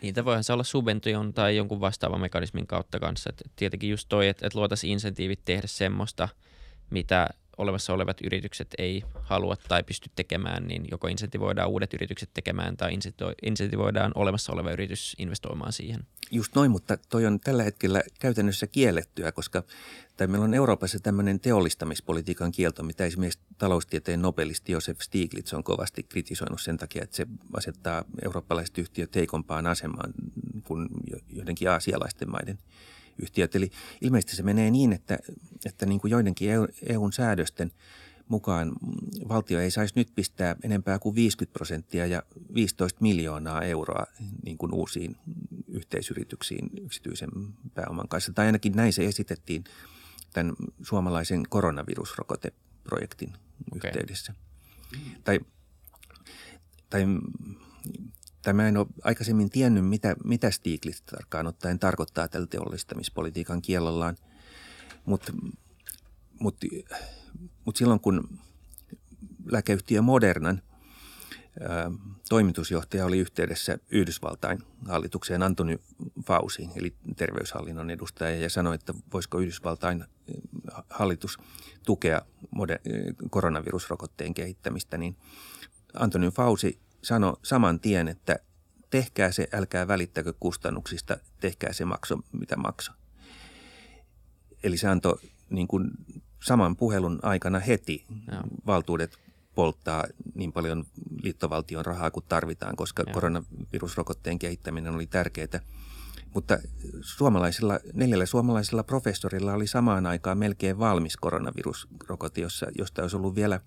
Niitä 0.01 0.25
voihan 0.25 0.43
se 0.43 0.53
olla 0.53 0.63
subvention 0.63 1.33
tai 1.33 1.55
jonkun 1.55 1.79
vastaavan 1.81 2.21
mekanismin 2.21 2.67
kautta 2.67 2.99
kanssa. 2.99 3.29
Et 3.29 3.51
tietenkin 3.55 3.89
just 3.89 4.09
toi, 4.09 4.27
että 4.27 4.47
et 4.47 4.55
luotaisiin 4.55 4.91
insentiivit 4.91 5.39
tehdä 5.45 5.67
semmoista, 5.67 6.29
mitä 6.89 7.29
olemassa 7.57 7.93
olevat 7.93 8.17
yritykset 8.23 8.67
ei 8.77 9.03
halua 9.21 9.55
tai 9.67 9.83
pysty 9.83 10.09
tekemään, 10.15 10.67
niin 10.67 10.85
joko 10.91 11.07
insentivoidaan 11.07 11.69
uudet 11.69 11.93
yritykset 11.93 12.29
tekemään 12.33 12.77
tai 12.77 12.97
insentivoidaan 13.43 14.11
olemassa 14.15 14.53
oleva 14.53 14.71
yritys 14.71 15.15
investoimaan 15.17 15.73
siihen. 15.73 16.07
Just 16.31 16.55
noin, 16.55 16.71
mutta 16.71 16.97
toi 17.09 17.25
on 17.25 17.39
tällä 17.39 17.63
hetkellä 17.63 18.01
käytännössä 18.19 18.67
kiellettyä, 18.67 19.31
koska 19.31 19.63
tai 20.19 20.27
meillä 20.27 20.45
on 20.45 20.53
Euroopassa 20.53 20.99
tämmöinen 20.99 21.39
teollistamispolitiikan 21.39 22.51
kielto, 22.51 22.83
mitä 22.83 23.05
esimerkiksi 23.05 23.39
taloustieteen 23.57 24.21
nobelisti 24.21 24.71
Josef 24.71 24.99
Stiglitz 25.01 25.53
on 25.53 25.63
kovasti 25.63 26.03
kritisoinut 26.03 26.61
sen 26.61 26.77
takia, 26.77 27.03
että 27.03 27.15
se 27.15 27.27
asettaa 27.53 28.03
eurooppalaiset 28.25 28.77
yhtiöt 28.77 29.15
heikompaan 29.15 29.67
asemaan 29.67 30.13
kuin 30.63 30.89
joidenkin 31.29 31.69
aasialaisten 31.69 32.31
maiden– 32.31 32.59
yhtiöt. 33.21 33.55
Eli 33.55 33.69
ilmeisesti 34.01 34.35
se 34.35 34.43
menee 34.43 34.71
niin, 34.71 34.93
että, 34.93 35.19
että 35.65 35.85
niin 35.85 35.99
kuin 36.01 36.11
joidenkin 36.11 36.49
EUn 36.83 37.13
säädösten 37.13 37.71
mukaan 38.27 38.71
valtio 39.29 39.59
ei 39.59 39.71
saisi 39.71 39.93
nyt 39.95 40.07
pistää 40.15 40.55
enempää 40.63 40.99
kuin 40.99 41.15
50 41.15 41.53
prosenttia 41.53 42.05
ja 42.05 42.23
15 42.53 43.01
miljoonaa 43.01 43.61
euroa 43.61 44.05
niin 44.45 44.57
kuin 44.57 44.73
uusiin 44.73 45.17
yhteisyrityksiin 45.67 46.69
yksityisen 46.81 47.29
pääoman 47.73 48.07
kanssa. 48.07 48.33
Tai 48.33 48.45
ainakin 48.45 48.73
näin 48.75 48.93
se 48.93 49.05
esitettiin 49.05 49.63
tämän 50.33 50.55
suomalaisen 50.81 51.43
koronavirusrokoteprojektin 51.49 53.29
okay. 53.29 53.89
yhteydessä. 53.89 54.33
Tai, 55.23 55.39
tai 56.89 57.05
tai 58.41 58.53
mä 58.53 58.67
en 58.67 58.77
ole 58.77 58.87
aikaisemmin 59.03 59.49
tiennyt, 59.49 59.87
mitä, 59.87 60.15
mitä 60.23 60.51
Stiglitz 60.51 61.01
tarkkaan 61.01 61.47
ottaen 61.47 61.79
tarkoittaa 61.79 62.27
tällä 62.27 62.47
teollistamispolitiikan 62.47 63.61
kielollaan. 63.61 64.15
Mutta 65.05 65.33
mut, 66.39 66.57
mut 67.65 67.75
silloin 67.75 67.99
kun 67.99 68.39
lääkeyhtiö 69.45 70.01
Modernan 70.01 70.61
toimitusjohtaja 72.29 73.05
oli 73.05 73.19
yhteydessä 73.19 73.77
Yhdysvaltain 73.91 74.59
hallitukseen 74.87 75.43
Antoni 75.43 75.79
Fausiin, 76.25 76.71
eli 76.75 76.95
terveyshallinnon 77.15 77.89
edustaja, 77.89 78.35
ja 78.35 78.49
sanoi, 78.49 78.75
että 78.75 78.93
voisiko 79.13 79.39
Yhdysvaltain 79.39 80.05
hallitus 80.89 81.37
tukea 81.85 82.21
koronavirusrokotteen 83.29 84.33
kehittämistä, 84.33 84.97
niin 84.97 85.15
Antoni 85.93 86.31
Fausi 86.31 86.79
sanoi 87.01 87.33
saman 87.43 87.79
tien, 87.79 88.07
että 88.07 88.39
tehkää 88.89 89.31
se, 89.31 89.47
älkää 89.53 89.87
välittäkö 89.87 90.33
kustannuksista, 90.39 91.17
tehkää 91.39 91.73
se 91.73 91.85
makso, 91.85 92.19
mitä 92.31 92.57
makso. 92.57 92.91
Eli 94.63 94.77
se 94.77 94.87
antoi 94.87 95.17
niin 95.49 95.67
kuin 95.67 95.91
saman 96.43 96.75
puhelun 96.75 97.19
aikana 97.21 97.59
heti 97.59 98.05
Joo. 98.31 98.41
valtuudet 98.65 99.19
polttaa 99.55 100.05
niin 100.35 100.51
paljon 100.51 100.85
liittovaltion 101.23 101.85
rahaa 101.85 102.11
kuin 102.11 102.25
tarvitaan, 102.29 102.75
koska 102.75 103.03
Joo. 103.07 103.13
koronavirusrokotteen 103.13 104.39
kehittäminen 104.39 104.95
oli 104.95 105.07
tärkeää. 105.07 105.59
Mutta 106.33 106.57
suomalaisilla, 107.01 107.79
neljällä 107.93 108.25
suomalaisilla 108.25 108.83
professorilla 108.83 109.53
oli 109.53 109.67
samaan 109.67 110.05
aikaan 110.05 110.37
melkein 110.37 110.79
valmis 110.79 111.17
koronavirusrokote, 111.17 112.41
jossa, 112.41 112.67
josta 112.77 113.01
olisi 113.01 113.15
ollut 113.15 113.35
vielä 113.35 113.59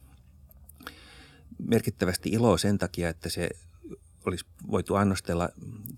merkittävästi 1.58 2.30
iloa 2.30 2.58
sen 2.58 2.78
takia, 2.78 3.08
että 3.08 3.28
se 3.28 3.50
olisi 4.26 4.44
voitu 4.70 4.94
annostella, 4.94 5.48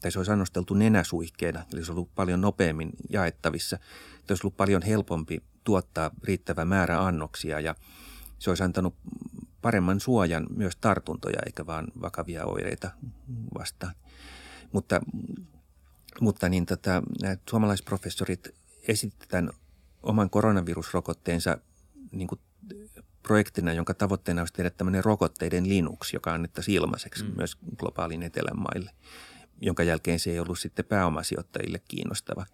tai 0.00 0.12
se 0.12 0.18
olisi 0.18 0.32
annosteltu 0.32 0.74
nenäsuihkeena, 0.74 1.58
eli 1.60 1.68
se 1.70 1.76
olisi 1.76 1.92
ollut 1.92 2.14
paljon 2.14 2.40
nopeammin 2.40 2.90
jaettavissa. 3.10 3.78
Se 4.26 4.32
olisi 4.32 4.46
ollut 4.46 4.56
paljon 4.56 4.82
helpompi 4.82 5.42
tuottaa 5.64 6.10
riittävä 6.24 6.64
määrä 6.64 7.04
annoksia 7.04 7.60
ja 7.60 7.74
se 8.38 8.50
olisi 8.50 8.62
antanut 8.62 8.94
paremman 9.62 10.00
suojan 10.00 10.46
myös 10.56 10.76
tartuntoja 10.76 11.38
eikä 11.46 11.66
vaan 11.66 11.86
vakavia 12.02 12.44
oireita 12.44 12.90
vastaan. 13.58 13.94
Mutta, 14.72 15.00
mutta 16.20 16.48
niin 16.48 16.66
tota, 16.66 17.02
nämä 17.22 17.36
suomalaisprofessorit 17.50 18.54
esittivät 18.88 19.28
tämän 19.28 19.50
oman 20.02 20.30
koronavirusrokotteensa 20.30 21.58
niin 22.12 22.28
kuin 22.28 22.40
projektina, 23.22 23.72
jonka 23.72 23.94
tavoitteena 23.94 24.42
olisi 24.42 24.54
tehdä 24.54 24.70
tämmöinen 24.70 25.04
rokotteiden 25.04 25.68
Linux, 25.68 26.12
joka 26.12 26.34
annettaisiin 26.34 26.74
ilmaiseksi 26.74 27.24
mm. 27.24 27.32
myös 27.36 27.56
globaalin 27.76 28.22
etelän 28.22 28.58
maille, 28.58 28.90
jonka 29.60 29.82
jälkeen 29.82 30.20
se 30.20 30.30
ei 30.30 30.40
ollut 30.40 30.58
sitten 30.58 30.84
pääomasijoittajille 30.84 31.80
kiinnostava. 31.88 32.46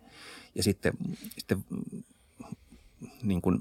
Ja 0.55 0.63
sitten, 0.63 0.93
sitten 1.39 1.65
niin 3.23 3.43
kuin 3.43 3.59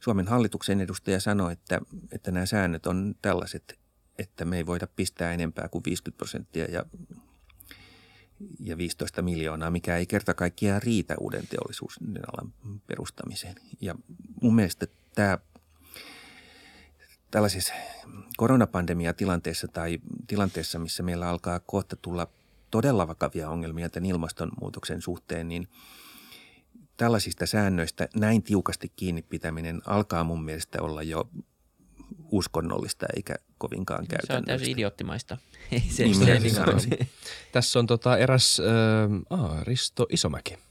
Suomen 0.00 0.28
hallituksen 0.28 0.80
edustaja 0.80 1.20
sanoi, 1.20 1.52
että, 1.52 1.80
että 2.12 2.30
nämä 2.30 2.46
säännöt 2.46 2.86
on 2.86 3.14
tällaiset, 3.22 3.78
että 4.18 4.44
me 4.44 4.56
ei 4.56 4.66
voida 4.66 4.86
pistää 4.96 5.32
enempää 5.32 5.68
kuin 5.68 5.84
50 5.86 6.18
prosenttia 6.18 6.64
ja, 6.64 6.84
ja 8.60 8.76
15 8.76 9.22
miljoonaa, 9.22 9.70
mikä 9.70 9.96
ei 9.96 10.06
kerta 10.06 10.34
kaikkiaan 10.34 10.82
riitä 10.82 11.14
uuden 11.20 11.46
teollisuuden 11.46 12.22
alan 12.32 12.52
perustamiseen. 12.86 13.54
Ja 13.80 13.94
mun 14.42 14.54
mielestä 14.54 14.86
tämä 15.14 15.38
tällaisessa 17.30 17.74
koronapandemiatilanteessa 18.36 19.68
tai 19.68 19.98
tilanteessa, 20.26 20.78
missä 20.78 21.02
meillä 21.02 21.28
alkaa 21.28 21.60
kohta 21.60 21.96
tulla 21.96 22.26
todella 22.70 23.08
vakavia 23.08 23.50
ongelmia 23.50 23.90
tämän 23.90 24.10
ilmastonmuutoksen 24.10 25.02
suhteen, 25.02 25.48
niin– 25.48 25.68
tällaisista 27.00 27.46
säännöistä 27.46 28.08
näin 28.16 28.42
tiukasti 28.42 28.92
kiinni 28.96 29.22
pitäminen 29.22 29.80
alkaa 29.86 30.24
mun 30.24 30.44
mielestä 30.44 30.82
olla 30.82 31.02
jo 31.02 31.30
uskonnollista 32.30 33.06
eikä 33.16 33.34
kovinkaan 33.60 34.06
käytännöllistä. 34.06 34.34
Se 34.34 34.38
on 34.38 34.44
täysin 34.44 34.72
idioottimaista. 34.72 35.36
Ei 35.72 35.82
se, 35.88 36.02
niin 36.04 36.14
se, 36.14 36.40
se 36.78 37.06
Tässä 37.52 37.78
on 37.78 37.86
tota 37.86 38.18
eräs 38.18 38.60
äh, 38.60 39.64
Risto 39.64 40.06
Isomäki– 40.10 40.58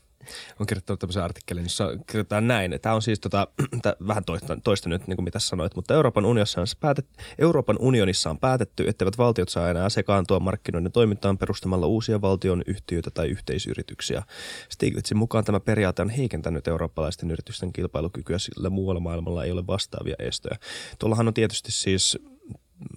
on 0.60 0.66
kirjoittanut 0.68 1.00
tämmöisen 1.00 1.24
artikkelin, 1.24 1.64
jossa 1.64 1.98
kirjoitetaan 2.08 2.48
näin. 2.48 2.80
Tämä 2.82 2.96
on 2.96 3.02
siis 3.02 3.20
tota, 3.20 3.48
vähän 4.08 4.24
toista, 4.24 4.58
toista 4.64 4.90
nyt, 4.90 5.08
niin 5.08 5.18
kuin 5.18 5.24
mitä 5.24 5.40
sanoit, 5.40 5.76
mutta 5.76 5.94
Euroopan 5.94 6.26
unionissa, 6.26 6.62
on 6.62 6.68
päätet, 6.80 7.08
Euroopan 7.40 7.78
unionissa 7.80 8.30
on 8.30 8.40
päätetty, 8.40 8.88
etteivät 8.88 9.18
valtiot 9.18 9.50
saa 9.50 9.70
enää 9.70 9.90
sekaantua 9.90 10.40
markkinoiden 10.40 10.92
toimintaan 10.92 11.38
perustamalla 11.38 11.88
uusia 11.88 12.22
valtion 12.22 12.64
yhtiöitä 12.68 13.12
tai 13.12 13.28
yhteisyrityksiä. 13.28 14.24
Stiglitzin 14.70 15.18
mukaan 15.18 15.46
tämä 15.46 15.60
periaate 15.60 16.02
on 16.02 16.10
heikentänyt 16.10 16.68
eurooppalaisten 16.68 17.32
yritysten 17.32 17.74
kilpailukykyä, 17.74 18.40
sillä 18.40 18.70
muualla 18.70 19.02
maailmalla 19.02 19.44
ei 19.44 19.52
ole 19.52 19.68
vastaavia 19.68 20.16
estoja. 20.20 20.56
Tuollahan 21.00 21.28
on 21.28 21.34
tietysti 21.34 21.72
siis 21.72 22.18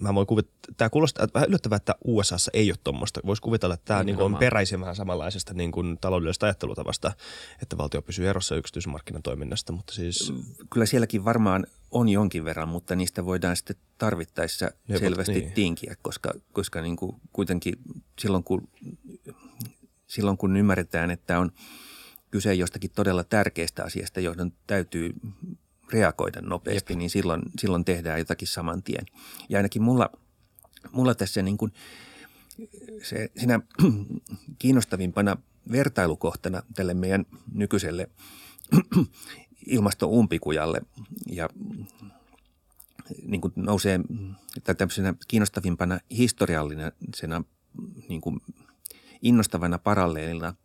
mä 0.01 0.13
voin 0.13 0.27
kuvitella, 0.27 0.55
tämä 0.77 0.89
kuulostaa 0.89 1.27
vähän 1.33 1.49
yllättävää, 1.49 1.75
että 1.75 1.95
USAssa 2.05 2.51
ei 2.53 2.71
ole 2.71 2.77
tuommoista. 2.83 3.19
Voisi 3.25 3.41
kuvitella, 3.41 3.73
että 3.73 3.85
tämä 3.85 4.03
niin 4.03 4.21
on 4.21 4.37
peräisin 4.37 4.79
vähän 4.79 4.95
samanlaisesta 4.95 5.53
niin 5.53 5.71
kuin 5.71 5.97
taloudellisesta 6.01 6.45
ajattelutavasta, 6.45 7.11
että 7.61 7.77
valtio 7.77 8.01
pysyy 8.01 8.29
erossa 8.29 8.55
yksityismarkkinan 8.55 9.23
toiminnasta, 9.23 9.73
mutta 9.73 9.93
siis... 9.93 10.33
Kyllä 10.69 10.85
sielläkin 10.85 11.25
varmaan 11.25 11.67
on 11.91 12.09
jonkin 12.09 12.45
verran, 12.45 12.69
mutta 12.69 12.95
niistä 12.95 13.25
voidaan 13.25 13.55
sitten 13.55 13.75
tarvittaessa 13.97 14.71
ja, 14.87 14.99
selvästi 14.99 15.33
niin. 15.33 15.51
tinkiä, 15.51 15.95
koska, 16.01 16.33
koska 16.53 16.81
niin 16.81 16.95
kuin 16.95 17.15
kuitenkin 17.33 17.75
silloin 18.19 18.43
kun, 18.43 18.67
silloin 20.07 20.37
kun 20.37 20.57
ymmärretään, 20.57 21.11
että 21.11 21.39
on 21.39 21.51
kyse 22.31 22.53
jostakin 22.53 22.91
todella 22.95 23.23
tärkeästä 23.23 23.83
asiasta, 23.83 24.19
johon 24.19 24.53
täytyy 24.67 25.13
reagoida 25.93 26.41
nopeasti, 26.41 26.93
Jep. 26.93 26.97
niin 26.97 27.09
silloin, 27.09 27.41
silloin 27.59 27.85
tehdään 27.85 28.19
jotakin 28.19 28.47
saman 28.47 28.83
tien. 28.83 29.05
Ja 29.49 29.59
ainakin 29.59 29.81
mulla, 29.81 30.09
mulla 30.91 31.15
tässä 31.15 31.41
niin 31.41 31.57
kuin 31.57 31.73
se, 33.03 33.31
siinä 33.37 33.59
kiinnostavimpana 34.59 35.37
vertailukohtana 35.71 36.63
tälle 36.75 36.93
meidän 36.93 37.25
nykyiselle 37.53 38.09
ilmastoumpikujalle 39.67 40.81
ja 41.27 41.49
niin 43.25 43.41
kuin 43.41 43.53
nousee 43.55 43.99
tai 44.63 44.75
tämmöisenä 44.75 45.13
kiinnostavimpana 45.27 45.99
historiallisena 46.11 47.43
niin 48.09 48.21
kuin 48.21 48.41
innostavana 49.21 49.79
paralleelina 49.79 50.55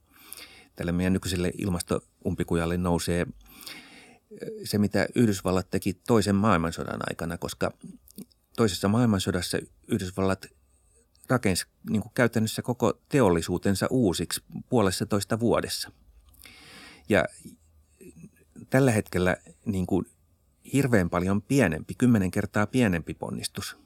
tälle 0.77 0.93
meidän 0.93 1.13
nykyiselle 1.13 1.53
ilmastoumpikujalle 1.59 2.77
nousee– 2.77 3.27
se, 4.65 4.79
mitä 4.79 5.07
Yhdysvallat 5.15 5.71
teki 5.71 5.95
toisen 6.07 6.35
maailmansodan 6.35 7.01
aikana, 7.11 7.39
koska 7.39 7.73
toisessa 8.57 8.89
maailmansodassa 8.89 9.59
Yhdysvallat 9.89 10.47
rakensi 11.29 11.67
niin 11.91 12.03
kuin 12.03 12.13
käytännössä 12.15 12.63
koko 12.63 13.01
teollisuutensa 13.09 13.87
uusiksi 13.91 14.43
puolessa 14.69 15.07
toista 15.07 15.41
vuodessa. 15.41 15.93
Ja 17.09 17.25
tällä 18.71 18.91
hetkellä 18.91 19.37
niin 19.65 19.87
kuin 19.87 20.07
hirveän 20.73 21.11
paljon 21.11 21.43
pienempi, 21.43 21.95
kymmenen 21.95 22.31
kertaa 22.31 22.67
pienempi 22.67 23.15
ponnistus 23.15 23.77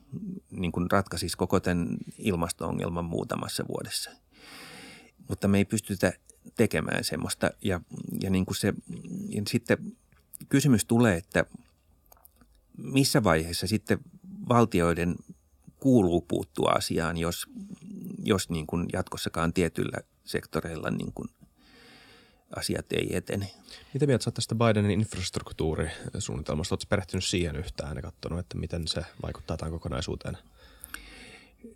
niin 0.50 0.72
kuin 0.72 0.90
ratkaisisi 0.90 1.36
koko 1.36 1.60
tämän 1.60 1.88
ilmasto-ongelman 2.18 3.04
muutamassa 3.04 3.64
vuodessa. 3.68 4.10
Mutta 5.28 5.48
me 5.48 5.58
ei 5.58 5.64
pystytä 5.64 6.12
tekemään 6.56 7.04
semmoista 7.04 7.50
ja, 7.64 7.80
ja 8.22 8.30
niin 8.30 8.46
kuin 8.46 8.56
se, 8.56 8.74
ja 9.28 9.42
sitten 9.48 9.96
kysymys 10.48 10.84
tulee, 10.84 11.16
että 11.16 11.44
missä 12.76 13.24
vaiheessa 13.24 13.66
sitten 13.66 13.98
valtioiden 14.48 15.16
kuuluu 15.76 16.20
puuttua 16.20 16.70
asiaan, 16.70 17.18
jos, 17.18 17.46
jos 18.22 18.50
niin 18.50 18.66
kuin 18.66 18.86
jatkossakaan 18.92 19.52
tietyillä 19.52 19.98
sektoreilla 20.24 20.90
niin 20.90 21.12
kuin 21.14 21.28
asiat 22.56 22.92
ei 22.92 23.16
etene. 23.16 23.50
Mitä 23.94 24.06
mieltä 24.06 24.24
olet 24.26 24.34
tästä 24.34 24.54
Bidenin 24.54 25.00
infrastruktuurisuunnitelmasta? 25.00 26.74
Oletko 26.74 26.86
perehtynyt 26.88 27.24
siihen 27.24 27.56
yhtään 27.56 27.96
ja 27.96 28.02
katsonut, 28.02 28.38
että 28.38 28.58
miten 28.58 28.88
se 28.88 29.04
vaikuttaa 29.22 29.56
tähän 29.56 29.72
kokonaisuuteen? 29.72 30.38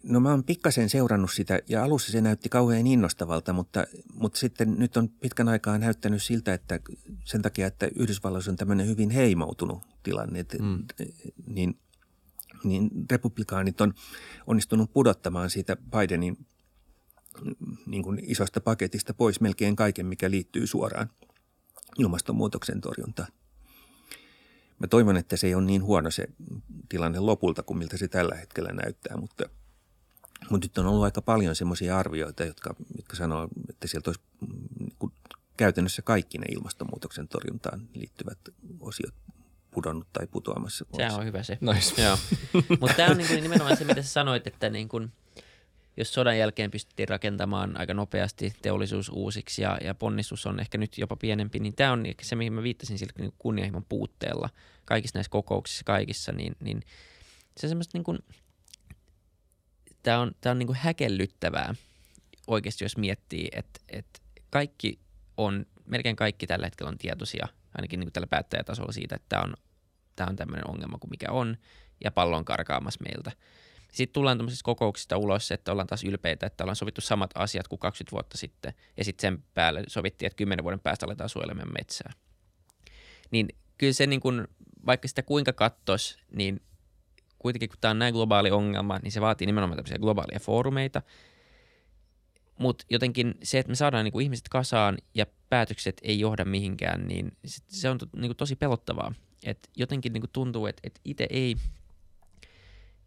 No 0.02 0.20
mä 0.20 0.30
oon 0.30 0.44
pikkasen 0.44 0.88
seurannut 0.88 1.32
sitä 1.32 1.60
ja 1.68 1.84
alussa 1.84 2.12
se 2.12 2.20
näytti 2.20 2.48
kauhean 2.48 2.86
innostavalta, 2.86 3.52
mutta, 3.52 3.84
mutta 4.14 4.38
sitten 4.38 4.74
nyt 4.78 4.96
on 4.96 5.08
pitkän 5.08 5.48
aikaa 5.48 5.78
näyttänyt 5.78 6.22
siltä, 6.22 6.54
että 6.54 6.80
sen 7.24 7.42
takia, 7.42 7.66
että 7.66 7.88
Yhdysvalloissa 7.96 8.50
on 8.50 8.56
tämmöinen 8.56 8.86
hyvin 8.86 9.10
heimoutunut 9.10 9.82
tilanne, 10.02 10.40
että, 10.40 10.56
mm. 10.62 10.84
niin, 11.46 11.78
niin 12.64 12.90
republikaanit 13.10 13.80
on 13.80 13.94
onnistunut 14.46 14.92
pudottamaan 14.92 15.50
siitä 15.50 15.76
Bidenin 15.76 16.46
niin 17.86 18.02
kuin 18.02 18.20
isosta 18.22 18.60
paketista 18.60 19.14
pois 19.14 19.40
melkein 19.40 19.76
kaiken, 19.76 20.06
mikä 20.06 20.30
liittyy 20.30 20.66
suoraan 20.66 21.10
ilmastonmuutoksen 21.98 22.80
torjuntaan. 22.80 23.28
Mä 24.78 24.86
toivon, 24.86 25.16
että 25.16 25.36
se 25.36 25.46
ei 25.46 25.54
ole 25.54 25.64
niin 25.64 25.82
huono 25.82 26.10
se 26.10 26.28
tilanne 26.88 27.18
lopulta 27.20 27.62
kuin 27.62 27.78
miltä 27.78 27.96
se 27.96 28.08
tällä 28.08 28.34
hetkellä 28.34 28.72
näyttää, 28.72 29.16
mutta– 29.16 29.44
mutta 30.50 30.64
nyt 30.64 30.78
on 30.78 30.86
ollut 30.86 31.04
aika 31.04 31.22
paljon 31.22 31.56
semmoisia 31.56 31.98
arvioita, 31.98 32.44
jotka, 32.44 32.74
jotka 32.96 33.16
sanoo, 33.16 33.48
että 33.68 33.86
sieltä 33.86 34.10
olisi 34.10 34.22
niin 34.78 35.12
käytännössä 35.56 36.02
kaikki 36.02 36.38
ne 36.38 36.46
ilmastonmuutoksen 36.50 37.28
torjuntaan 37.28 37.88
liittyvät 37.94 38.38
osiot 38.80 39.14
pudonnut 39.70 40.08
tai 40.12 40.26
putoamassa. 40.26 40.84
Sehän 40.96 41.14
on 41.14 41.24
hyvä 41.24 41.42
se. 41.42 41.58
Nice. 41.60 42.02
Joo. 42.02 42.18
Mutta 42.80 42.96
tämä 42.96 43.10
on 43.10 43.16
niin 43.16 43.28
kuin 43.28 43.42
nimenomaan 43.42 43.76
se, 43.76 43.84
mitä 43.84 44.02
sä 44.02 44.08
sanoit, 44.08 44.46
että 44.46 44.70
niin 44.70 44.88
kuin, 44.88 45.12
jos 45.96 46.14
sodan 46.14 46.38
jälkeen 46.38 46.70
pystyttiin 46.70 47.08
rakentamaan 47.08 47.80
aika 47.80 47.94
nopeasti 47.94 48.52
teollisuus 48.62 49.08
uusiksi 49.08 49.62
ja, 49.62 49.78
ja 49.84 49.94
ponnistus 49.94 50.46
on 50.46 50.60
ehkä 50.60 50.78
nyt 50.78 50.98
jopa 50.98 51.16
pienempi, 51.16 51.58
niin 51.58 51.74
tämä 51.74 51.92
on 51.92 52.06
ehkä 52.06 52.24
se, 52.24 52.36
mihin 52.36 52.52
mä 52.52 52.62
viittasin 52.62 52.98
sillä 52.98 53.12
niin 53.18 53.32
kunnianhimon 53.38 53.84
puutteella 53.88 54.48
kaikissa 54.84 55.18
näissä 55.18 55.30
kokouksissa 55.30 55.84
kaikissa, 55.84 56.32
niin, 56.32 56.56
niin 56.60 56.82
se 57.56 57.66
on 57.66 57.68
semmoista 57.68 57.98
niin 57.98 58.04
kuin, 58.04 58.18
tämä 60.06 60.20
on, 60.20 60.32
tämä 60.40 60.50
on 60.50 60.58
niin 60.58 60.66
kuin 60.66 60.76
häkellyttävää 60.76 61.74
oikeasti, 62.46 62.84
jos 62.84 62.96
miettii, 62.96 63.48
että, 63.52 63.80
että 63.88 64.20
kaikki 64.50 64.98
on, 65.36 65.66
melkein 65.84 66.16
kaikki 66.16 66.46
tällä 66.46 66.66
hetkellä 66.66 66.88
on 66.88 66.98
tietoisia, 66.98 67.48
ainakin 67.74 68.00
niin 68.00 68.06
kuin 68.06 68.12
tällä 68.12 68.26
päättäjätasolla 68.26 68.92
siitä, 68.92 69.16
että 69.16 69.26
tämä 69.28 69.42
on, 69.42 69.54
tämä 70.16 70.30
on 70.30 70.36
tämmöinen 70.36 70.70
ongelma 70.70 70.98
kuin 70.98 71.10
mikä 71.10 71.26
on, 71.30 71.56
ja 72.04 72.10
pallo 72.10 72.36
on 72.36 72.44
karkaamassa 72.44 73.04
meiltä. 73.04 73.32
Sitten 73.92 74.12
tullaan 74.12 74.38
tämmöisistä 74.38 74.64
kokouksista 74.64 75.16
ulos, 75.16 75.50
että 75.52 75.72
ollaan 75.72 75.86
taas 75.86 76.04
ylpeitä, 76.04 76.46
että 76.46 76.64
ollaan 76.64 76.76
sovittu 76.76 77.00
samat 77.00 77.30
asiat 77.34 77.68
kuin 77.68 77.78
20 77.78 78.12
vuotta 78.12 78.38
sitten, 78.38 78.74
ja 78.96 79.04
sitten 79.04 79.22
sen 79.22 79.44
päälle 79.54 79.82
sovittiin, 79.86 80.26
että 80.26 80.36
10 80.36 80.62
vuoden 80.62 80.80
päästä 80.80 81.06
aletaan 81.06 81.28
suojelemaan 81.28 81.72
metsää. 81.78 82.12
Niin 83.30 83.48
kyllä 83.78 83.92
se 83.92 84.06
niin 84.06 84.20
vaikka 84.86 85.08
sitä 85.08 85.22
kuinka 85.22 85.52
kattos, 85.52 86.18
niin 86.32 86.60
kuitenkin 87.38 87.68
kun 87.68 87.78
tämä 87.80 87.90
on 87.90 87.98
näin 87.98 88.14
globaali 88.14 88.50
ongelma, 88.50 88.98
niin 88.98 89.12
se 89.12 89.20
vaatii 89.20 89.46
nimenomaan 89.46 89.76
tämmöisiä 89.76 89.98
globaaleja 89.98 90.40
foorumeita. 90.40 91.02
Mutta 92.58 92.84
jotenkin 92.90 93.34
se, 93.42 93.58
että 93.58 93.70
me 93.70 93.76
saadaan 93.76 94.04
niinku 94.04 94.20
ihmiset 94.20 94.48
kasaan 94.48 94.98
ja 95.14 95.26
päätökset 95.48 96.00
ei 96.02 96.20
johda 96.20 96.44
mihinkään, 96.44 97.06
niin 97.08 97.36
se 97.68 97.90
on 97.90 97.98
to, 97.98 98.06
niinku 98.16 98.34
tosi 98.34 98.56
pelottavaa. 98.56 99.14
Et 99.44 99.70
jotenkin 99.76 100.12
niinku 100.12 100.28
tuntuu, 100.32 100.66
että 100.66 100.80
et 100.84 101.00
itse 101.04 101.26
ei, 101.30 101.56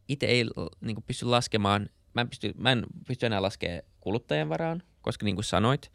ite 0.07 0.25
ei 0.25 0.45
niinku 0.81 1.01
pysty 1.01 1.25
laskemaan, 1.25 1.89
mä 2.13 2.21
en, 2.21 2.29
pysty, 2.29 2.53
mä 2.57 2.71
en 2.71 2.85
pysty 3.07 3.25
enää 3.25 3.41
laskemaan 3.41 3.81
kuluttajien 3.99 4.49
varaan, 4.49 4.83
koska 5.01 5.25
niin 5.25 5.35
kuin 5.35 5.45
sanoit, 5.45 5.91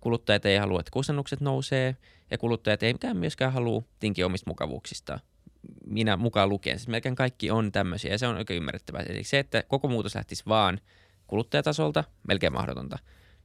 kuluttajat 0.00 0.46
ei 0.46 0.56
halua, 0.56 0.80
että 0.80 0.90
kustannukset 0.92 1.40
nousee 1.40 1.96
ja 2.30 2.38
kuluttajat 2.38 2.82
ei 2.82 2.94
myöskään 3.14 3.52
halua 3.52 3.82
tinkiä 3.98 4.26
omista 4.26 4.50
mukavuuksista 4.50 5.20
minä 5.86 6.16
mukaan 6.16 6.48
lukien. 6.48 6.78
Siis 6.78 6.88
melkein 6.88 7.16
kaikki 7.16 7.50
on 7.50 7.72
tämmöisiä 7.72 8.10
ja 8.10 8.18
se 8.18 8.26
on 8.26 8.36
oikein 8.36 8.56
ymmärrettävää. 8.56 9.02
Eli 9.02 9.24
se, 9.24 9.38
että 9.38 9.62
koko 9.62 9.88
muutos 9.88 10.14
lähtisi 10.14 10.42
vaan 10.48 10.80
kuluttajatasolta, 11.26 12.04
melkein 12.28 12.52
mahdotonta. 12.52 12.98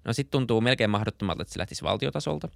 No 0.05 0.13
sitten 0.13 0.31
tuntuu 0.31 0.61
melkein 0.61 0.89
mahdottomalta, 0.89 1.41
että 1.41 1.53
se 1.53 1.59
lähtisi 1.59 1.83
valtiotasolta. 1.83 2.49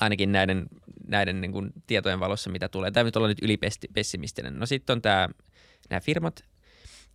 Ainakin 0.00 0.32
näiden, 0.32 0.66
näiden 1.08 1.40
niin 1.40 1.52
kuin 1.52 1.72
tietojen 1.86 2.20
valossa, 2.20 2.50
mitä 2.50 2.68
tulee. 2.68 2.90
Tämä 2.90 3.04
nyt 3.04 3.16
olla 3.16 3.28
nyt 3.28 3.42
ylipessimistinen. 3.42 4.58
No 4.58 4.66
sitten 4.66 4.94
on 4.94 5.02
tämä, 5.02 5.28
nämä 5.90 6.00
firmat, 6.00 6.44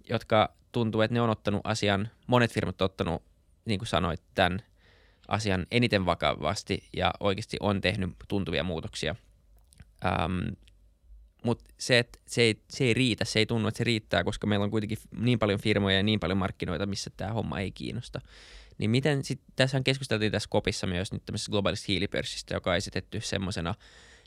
jotka 0.10 0.56
tuntuu, 0.72 1.02
että 1.02 1.14
ne 1.14 1.22
on 1.22 1.30
ottanut 1.30 1.62
asian, 1.64 2.10
monet 2.28 2.52
firmat 2.52 2.82
on 2.82 2.86
ottanut, 2.86 3.24
niin 3.66 3.80
kuin 3.80 3.88
sanoit, 3.88 4.22
tämän 4.34 4.62
asian 5.28 5.68
eniten 5.72 6.06
vakavasti 6.06 6.90
ja 6.98 7.14
oikeasti 7.20 7.58
on 7.60 7.82
tehnyt 7.82 8.10
tuntuvia 8.28 8.64
muutoksia. 8.64 9.16
Ähm, 10.06 10.40
mutta 11.44 11.66
se, 11.78 12.00
että 12.00 12.20
se 12.28 12.42
ei, 12.42 12.62
se 12.70 12.84
ei 12.84 12.94
riitä, 12.94 13.26
se 13.26 13.40
ei 13.40 13.46
tunnu, 13.46 13.68
että 13.68 13.78
se 13.78 13.84
riittää, 13.84 14.24
koska 14.24 14.48
meillä 14.48 14.64
on 14.64 14.72
kuitenkin 14.72 14.98
niin 15.20 15.40
paljon 15.40 15.60
firmoja 15.60 15.96
ja 15.96 16.04
niin 16.04 16.20
paljon 16.20 16.38
markkinoita, 16.38 16.86
missä 16.86 17.10
tämä 17.18 17.34
homma 17.34 17.60
ei 17.60 17.72
kiinnosta. 17.72 18.22
Niin 18.78 18.92
miten 18.92 19.24
sitten, 19.24 19.54
tässähän 19.56 19.84
keskusteltiin 19.84 20.32
tässä 20.32 20.50
kopissa 20.50 20.88
myös 20.88 21.12
nyt 21.12 21.26
tämmöisestä 21.26 21.52
globaalista 21.52 21.86
hiilipörssistä, 21.88 22.54
joka 22.54 22.70
on 22.70 22.78
esitetty 22.78 23.22
semmoisena 23.22 23.76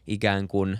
ikään 0.07 0.49
kuin, 0.49 0.79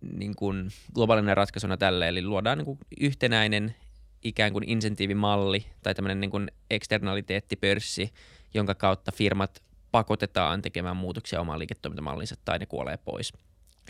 niin 0.00 0.36
kuin 0.36 0.70
globaalinen 0.94 1.36
ratkaisuna 1.36 1.76
tälle, 1.76 2.08
eli 2.08 2.22
luodaan 2.22 2.58
niin 2.58 2.66
kuin 2.66 2.78
yhtenäinen 3.00 3.74
ikään 4.22 4.52
kuin 4.52 4.68
insentiivimalli 4.68 5.66
tai 5.82 5.94
tämmöinen 5.94 6.20
niin 6.20 6.30
kuin 6.30 6.50
eksternaliteettipörssi, 6.70 8.12
jonka 8.54 8.74
kautta 8.74 9.12
firmat 9.12 9.62
pakotetaan 9.90 10.62
tekemään 10.62 10.96
muutoksia 10.96 11.40
omaan 11.40 11.58
liiketoimintamallinsa 11.58 12.36
tai 12.44 12.58
ne 12.58 12.66
kuolee 12.66 12.96
pois– 12.96 13.32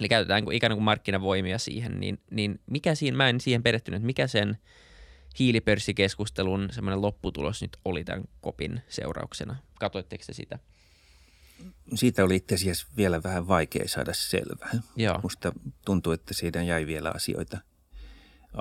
Eli 0.01 0.09
käytetään 0.09 0.53
ikään 0.53 0.73
kuin 0.73 0.85
markkinavoimia 0.85 1.59
siihen, 1.59 2.01
niin, 2.01 2.21
niin 2.31 2.61
mikä 2.67 2.95
siinä, 2.95 3.17
mä 3.17 3.29
en 3.29 3.41
siihen 3.41 3.63
perehtynyt, 3.63 4.03
mikä 4.03 4.27
sen 4.27 4.59
hiilipörssikeskustelun 5.39 6.69
semmoinen 6.73 7.03
lopputulos 7.03 7.63
nyt 7.63 7.77
oli 7.85 8.05
tämän 8.05 8.25
kopin 8.41 8.83
seurauksena? 8.89 9.57
Katoitteko 9.81 10.25
te 10.27 10.33
sitä? 10.33 10.59
Siitä 11.95 12.25
oli 12.25 12.37
itse 12.37 12.55
asiassa 12.55 12.87
vielä 12.97 13.23
vähän 13.23 13.49
vaikea 13.49 13.89
saada 13.89 14.13
selvää. 14.15 14.71
Joo. 14.97 15.21
Musta 15.23 15.53
tuntuu, 15.85 16.13
että 16.13 16.35
siitä 16.35 16.63
jäi 16.63 16.87
vielä 16.87 17.11
asioita 17.15 17.59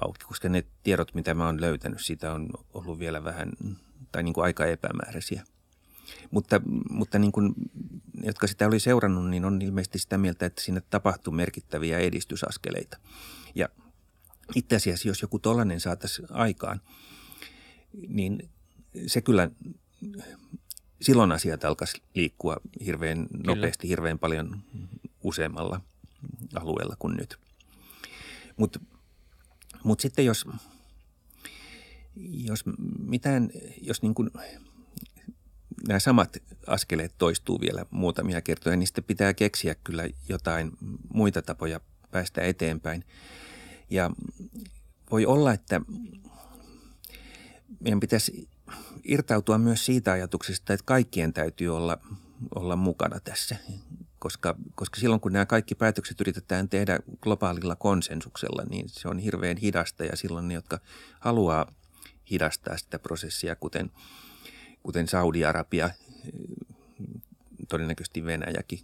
auki, 0.01 0.25
koska 0.25 0.49
ne 0.49 0.63
tiedot, 0.83 1.13
mitä 1.13 1.33
mä 1.33 1.45
oon 1.45 1.61
löytänyt, 1.61 2.01
siitä 2.01 2.33
on 2.33 2.49
ollut 2.73 2.99
vielä 2.99 3.23
vähän 3.23 3.51
tai 4.11 4.23
niin 4.23 4.33
kuin 4.33 4.45
aika 4.45 4.65
epämääräisiä. 4.65 5.43
Mutta, 6.31 6.61
mutta 6.89 7.19
niin 7.19 7.31
kuin, 7.31 7.53
jotka 8.23 8.47
sitä 8.47 8.67
oli 8.67 8.79
seurannut, 8.79 9.29
niin 9.29 9.45
on 9.45 9.61
ilmeisesti 9.61 9.99
sitä 9.99 10.17
mieltä, 10.17 10.45
että 10.45 10.61
siinä 10.61 10.81
tapahtui 10.89 11.33
merkittäviä 11.33 11.99
edistysaskeleita. 11.99 12.97
Ja 13.55 13.69
itse 14.55 14.75
asiassa, 14.75 15.07
jos 15.07 15.21
joku 15.21 15.39
tollainen 15.39 15.79
saataisiin 15.79 16.27
aikaan, 16.31 16.81
niin 18.07 18.49
se 19.07 19.21
kyllä 19.21 19.51
silloin 21.01 21.31
asiat 21.31 21.63
alkaisi 21.63 22.01
liikkua 22.15 22.57
hirveän 22.85 23.27
Kyllä. 23.27 23.55
nopeasti, 23.55 23.87
hirveän 23.87 24.19
paljon 24.19 24.61
useammalla 25.23 25.81
alueella 26.55 26.95
kuin 26.99 27.17
nyt. 27.17 27.39
Mutta 28.57 28.79
mut 29.83 29.99
sitten 29.99 30.25
jos, 30.25 30.45
jos 32.15 32.63
mitään, 32.99 33.49
jos 33.81 34.01
niin 34.01 34.13
kuin 34.13 34.31
nämä 35.87 35.99
samat 35.99 36.37
askeleet 36.67 37.13
toistuu 37.17 37.61
vielä 37.61 37.85
muutamia 37.89 38.41
kertoja, 38.41 38.75
niin 38.75 38.87
sitten 38.87 39.03
pitää 39.03 39.33
keksiä 39.33 39.75
kyllä 39.75 40.03
jotain 40.29 40.71
muita 41.13 41.41
tapoja 41.41 41.79
päästä 42.11 42.41
eteenpäin. 42.41 43.03
Ja 43.89 44.11
voi 45.11 45.25
olla, 45.25 45.53
että 45.53 45.81
meidän 47.79 47.99
pitäisi 47.99 48.49
irtautua 49.03 49.57
myös 49.57 49.85
siitä 49.85 50.11
ajatuksesta, 50.11 50.73
että 50.73 50.83
kaikkien 50.85 51.33
täytyy 51.33 51.75
olla, 51.77 51.97
olla 52.55 52.75
mukana 52.75 53.19
tässä. 53.19 53.55
Koska, 54.19 54.55
koska 54.75 54.99
silloin 54.99 55.21
kun 55.21 55.33
nämä 55.33 55.45
kaikki 55.45 55.75
päätökset 55.75 56.21
yritetään 56.21 56.69
tehdä 56.69 56.99
globaalilla 57.21 57.75
konsensuksella, 57.75 58.63
niin 58.69 58.89
se 58.89 59.07
on 59.07 59.19
hirveän 59.19 59.57
hidasta 59.57 60.05
ja 60.05 60.15
silloin 60.15 60.47
ne, 60.47 60.53
jotka 60.53 60.79
haluaa 61.19 61.73
hidastaa 62.31 62.77
sitä 62.77 62.99
prosessia, 62.99 63.55
kuten– 63.55 63.91
kuten 64.83 65.07
Saudi-Arabia, 65.07 65.89
todennäköisesti 67.67 68.25
Venäjäkin, 68.25 68.79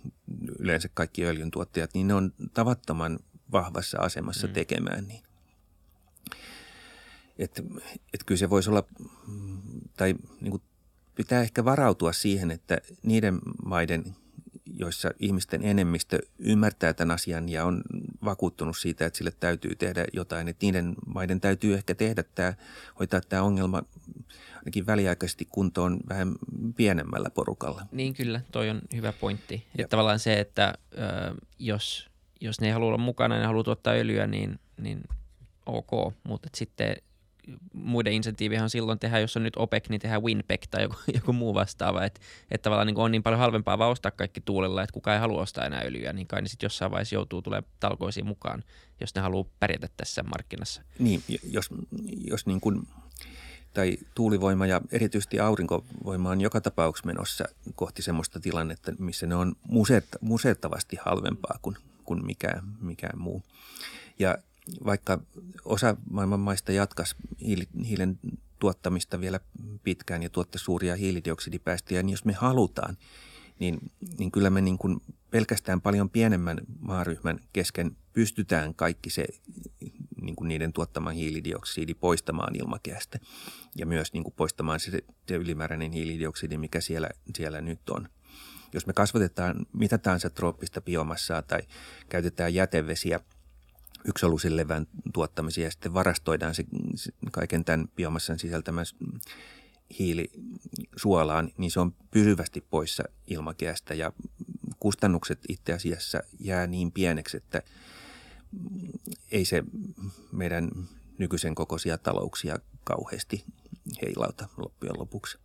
yleensä 0.59 0.89
kaikki 0.93 1.25
öljyntuottajat, 1.25 1.93
niin 1.93 2.07
ne 2.07 2.13
on 2.13 2.33
tavattoman 2.53 3.19
vahvassa 3.51 3.97
asemassa 3.99 4.47
mm. 4.47 4.53
tekemään 4.53 5.07
niin. 5.07 5.23
Että 7.37 7.63
et 8.13 8.23
kyllä 8.25 8.39
se 8.39 8.49
voisi 8.49 8.69
olla, 8.69 8.83
tai 9.97 10.15
niin 10.41 10.51
kuin 10.51 10.63
pitää 11.15 11.41
ehkä 11.41 11.65
varautua 11.65 12.13
siihen, 12.13 12.51
että 12.51 12.77
niiden 13.03 13.39
maiden, 13.65 14.15
joissa 14.65 15.11
ihmisten 15.19 15.63
enemmistö 15.63 16.19
ymmärtää 16.39 16.93
tämän 16.93 17.15
asian 17.15 17.49
ja 17.49 17.65
on 17.65 17.81
vakuuttunut 18.23 18.77
siitä, 18.77 19.05
että 19.05 19.17
sille 19.17 19.31
täytyy 19.39 19.75
tehdä 19.75 20.05
jotain, 20.13 20.47
että 20.47 20.65
niiden 20.65 20.95
maiden 21.05 21.41
täytyy 21.41 21.73
ehkä 21.73 21.95
tehdä 21.95 22.23
tämä, 22.23 22.53
hoitaa 22.99 23.21
tämä 23.21 23.41
ongelma 23.41 23.83
ainakin 24.65 24.85
väliaikaisesti 24.85 25.47
kuntoon 25.49 25.99
vähän 26.09 26.35
pienemmällä 26.75 27.29
porukalla. 27.29 27.85
Niin 27.91 28.13
kyllä, 28.13 28.41
toi 28.51 28.69
on 28.69 28.81
hyvä 28.95 29.13
pointti. 29.13 29.67
Että 29.77 29.87
tavallaan 29.87 30.19
se, 30.19 30.39
että 30.39 30.73
ö, 30.93 30.97
jos, 31.59 32.09
jos 32.41 32.61
ne 32.61 32.67
ei 32.67 32.73
halua 32.73 32.87
olla 32.87 32.97
mukana 32.97 33.35
ja 33.35 33.41
ne 33.41 33.47
haluaa 33.47 33.63
tuottaa 33.63 33.93
öljyä, 33.93 34.27
niin, 34.27 34.59
niin 34.77 35.01
ok, 35.65 36.13
mutta 36.23 36.49
sitten 36.55 36.95
muiden 37.73 38.13
insentiivihan 38.13 38.63
on 38.63 38.69
silloin 38.69 38.99
tehdä, 38.99 39.19
jos 39.19 39.37
on 39.37 39.43
nyt 39.43 39.57
OPEC, 39.57 39.89
niin 39.89 40.01
tehdään 40.01 40.23
WinPEC 40.23 40.63
tai 40.71 40.81
joku, 40.81 40.95
joku 41.15 41.33
muu 41.33 41.53
vastaava. 41.53 42.03
Että 42.03 42.21
et 42.51 42.61
tavallaan 42.61 42.87
niin 42.87 42.97
on 42.97 43.11
niin 43.11 43.23
paljon 43.23 43.39
halvempaa 43.39 43.77
vaan 43.77 43.91
ostaa 43.91 44.11
kaikki 44.11 44.41
tuulella, 44.41 44.83
että 44.83 44.93
kukaan 44.93 45.15
ei 45.15 45.21
halua 45.21 45.41
ostaa 45.41 45.65
enää 45.65 45.81
öljyä, 45.85 46.13
niin 46.13 46.27
kai 46.27 46.41
ne 46.41 46.47
sitten 46.47 46.65
jossain 46.65 46.91
vaiheessa 46.91 47.15
joutuu 47.15 47.41
tulee 47.41 47.63
talkoisiin 47.79 48.25
mukaan, 48.25 48.63
jos 49.01 49.15
ne 49.15 49.21
haluaa 49.21 49.49
pärjätä 49.59 49.87
tässä 49.97 50.23
markkinassa. 50.23 50.81
Niin, 50.99 51.23
jos, 51.43 51.69
jos 52.27 52.45
niin 52.45 52.61
kuin 52.61 52.87
tai 53.75 53.97
tuulivoima 54.15 54.65
ja 54.65 54.81
erityisesti 54.91 55.39
aurinkovoima 55.39 56.29
on 56.29 56.41
joka 56.41 56.61
tapauksessa 56.61 57.07
menossa 57.07 57.45
kohti 57.75 58.01
sellaista 58.01 58.39
tilannetta, 58.39 58.91
missä 58.99 59.27
ne 59.27 59.35
on 59.35 59.55
museet, 59.67 60.07
museettavasti 60.21 60.97
halvempaa 61.05 61.59
kuin, 61.61 61.77
kuin 62.03 62.25
mikään, 62.25 62.63
mikään 62.81 63.19
muu. 63.19 63.43
Ja 64.19 64.37
vaikka 64.85 65.19
osa 65.65 65.95
maailman 66.09 66.39
maista 66.39 66.71
jatkaisi 66.71 67.15
hiilen 67.87 68.19
tuottamista 68.59 69.21
vielä 69.21 69.39
pitkään 69.83 70.23
ja 70.23 70.29
tuottaisi 70.29 70.63
suuria 70.63 70.95
hiilidioksidipäästöjä, 70.95 72.03
niin 72.03 72.11
jos 72.11 72.25
me 72.25 72.33
halutaan, 72.33 72.97
niin, 73.59 73.91
niin 74.17 74.31
kyllä 74.31 74.49
me 74.49 74.61
niin 74.61 74.77
kuin 74.77 75.01
pelkästään 75.31 75.81
paljon 75.81 76.09
pienemmän 76.09 76.57
maaryhmän 76.79 77.39
kesken 77.53 77.97
pystytään 78.13 78.75
kaikki 78.75 79.09
se 79.09 79.25
niin 80.21 80.35
kuin 80.35 80.47
niiden 80.47 80.73
tuottama 80.73 81.09
hiilidioksidi 81.09 81.93
poistamaan 81.93 82.55
ilmakehästä 82.55 83.19
ja 83.75 83.85
myös 83.85 84.13
niin 84.13 84.23
kuin 84.23 84.33
poistamaan 84.37 84.79
se, 84.79 84.91
se 85.27 85.35
ylimääräinen 85.35 85.91
hiilidioksidi, 85.91 86.57
mikä 86.57 86.81
siellä, 86.81 87.09
siellä 87.35 87.61
nyt 87.61 87.89
on. 87.89 88.09
Jos 88.73 88.87
me 88.87 88.93
kasvatetaan 88.93 89.65
mitä 89.73 89.97
tahansa 89.97 90.29
trooppista 90.29 90.81
biomassaa 90.81 91.41
tai 91.41 91.59
käytetään 92.09 92.53
jätevesiä 92.53 93.19
yksolusille 94.05 94.61
levän 94.61 94.87
tuottamiseen 95.13 95.65
ja 95.65 95.71
sitten 95.71 95.93
varastoidaan 95.93 96.55
se, 96.55 96.63
se 96.95 97.11
kaiken 97.31 97.65
tämän 97.65 97.87
biomassan 97.95 98.39
sisältämän 98.39 98.85
hiili 99.99 100.31
suolaan, 100.95 101.51
niin 101.57 101.71
se 101.71 101.79
on 101.79 101.93
pysyvästi 102.11 102.61
poissa 102.69 103.03
ilmakehästä 103.27 103.93
ja 103.93 104.11
kustannukset 104.79 105.39
itse 105.49 105.73
asiassa 105.73 106.19
jää 106.39 106.67
niin 106.67 106.91
pieneksi, 106.91 107.37
että 107.37 107.61
ei 109.31 109.45
se 109.45 109.63
meidän 110.31 110.71
nykyisen 111.17 111.55
kokoisia 111.55 111.97
talouksia 111.97 112.59
kauheasti 112.83 113.45
heilauta 114.01 114.47
loppujen 114.57 114.99
lopuksi. 114.99 115.37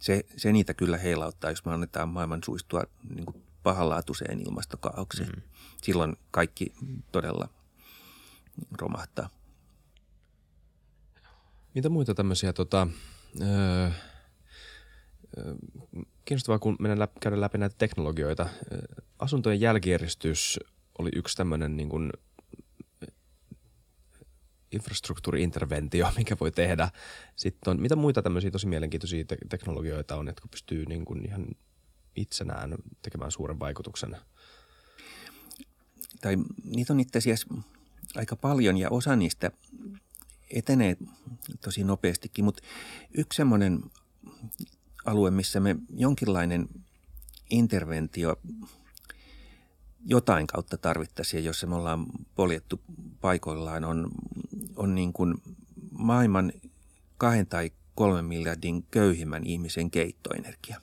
Se, 0.00 0.24
se 0.36 0.52
niitä 0.52 0.74
kyllä 0.74 0.98
heilauttaa, 0.98 1.50
jos 1.50 1.64
me 1.64 1.72
annetaan 1.72 2.08
maailman 2.08 2.40
suistua 2.44 2.84
niin 3.14 3.26
kuin 3.26 3.42
pahanlaatuiseen 3.62 4.40
ilmastokaaukseen. 4.40 5.28
Mm. 5.28 5.42
Silloin 5.82 6.16
kaikki 6.30 6.72
todella 7.12 7.48
romahtaa. 8.78 9.30
Mitä 11.74 11.88
muita 11.88 12.14
tämmöisiä 12.14 12.52
tota, 12.52 12.86
öö, 13.42 13.90
kiinnostavaa, 16.24 16.58
kun 16.58 16.76
mennään 16.80 16.98
läpi, 16.98 17.20
käydään 17.20 17.40
läpi 17.40 17.58
näitä 17.58 17.74
teknologioita. 17.78 18.48
Asuntojen 19.18 19.60
jälkieristys 19.60 20.60
oli 20.98 21.10
yksi 21.16 21.36
tämmöinen 21.36 21.76
niin 21.76 21.88
kuin 21.88 22.12
infrastruktuuriinterventio, 24.72 26.12
mikä 26.16 26.36
voi 26.40 26.50
tehdä. 26.50 26.90
Sitten 27.36 27.70
on, 27.70 27.82
mitä 27.82 27.96
muita 27.96 28.22
tämmöisiä 28.22 28.50
tosi 28.50 28.66
mielenkiintoisia 28.66 29.24
te- 29.24 29.38
teknologioita 29.48 30.16
on, 30.16 30.26
jotka 30.26 30.48
pystyy 30.48 30.84
niin 30.84 31.04
kuin 31.04 31.26
ihan 31.26 31.46
itsenään 32.16 32.74
tekemään 33.02 33.30
suuren 33.30 33.60
vaikutuksen? 33.60 34.16
Tai 36.20 36.36
niitä 36.64 36.92
on 36.92 37.00
itse 37.00 37.18
asiassa 37.18 37.54
aika 38.14 38.36
paljon 38.36 38.76
ja 38.76 38.90
osa 38.90 39.16
niistä 39.16 39.50
etenee 40.50 40.96
tosi 41.60 41.84
nopeastikin, 41.84 42.44
mutta 42.44 42.62
yksi 43.14 43.36
semmoinen 43.36 43.82
alue, 45.04 45.30
missä 45.30 45.60
me 45.60 45.76
jonkinlainen 45.96 46.68
interventio 47.50 48.36
jotain 50.06 50.46
kautta 50.46 50.76
tarvittaisiin, 50.76 51.44
jossa 51.44 51.66
me 51.66 51.74
ollaan 51.74 52.06
poljettu 52.34 52.80
paikoillaan, 53.20 53.84
on, 53.84 54.10
on 54.76 54.94
niin 54.94 55.12
kuin 55.12 55.34
maailman 55.90 56.52
kahden 57.18 57.46
tai 57.46 57.70
kolmen 57.94 58.24
miljardin 58.24 58.86
köyhimmän 58.90 59.46
ihmisen 59.46 59.90
keittoenergia. 59.90 60.80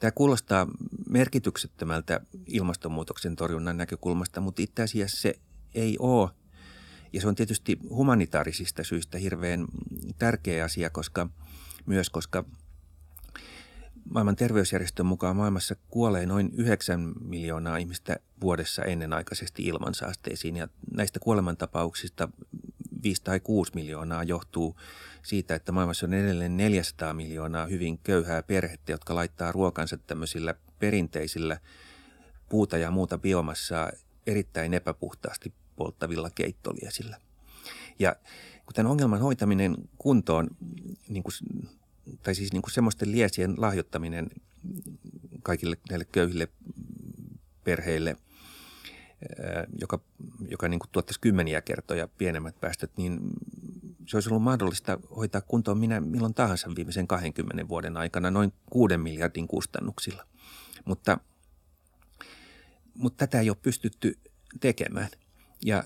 Tämä 0.00 0.10
kuulostaa 0.10 0.66
merkityksettömältä 1.08 2.20
ilmastonmuutoksen 2.46 3.36
torjunnan 3.36 3.76
näkökulmasta, 3.76 4.40
mutta 4.40 4.62
itse 4.62 4.82
asiassa 4.82 5.20
se 5.20 5.34
ei 5.74 5.96
ole. 5.98 6.30
Ja 7.12 7.20
se 7.20 7.28
on 7.28 7.34
tietysti 7.34 7.78
humanitaarisista 7.90 8.84
syistä 8.84 9.18
hirveän 9.18 9.66
tärkeä 10.18 10.64
asia, 10.64 10.90
koska 10.90 11.28
myös 11.86 12.10
koska 12.10 12.44
maailman 14.10 14.36
terveysjärjestön 14.36 15.06
mukaan 15.06 15.36
maailmassa 15.36 15.76
kuolee 15.88 16.26
noin 16.26 16.50
9 16.56 17.12
miljoonaa 17.24 17.76
ihmistä 17.76 18.16
vuodessa 18.40 18.84
ennenaikaisesti 18.84 19.62
ilmansaasteisiin. 19.62 20.56
Ja 20.56 20.68
näistä 20.96 21.20
kuolemantapauksista 21.20 22.28
5 23.02 23.22
tai 23.22 23.40
6 23.40 23.72
miljoonaa 23.74 24.24
johtuu 24.24 24.76
siitä, 25.22 25.54
että 25.54 25.72
maailmassa 25.72 26.06
on 26.06 26.14
edelleen 26.14 26.56
400 26.56 27.14
miljoonaa 27.14 27.66
hyvin 27.66 27.98
köyhää 27.98 28.42
perhettä, 28.42 28.92
jotka 28.92 29.14
laittaa 29.14 29.52
ruokansa 29.52 29.96
tämmöisillä 29.96 30.54
perinteisillä 30.78 31.60
puuta 32.48 32.76
ja 32.78 32.90
muuta 32.90 33.18
biomassaa 33.18 33.90
erittäin 34.26 34.74
epäpuhtaasti 34.74 35.52
polttavilla 35.76 36.30
keittoliesillä. 36.30 37.20
Ja 37.98 38.16
kun 38.66 38.74
tämän 38.74 38.90
ongelman 38.90 39.20
hoitaminen 39.20 39.76
kuntoon, 39.98 40.48
niin 41.08 41.22
kuin, 41.22 41.34
tai 42.22 42.34
siis 42.34 42.52
niin 42.52 42.62
kuin 42.62 42.72
semmoisten 42.72 43.12
liesien 43.12 43.54
lahjoittaminen 43.58 44.30
kaikille 45.42 45.76
näille 45.90 46.04
köyhille 46.04 46.48
perheille, 47.64 48.16
joka, 49.80 50.00
joka 50.48 50.68
niin 50.68 50.80
kuin 50.80 50.90
tuottaisi 50.92 51.20
kymmeniä 51.20 51.62
kertoja 51.62 52.08
pienemmät 52.08 52.60
päästöt, 52.60 52.90
niin 52.96 53.20
se 54.06 54.16
olisi 54.16 54.28
ollut 54.28 54.42
mahdollista 54.42 54.98
hoitaa 55.16 55.40
kuntoon 55.40 55.78
minä 55.78 56.00
milloin 56.00 56.34
tahansa 56.34 56.70
viimeisen 56.76 57.06
20 57.06 57.68
vuoden 57.68 57.96
aikana 57.96 58.30
noin 58.30 58.52
6 58.70 58.96
miljardin 58.96 59.48
kustannuksilla. 59.48 60.26
Mutta, 60.84 61.18
mutta 62.94 63.26
tätä 63.26 63.40
ei 63.40 63.50
ole 63.50 63.56
pystytty 63.62 64.18
tekemään. 64.60 65.08
Ja 65.64 65.84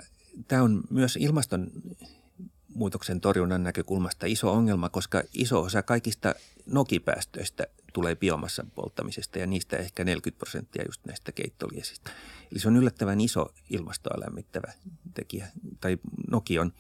tämä 0.49 0.63
on 0.63 0.83
myös 0.91 1.19
ilmastonmuutoksen 1.21 3.21
torjunnan 3.21 3.63
näkökulmasta 3.63 4.27
iso 4.27 4.53
ongelma, 4.53 4.89
koska 4.89 5.23
iso 5.35 5.63
osa 5.63 5.83
kaikista 5.83 6.35
nokipäästöistä 6.67 7.67
tulee 7.93 8.17
biomassan 8.17 8.71
polttamisesta 8.71 9.39
ja 9.39 9.47
niistä 9.47 9.77
ehkä 9.77 10.05
40 10.05 10.39
prosenttia 10.39 10.85
just 10.89 11.07
näistä 11.07 11.33
keittoliesistä. 11.33 12.11
Eli 12.53 12.61
se 12.61 12.69
on 12.69 12.77
yllättävän 12.77 13.21
iso 13.21 13.55
ilmastoa 13.71 14.21
lämmittävä 14.21 14.73
tekijä. 15.15 15.49
Tai 15.81 15.99
noki 16.31 16.59
on 16.59 16.73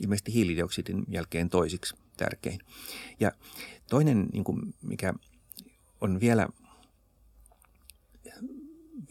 ilmeisesti 0.00 0.34
hiilidioksidin 0.34 1.04
jälkeen 1.08 1.48
toisiksi 1.48 1.94
tärkein. 2.16 2.58
Ja 3.20 3.32
toinen, 3.90 4.28
niin 4.32 4.44
kuin 4.44 4.74
mikä 4.82 5.14
on 6.00 6.20
vielä– 6.20 6.48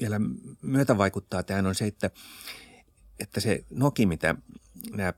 vielä 0.02 0.20
myötä 0.62 0.98
vaikuttaa 0.98 1.44
tähän 1.44 1.68
on 1.68 1.76
se, 1.76 1.86
että, 1.86 2.10
että 3.22 3.40
se 3.40 3.64
noki, 3.70 4.06
mitä 4.06 4.36
nämä 4.92 5.14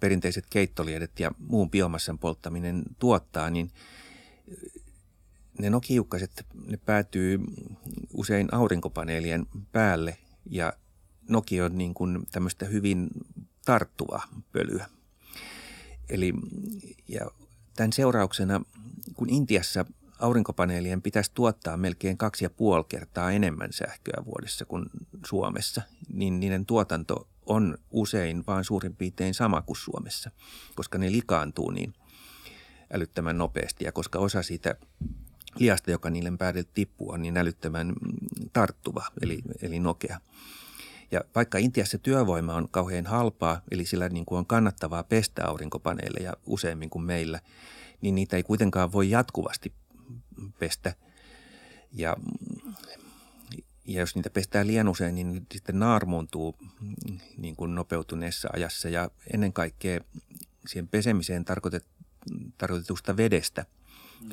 perinteiset 0.00 0.46
keittoliedet 0.50 1.20
ja 1.20 1.30
muun 1.38 1.70
biomassan 1.70 2.18
polttaminen 2.18 2.82
tuottaa, 2.98 3.50
niin 3.50 3.70
ne 5.58 5.70
nokiukkaset, 5.70 6.46
ne 6.66 6.76
päätyy 6.76 7.40
usein 8.12 8.54
aurinkopaneelien 8.54 9.46
päälle 9.72 10.18
ja 10.50 10.72
noki 11.28 11.60
on 11.60 11.78
niin 11.78 11.94
kuin 11.94 12.26
tämmöistä 12.32 12.66
hyvin 12.66 13.08
tarttuva 13.64 14.22
pölyä. 14.52 14.86
Eli 16.08 16.34
ja 17.08 17.30
tämän 17.76 17.92
seurauksena, 17.92 18.60
kun 19.14 19.30
Intiassa 19.30 19.84
aurinkopaneelien 20.18 21.02
pitäisi 21.02 21.30
tuottaa 21.34 21.76
melkein 21.76 22.18
kaksi 22.18 22.44
ja 22.44 22.50
puoli 22.50 22.84
kertaa 22.88 23.30
enemmän 23.30 23.72
sähköä 23.72 24.24
vuodessa 24.24 24.64
kuin 24.64 24.86
Suomessa, 25.26 25.82
niin 26.12 26.40
niiden 26.40 26.66
tuotanto 26.66 27.28
on 27.46 27.78
usein 27.90 28.44
vain 28.46 28.64
suurin 28.64 28.96
piirtein 28.96 29.34
sama 29.34 29.62
kuin 29.62 29.76
Suomessa, 29.76 30.30
koska 30.74 30.98
ne 30.98 31.12
likaantuu 31.12 31.70
niin 31.70 31.94
älyttömän 32.92 33.38
nopeasti 33.38 33.84
ja 33.84 33.92
koska 33.92 34.18
osa 34.18 34.42
siitä 34.42 34.74
liasta, 35.58 35.90
joka 35.90 36.10
niille 36.10 36.32
päälle 36.38 36.64
tippuu, 36.74 37.10
on 37.10 37.22
niin 37.22 37.36
älyttömän 37.36 37.92
tarttuva, 38.52 39.04
eli, 39.22 39.42
eli 39.62 39.78
nokea. 39.78 40.20
Ja 41.10 41.20
vaikka 41.34 41.58
Intiassa 41.58 41.98
työvoima 41.98 42.54
on 42.54 42.68
kauhean 42.70 43.06
halpaa, 43.06 43.60
eli 43.70 43.84
sillä 43.84 44.08
niin 44.08 44.24
kuin 44.24 44.38
on 44.38 44.46
kannattavaa 44.46 45.02
pestä 45.02 45.46
aurinkopaneeleja 45.46 46.32
useammin 46.46 46.90
kuin 46.90 47.04
meillä, 47.04 47.40
niin 48.00 48.14
niitä 48.14 48.36
ei 48.36 48.42
kuitenkaan 48.42 48.92
voi 48.92 49.10
jatkuvasti 49.10 49.72
pestä. 50.58 50.94
Ja, 51.92 52.16
ja 53.84 54.00
jos 54.00 54.14
niitä 54.14 54.30
pestää 54.30 54.66
liian 54.66 54.88
usein, 54.88 55.14
niin 55.14 55.46
sitten 55.52 55.78
naarmuuntuu 55.78 56.56
niin 57.36 57.56
kuin 57.56 57.74
nopeutuneessa 57.74 58.48
ajassa 58.52 58.88
ja 58.88 59.10
ennen 59.32 59.52
kaikkea 59.52 60.00
siihen 60.66 60.88
pesemiseen 60.88 61.44
tarkoitet, 61.44 61.84
tarkoitetusta 62.58 63.16
vedestä 63.16 63.66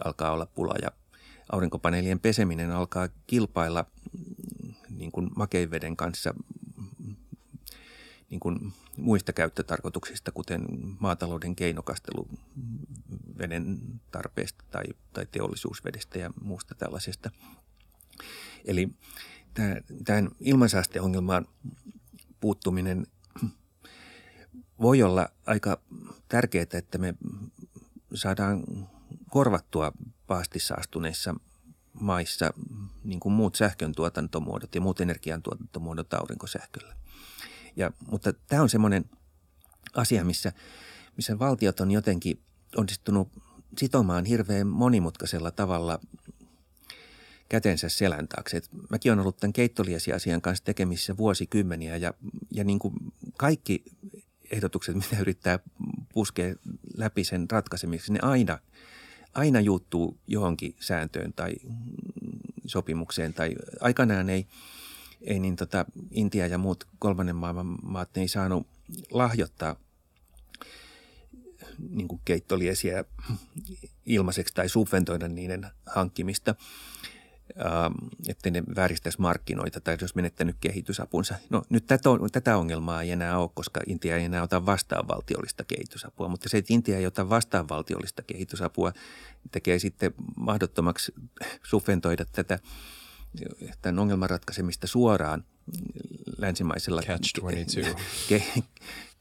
alkaa 0.04 0.32
olla 0.32 0.46
pula 0.46 0.76
ja 0.82 0.92
aurinkopaneelien 1.52 2.20
peseminen 2.20 2.72
alkaa 2.72 3.10
kilpailla 3.28 3.86
niin 4.90 5.12
kuin 5.12 5.30
makeiveden 5.36 5.98
kanssa 5.98 6.34
niin 8.30 8.40
kuin 8.40 8.74
muista 8.98 9.34
käyttötarkoituksista, 9.34 10.32
kuten 10.32 10.66
maatalouden 11.00 11.56
keinokastelu 11.56 12.28
veden 13.38 13.80
tarpeesta 14.12 14.64
tai, 14.72 14.84
tai 15.14 15.26
teollisuusvedestä 15.32 16.20
ja 16.20 16.34
muusta 16.42 16.76
tällaisesta. 16.76 17.32
Eli 18.66 18.90
tämän 20.06 20.30
ilmansaasteongelmaan 20.40 21.48
puuttuminen 22.40 23.08
voi 24.82 25.04
olla 25.04 25.30
aika 25.46 25.82
tärkeää, 26.30 26.66
että 26.74 26.98
me 26.98 27.14
saadaan 28.14 28.64
korvattua 29.30 29.92
pahasti 30.28 30.60
saastuneissa 30.60 31.36
maissa 31.94 32.54
niin 33.04 33.20
kuin 33.20 33.34
muut 33.34 33.56
sähkön 33.56 33.92
tuotantomuodot 33.96 34.76
ja 34.76 34.82
muut 34.82 35.02
energiantuotantomuodot 35.02 36.14
aurinkosähköllä. 36.14 36.96
Ja, 37.76 37.92
mutta 38.12 38.34
tämä 38.34 38.62
on 38.62 38.70
semmoinen 38.70 39.06
asia, 39.94 40.26
missä, 40.26 40.54
missä 41.18 41.40
valtiot 41.40 41.80
on 41.80 41.92
jotenkin 41.92 42.42
onnistunut 42.78 43.30
sitomaan 43.78 44.26
hirveän 44.26 44.68
monimutkaisella 44.68 45.52
tavalla 45.52 46.00
kätensä 47.52 47.90
selän 47.90 48.28
taakse. 48.28 48.58
Et 48.58 48.70
mäkin 48.90 49.12
olen 49.12 49.22
ollut 49.22 49.38
tämän 49.38 49.54
keittoliesiasian 49.54 50.42
kanssa 50.42 50.64
tekemissä 50.64 51.18
vuosikymmeniä 51.18 51.98
ja, 51.98 52.14
ja 52.52 52.64
niin 52.64 52.80
kuin 52.80 52.94
kaikki 53.38 53.84
ehdotukset, 54.52 54.96
mitä 55.12 55.20
yrittää 55.20 55.60
puskea 56.14 56.56
läpi 56.98 57.24
sen 57.24 57.52
ratkaisemiseksi, 57.52 58.14
ne 58.14 58.20
aina, 58.22 58.60
aina 59.34 59.60
juuttuu 59.60 60.18
johonkin 60.28 60.76
sääntöön 60.80 61.34
tai 61.34 61.56
sopimukseen. 62.66 63.34
Tai 63.34 63.56
aikanaan 63.80 64.30
ei, 64.30 64.48
ei 65.22 65.40
niin 65.40 65.56
tota, 65.56 65.86
Intia 66.12 66.48
ja 66.48 66.58
muut 66.58 66.88
kolmannen 67.00 67.36
maailman 67.36 67.78
maat 67.84 68.10
ne 68.16 68.22
ei 68.22 68.28
saanut 68.28 68.68
lahjoittaa 69.10 69.76
niin 71.90 72.08
kuin 72.08 72.22
keittoliesiä 72.26 73.06
ilmaiseksi 74.06 74.54
tai 74.54 74.70
subventoida 74.70 75.28
niiden 75.28 75.68
hankkimista– 75.86 76.56
Ähm, 77.60 77.94
että 78.28 78.52
ne 78.52 78.64
vääristäisi 78.76 79.22
markkinoita 79.22 79.82
tai 79.82 79.98
jos 80.02 80.16
menettänyt 80.16 80.56
kehitysapunsa. 80.60 81.36
No 81.50 81.64
nyt 81.70 81.88
tätä, 81.88 82.10
tätä 82.32 82.58
ongelmaa 82.58 83.02
ei 83.02 83.12
enää 83.12 83.38
ole, 83.38 83.50
koska 83.54 83.82
Intia 83.88 84.18
ei 84.18 84.26
enää 84.26 84.44
ota 84.44 84.66
vastaan 84.66 85.08
valtiollista 85.08 85.64
kehitysapua, 85.64 86.28
mutta 86.28 86.50
se, 86.50 86.58
että 86.58 86.74
Intia 86.74 86.98
ei 86.98 87.06
ota 87.06 87.30
vastaan 87.30 87.70
valtiollista 87.70 88.24
kehitysapua, 88.24 88.94
tekee 89.52 89.80
sitten 89.80 90.14
mahdottomaksi 90.36 91.14
subventoida 91.64 92.26
tätä 92.26 92.60
tämän 93.82 94.00
ongelman 94.00 94.30
ratkaisemista 94.30 94.88
suoraan 94.88 95.44
länsimaisella 96.38 97.02
Catch 97.02 97.42
22. 97.42 98.06
Ke, 98.30 98.44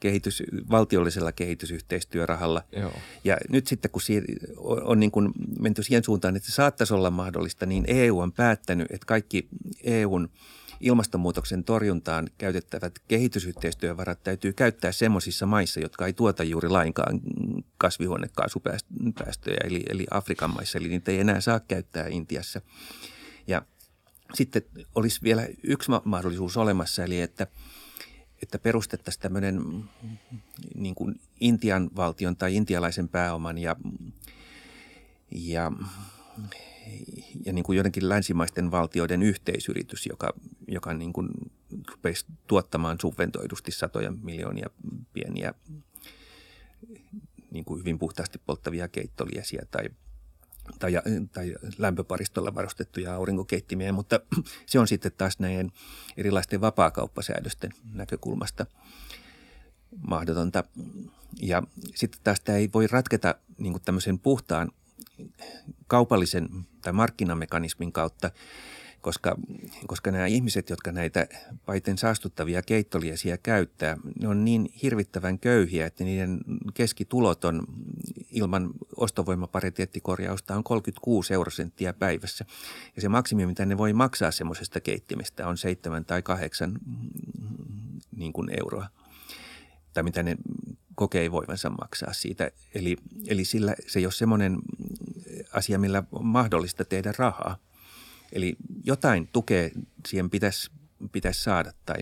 kehitys, 0.00 0.42
valtiollisella 0.70 1.32
kehitysyhteistyörahalla. 1.32 2.62
Joo. 2.72 2.92
Ja 3.24 3.36
nyt 3.48 3.66
sitten 3.66 3.90
kun 3.90 4.02
on, 4.56 4.82
on 4.82 5.00
niin 5.00 5.10
kuin 5.10 5.32
menty 5.60 5.82
siihen 5.82 6.04
suuntaan, 6.04 6.36
että 6.36 6.48
se 6.48 6.54
saattaisi 6.54 6.94
olla 6.94 7.10
mahdollista, 7.10 7.66
niin 7.66 7.84
EU 7.86 8.18
on 8.18 8.32
päättänyt, 8.32 8.86
että 8.90 9.06
kaikki 9.06 9.48
EUn 9.84 10.28
ilmastonmuutoksen 10.80 11.64
torjuntaan 11.64 12.28
käytettävät 12.38 12.98
kehitysyhteistyövarat 13.08 14.22
täytyy 14.22 14.52
käyttää 14.52 14.92
semmoisissa 14.92 15.46
maissa, 15.46 15.80
jotka 15.80 16.06
ei 16.06 16.12
tuota 16.12 16.44
juuri 16.44 16.68
lainkaan 16.68 17.20
kasvihuonekaasupäästöjä, 17.78 19.60
eli, 19.64 19.82
eli 19.88 20.06
Afrikan 20.10 20.50
maissa, 20.50 20.78
eli 20.78 20.88
niitä 20.88 21.10
ei 21.10 21.20
enää 21.20 21.40
saa 21.40 21.60
käyttää 21.60 22.06
Intiassa. 22.06 22.60
Ja 23.46 23.62
sitten 24.34 24.62
olisi 24.94 25.20
vielä 25.22 25.48
yksi 25.62 25.90
mahdollisuus 26.04 26.56
olemassa, 26.56 27.04
eli 27.04 27.20
että, 27.20 27.46
että 28.42 28.58
perustettaisiin 28.58 29.22
tämmöinen 29.22 29.84
niin 30.74 30.94
kuin 30.94 31.20
Intian 31.40 31.90
valtion 31.96 32.36
tai 32.36 32.56
intialaisen 32.56 33.08
pääoman 33.08 33.58
ja, 33.58 33.76
ja, 35.30 35.72
ja 37.46 37.52
niin 37.52 37.64
kuin 37.64 37.76
joidenkin 37.76 38.08
länsimaisten 38.08 38.70
valtioiden 38.70 39.22
yhteisyritys, 39.22 40.06
joka, 40.06 40.34
joka 40.68 40.94
niin 40.94 41.12
kuin 41.12 41.28
tuottamaan 42.46 42.96
subventoidusti 43.00 43.72
satoja 43.72 44.12
miljoonia 44.22 44.70
pieniä 45.12 45.54
niin 47.50 47.64
kuin 47.64 47.80
hyvin 47.80 47.98
puhtaasti 47.98 48.40
polttavia 48.46 48.88
keittoliesiä 48.88 49.62
tai– 49.70 49.84
tai, 50.78 50.92
tai 51.32 51.54
lämpöparistolla 51.78 52.54
varustettuja 52.54 53.14
aurinkokeittimiä, 53.14 53.92
mutta 53.92 54.20
se 54.66 54.78
on 54.78 54.88
sitten 54.88 55.12
taas 55.12 55.38
näiden 55.38 55.72
erilaisten 56.16 56.60
vapaakauppasäädösten 56.60 57.70
näkökulmasta 57.92 58.66
mahdotonta. 60.08 60.64
Ja 61.42 61.62
sitten 61.94 62.20
taas 62.24 62.40
tämä 62.40 62.58
ei 62.58 62.70
voi 62.74 62.86
ratketa 62.86 63.34
niin 63.58 63.80
tämmöisen 63.84 64.18
puhtaan 64.18 64.72
kaupallisen 65.86 66.48
tai 66.82 66.92
markkinamekanismin 66.92 67.92
kautta, 67.92 68.30
koska, 69.00 69.36
koska 69.86 70.10
nämä 70.10 70.26
ihmiset, 70.26 70.70
jotka 70.70 70.92
näitä 70.92 71.26
paiten 71.66 71.98
saastuttavia 71.98 72.62
keittoliesiä 72.62 73.38
käyttää, 73.38 73.96
ne 74.20 74.28
on 74.28 74.44
niin 74.44 74.72
hirvittävän 74.82 75.38
köyhiä, 75.38 75.86
että 75.86 76.04
niiden 76.04 76.40
keskitulot 76.74 77.44
on 77.44 77.62
ilman 78.30 78.70
ostovoimapariteettikorjausta 78.96 80.56
on 80.56 80.64
36 80.64 81.34
eurosenttiä 81.34 81.92
päivässä. 81.92 82.44
Ja 82.96 83.02
se 83.02 83.08
maksimi, 83.08 83.46
mitä 83.46 83.66
ne 83.66 83.78
voi 83.78 83.92
maksaa 83.92 84.30
semmoisesta 84.30 84.80
keittimestä 84.80 85.46
on 85.46 85.58
7 85.58 86.04
tai 86.04 86.22
8 86.22 86.78
niin 88.16 88.32
kuin 88.32 88.50
euroa. 88.60 88.86
Tai 89.92 90.02
mitä 90.02 90.22
ne 90.22 90.36
kokee 90.94 91.30
voivansa 91.30 91.70
maksaa 91.70 92.12
siitä. 92.12 92.50
Eli, 92.74 92.96
eli 93.26 93.44
sillä 93.44 93.74
se 93.86 93.98
ei 93.98 94.06
ole 94.06 94.12
semmoinen 94.12 94.58
asia, 95.52 95.78
millä 95.78 96.02
on 96.12 96.26
mahdollista 96.26 96.84
tehdä 96.84 97.12
rahaa– 97.18 97.56
Eli 98.32 98.56
jotain 98.84 99.28
tukea 99.32 99.70
siihen 100.08 100.30
pitäisi, 100.30 100.70
pitäisi 101.12 101.42
saada 101.42 101.72
tai 101.86 101.98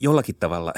jollakin 0.00 0.34
tavalla 0.34 0.72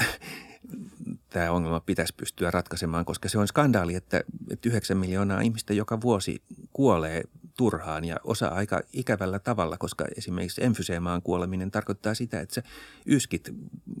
tämä 1.29 1.51
ongelma 1.51 1.79
pitäisi 1.79 2.13
pystyä 2.17 2.51
ratkaisemaan, 2.51 3.05
koska 3.05 3.29
se 3.29 3.39
on 3.39 3.47
skandaali, 3.47 3.95
että, 3.95 4.23
että 4.49 4.69
9 4.69 4.97
miljoonaa 4.97 5.41
ihmistä 5.41 5.73
joka 5.73 6.01
vuosi 6.01 6.43
kuolee 6.73 7.23
turhaan 7.57 8.05
ja 8.05 8.17
osa 8.23 8.47
aika 8.47 8.81
ikävällä 8.93 9.39
tavalla, 9.39 9.77
koska 9.77 10.05
esimerkiksi 10.17 10.63
emfyseemaan 10.63 11.21
kuoleminen 11.21 11.71
tarkoittaa 11.71 12.13
sitä, 12.13 12.39
että 12.39 12.55
sä 12.55 12.63
yskit 13.05 13.49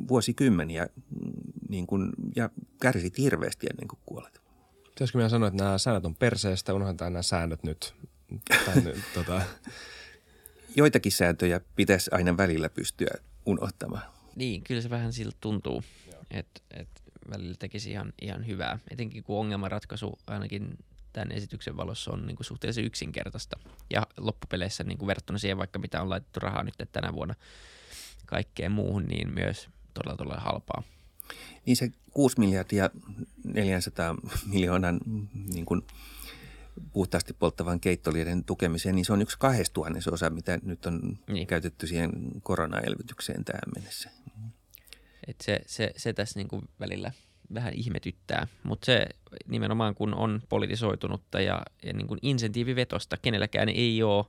vuosikymmeniä 0.07 0.87
niin 1.69 1.87
kun, 1.87 2.13
ja 2.35 2.49
kärsit 2.81 3.17
hirveästi 3.17 3.67
ennen 3.67 3.87
kuin 3.87 3.99
kuolet. 4.05 4.41
Pitäisikö 4.95 5.17
minä 5.17 5.29
sanoa, 5.29 5.47
että 5.47 5.63
nämä 5.63 5.77
säännöt 5.77 6.05
on 6.05 6.15
perseestä, 6.15 6.73
unohdetaan 6.73 7.13
nämä 7.13 7.23
säännöt 7.23 7.63
nyt. 7.63 7.93
Tänne, 8.65 8.93
tota. 9.15 9.41
Joitakin 10.75 11.11
sääntöjä 11.11 11.61
pitäisi 11.75 12.09
aina 12.13 12.37
välillä 12.37 12.69
pystyä 12.69 13.11
unohtamaan. 13.45 14.03
Niin, 14.35 14.63
kyllä 14.63 14.81
se 14.81 14.89
vähän 14.89 15.13
siltä 15.13 15.37
tuntuu, 15.41 15.83
että 16.31 16.61
et 16.71 16.89
välillä 17.29 17.55
tekisi 17.59 17.91
ihan, 17.91 18.13
ihan 18.21 18.47
hyvää. 18.47 18.79
Etenkin 18.91 19.23
kun 19.23 19.39
ongelmanratkaisu 19.39 20.19
ainakin 20.27 20.77
tämän 21.13 21.31
esityksen 21.31 21.77
valossa 21.77 22.11
on 22.11 22.27
niin 22.27 22.35
kuin 22.35 22.45
suhteellisen 22.45 22.85
yksinkertaista. 22.85 23.59
Ja 23.89 24.07
loppupeleissä 24.17 24.83
niin 24.83 24.97
kuin 24.97 25.07
verrattuna 25.07 25.39
siihen 25.39 25.57
vaikka 25.57 25.79
mitä 25.79 26.01
on 26.01 26.09
laitettu 26.09 26.39
rahaa 26.39 26.63
nyt 26.63 26.75
tänä 26.91 27.13
vuonna 27.13 27.35
kaikkeen 28.25 28.71
muuhun, 28.71 29.03
niin 29.03 29.33
myös 29.33 29.69
todella 29.93 30.17
todella 30.17 30.41
halpaa. 30.41 30.83
Niin 31.65 31.77
se 31.77 31.91
6 32.11 32.39
miljardia 32.39 32.89
400 33.43 34.15
miljoonan 34.45 34.99
niin 35.53 35.65
kuin 35.65 35.81
puhtaasti 36.93 37.33
polttavan 37.33 37.79
keittolieden 37.79 38.43
tukemiseen, 38.43 38.95
niin 38.95 39.05
se 39.05 39.13
on 39.13 39.21
yksi 39.21 39.37
osa, 40.11 40.29
mitä 40.29 40.59
nyt 40.63 40.85
on 40.85 41.17
niin. 41.27 41.47
käytetty 41.47 41.87
siihen 41.87 42.11
koronaelvytykseen 42.43 43.45
tähän 43.45 43.61
mennessä. 43.75 44.09
Et 45.27 45.41
se, 45.41 45.61
se, 45.65 45.91
se 45.97 46.13
tässä 46.13 46.39
niin 46.39 46.47
kuin 46.47 46.69
välillä 46.79 47.11
vähän 47.53 47.73
ihmetyttää, 47.73 48.47
mutta 48.63 48.85
se 48.85 49.05
nimenomaan 49.47 49.95
kun 49.95 50.13
on 50.13 50.41
politisoitunutta 50.49 51.41
ja, 51.41 51.61
ja 51.83 51.93
niin 51.93 52.07
kuin 52.07 52.19
insentiivivetosta, 52.21 53.17
kenelläkään 53.17 53.69
ei 53.69 54.03
ole, 54.03 54.25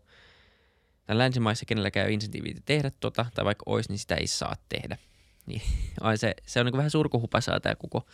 tai 1.06 1.18
länsimaissa 1.18 1.66
kenelläkään 1.66 2.08
ei 2.08 2.18
ole 2.42 2.54
tehdä 2.64 2.90
tota, 3.00 3.26
tai 3.34 3.44
vaikka 3.44 3.62
olisi, 3.66 3.90
niin 3.90 3.98
sitä 3.98 4.14
ei 4.14 4.26
saa 4.26 4.56
tehdä– 4.68 4.98
niin 5.46 5.62
ai 6.00 6.18
se, 6.18 6.34
se 6.46 6.60
on 6.60 6.66
niin 6.66 6.76
vähän 6.76 6.90
surkuhupasaa 6.90 7.60
tämä 7.60 7.74
koko, 7.74 8.06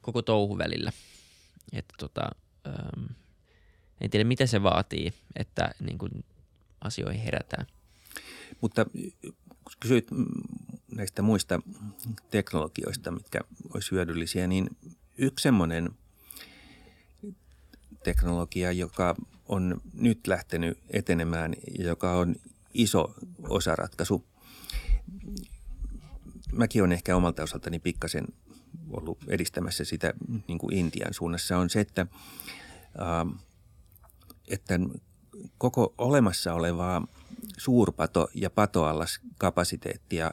koko 0.00 0.22
touhu 0.22 0.58
välillä. 0.58 0.92
Että 1.72 1.94
tota, 1.98 2.30
ähm, 2.66 3.06
en 4.00 4.10
tiedä 4.10 4.24
mitä 4.24 4.46
se 4.46 4.62
vaatii, 4.62 5.12
että 5.36 5.70
niin 5.80 5.98
kuin 5.98 6.24
asioihin 6.80 7.22
herätään. 7.22 7.66
Mutta 8.60 8.84
kun 9.64 9.74
kysyit 9.80 10.08
näistä 10.94 11.22
muista 11.22 11.60
teknologioista, 12.30 13.10
mitkä 13.10 13.40
olisi 13.74 13.90
hyödyllisiä, 13.90 14.46
niin 14.46 14.76
yksi 15.18 15.42
semmoinen 15.42 15.90
teknologia, 18.04 18.72
joka 18.72 19.14
on 19.48 19.80
nyt 19.94 20.26
lähtenyt 20.26 20.78
etenemään 20.90 21.54
ja 21.78 21.84
joka 21.84 22.12
on 22.12 22.36
iso 22.74 23.14
osaratkaisu 23.48 24.24
mäkin 26.52 26.82
olen 26.82 26.92
ehkä 26.92 27.16
omalta 27.16 27.42
osaltani 27.42 27.78
pikkasen 27.78 28.24
ollut 28.90 29.18
edistämässä 29.28 29.84
sitä 29.84 30.14
niin 30.48 30.58
kuin 30.58 30.74
Intian 30.74 31.14
suunnassa, 31.14 31.58
on 31.58 31.70
se, 31.70 31.80
että, 31.80 32.06
äh, 33.00 33.42
että 34.48 34.80
koko 35.58 35.94
olemassa 35.98 36.54
olevaa 36.54 37.06
suurpato- 37.56 38.28
ja 38.34 38.50
patoallaskapasiteettia 38.50 40.30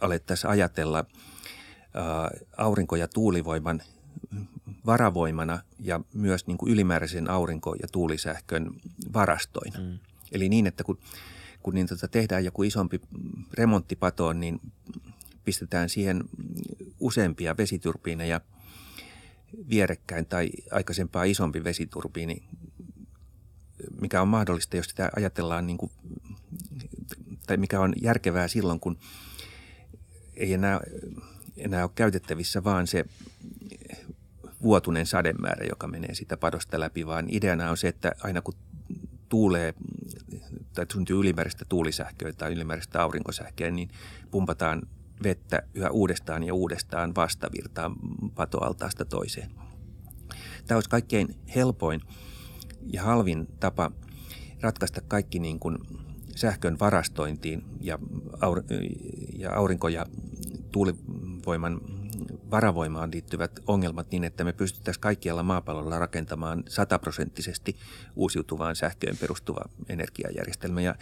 alettaisiin 0.00 0.50
ajatella 0.50 0.98
äh, 0.98 2.40
aurinko- 2.56 2.96
ja 2.96 3.08
tuulivoiman 3.08 3.82
varavoimana 4.86 5.58
ja 5.78 6.00
myös 6.14 6.46
niin 6.46 6.58
kuin 6.58 6.72
ylimääräisen 6.72 7.30
aurinko- 7.30 7.76
ja 7.82 7.88
tuulisähkön 7.92 8.70
varastoina. 9.12 9.78
Mm. 9.78 9.98
Eli 10.32 10.48
niin, 10.48 10.66
että 10.66 10.84
kun, 10.84 10.98
kun 11.62 11.74
niin 11.74 11.86
tota 11.86 12.08
tehdään 12.08 12.44
joku 12.44 12.62
isompi 12.62 13.00
remonttipatoon, 13.54 14.40
niin 14.40 14.60
pistetään 15.46 15.88
siihen 15.88 16.24
useampia 17.00 17.56
vesiturbiineja 17.56 18.40
vierekkäin 19.70 20.26
tai 20.26 20.50
aikaisempaa 20.70 21.24
isompi 21.24 21.64
vesiturbiini, 21.64 22.48
mikä 24.00 24.22
on 24.22 24.28
mahdollista, 24.28 24.76
jos 24.76 24.86
sitä 24.86 25.10
ajatellaan 25.16 25.66
niin 25.66 25.78
kuin, 25.78 25.92
tai 27.46 27.56
mikä 27.56 27.80
on 27.80 27.92
järkevää 28.02 28.48
silloin, 28.48 28.80
kun 28.80 28.98
ei 30.34 30.52
enää, 30.52 30.80
enää 31.56 31.82
ole 31.82 31.90
käytettävissä 31.94 32.64
vaan 32.64 32.86
se 32.86 33.04
vuotuinen 34.62 35.06
sademäärä, 35.06 35.66
joka 35.68 35.88
menee 35.88 36.14
sitä 36.14 36.36
padosta 36.36 36.80
läpi, 36.80 37.06
vaan 37.06 37.26
ideana 37.30 37.70
on 37.70 37.76
se, 37.76 37.88
että 37.88 38.12
aina 38.22 38.42
kun 38.42 38.54
tuulee 39.28 39.74
tai 40.74 40.86
syntyy 40.92 41.20
ylimääräistä 41.20 41.64
tuulisähköä 41.68 42.32
tai 42.32 42.52
ylimääräistä 42.52 43.02
aurinkosähköä, 43.02 43.70
niin 43.70 43.90
pumpataan 44.30 44.82
vettä 45.22 45.62
yhä 45.74 45.90
uudestaan 45.90 46.42
ja 46.42 46.54
uudestaan 46.54 47.14
vastavirtaan 47.14 47.96
patoaltaasta 48.34 49.04
toiseen. 49.04 49.50
Tämä 50.66 50.76
olisi 50.76 50.90
kaikkein 50.90 51.34
helpoin 51.54 52.00
ja 52.92 53.02
halvin 53.02 53.46
tapa 53.60 53.92
ratkaista 54.60 55.00
kaikki 55.00 55.38
niin 55.38 55.58
kuin 55.58 55.78
sähkön 56.36 56.78
varastointiin 56.78 57.64
ja, 57.80 57.98
ja 59.38 59.52
aurinko- 59.52 59.88
ja 59.88 60.06
tuulivoiman 60.72 61.80
varavoimaan 62.50 63.10
liittyvät 63.12 63.60
ongelmat 63.66 64.10
niin, 64.10 64.24
että 64.24 64.44
me 64.44 64.52
pystyttäisiin 64.52 65.00
kaikkialla 65.00 65.42
maapallolla 65.42 65.98
rakentamaan 65.98 66.62
sataprosenttisesti 66.68 67.76
uusiutuvaan 68.16 68.76
sähköön 68.76 69.16
perustuva 69.16 69.60
energiajärjestelmä. 69.88 70.80
Ja 70.80 70.94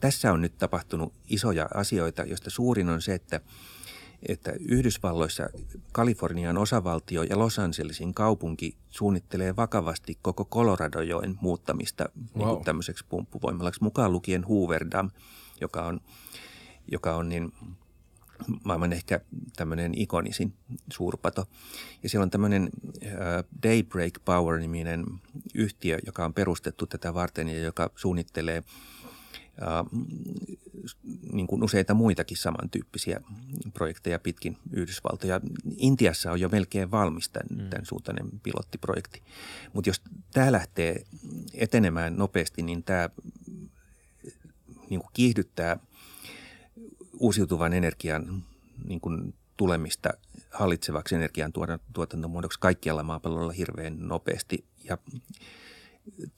tässä 0.00 0.32
on 0.32 0.40
nyt 0.40 0.58
tapahtunut 0.58 1.12
isoja 1.28 1.68
asioita, 1.74 2.22
joista 2.22 2.50
suurin 2.50 2.88
on 2.88 3.02
se, 3.02 3.14
että 3.14 3.40
että 4.28 4.52
Yhdysvalloissa 4.68 5.48
Kalifornian 5.92 6.58
osavaltio 6.58 7.22
ja 7.22 7.38
Los 7.38 7.58
Angelesin 7.58 8.14
kaupunki 8.14 8.76
suunnittelee 8.90 9.56
vakavasti 9.56 10.18
koko 10.22 10.44
Coloradojoen 10.44 11.38
muuttamista 11.40 12.08
wow. 12.36 12.48
niin 12.48 12.64
tämmöiseksi 12.64 13.04
pumppuvoimalaksi, 13.08 13.82
mukaan 13.82 14.12
lukien 14.12 14.44
Hoover 14.44 14.86
Dam, 14.90 15.10
joka 15.60 15.86
on, 15.86 16.00
joka 16.92 17.16
on 17.16 17.28
niin 17.28 17.52
maailman 18.64 18.92
ehkä 18.92 19.20
tämmöinen 19.56 19.92
ikonisin 19.94 20.54
suurpato. 20.92 21.46
Ja 22.02 22.08
siellä 22.08 22.22
on 22.22 22.30
tämmöinen 22.30 22.70
Daybreak 23.62 24.12
Power-niminen 24.24 25.04
yhtiö, 25.54 25.98
joka 26.06 26.24
on 26.24 26.34
perustettu 26.34 26.86
tätä 26.86 27.14
varten 27.14 27.48
ja 27.48 27.62
joka 27.62 27.90
suunnittelee– 27.96 28.62
niin 31.32 31.46
kuin 31.46 31.62
useita 31.62 31.94
muitakin 31.94 32.36
samantyyppisiä 32.36 33.20
projekteja 33.74 34.18
pitkin 34.18 34.56
Yhdysvaltoja. 34.72 35.40
Intiassa 35.76 36.32
on 36.32 36.40
jo 36.40 36.48
melkein 36.48 36.90
valmis 36.90 37.28
tämän, 37.28 37.64
mm. 37.64 37.70
tämän 37.70 37.86
suuntainen 37.86 38.40
pilottiprojekti. 38.42 39.22
Mutta 39.72 39.90
jos 39.90 40.02
tämä 40.32 40.52
lähtee 40.52 41.04
etenemään 41.54 42.16
nopeasti, 42.16 42.62
niin 42.62 42.82
tämä 42.82 43.10
niin 44.90 45.00
kuin 45.00 45.10
kiihdyttää 45.12 45.78
uusiutuvan 47.18 47.72
energian 47.72 48.44
niin 48.84 49.00
kuin 49.00 49.34
tulemista 49.56 50.10
hallitsevaksi 50.50 51.14
energian 51.14 51.52
tuotantomuodoksi 51.92 52.60
kaikkialla 52.60 53.02
maapallolla 53.02 53.52
hirveän 53.52 53.96
nopeasti. 53.98 54.64
Ja 54.84 54.98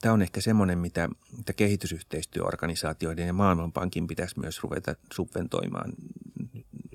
tämä 0.00 0.12
on 0.12 0.22
ehkä 0.22 0.40
semmoinen, 0.40 0.78
mitä, 0.78 1.08
mitä 1.36 1.52
kehitysyhteistyöorganisaatioiden 1.52 3.26
ja 3.26 3.32
Maailmanpankin 3.32 4.06
pitäisi 4.06 4.40
myös 4.40 4.62
ruveta 4.62 4.94
subventoimaan 5.12 5.92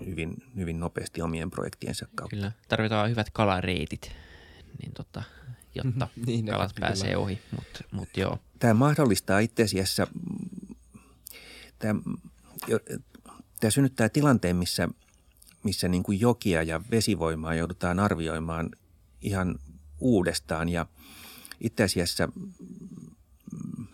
hyvin, 0.05 0.43
hyvin 0.55 0.79
nopeasti 0.79 1.21
omien 1.21 1.51
projektiensa 1.51 2.07
kautta. 2.15 2.35
Kyllä, 2.35 2.51
tarvitaan 2.67 3.09
hyvät 3.09 3.29
kalareitit, 3.29 4.11
niin 4.81 4.91
tota, 4.93 5.23
jotta 5.75 6.07
niin, 6.25 6.45
kalat 6.45 6.71
pääsee 6.79 7.09
kyllä. 7.09 7.23
ohi, 7.23 7.41
mutta 7.55 7.83
mut 7.91 8.17
joo. 8.17 8.39
Tämä 8.59 8.73
mahdollistaa 8.73 9.39
itse 9.39 9.63
asiassa, 9.63 10.07
tämä, 11.79 11.99
tämä 13.59 13.71
synnyttää 13.71 14.09
tilanteen, 14.09 14.55
missä, 14.55 14.89
missä 15.63 15.87
niin 15.87 16.03
kuin 16.03 16.19
jokia 16.19 16.63
ja 16.63 16.81
vesivoimaa 16.91 17.55
joudutaan 17.55 17.99
arvioimaan 17.99 18.69
ihan 19.21 19.59
uudestaan 19.99 20.69
ja– 20.69 20.85
itse 21.61 21.83
asiassa 21.83 22.29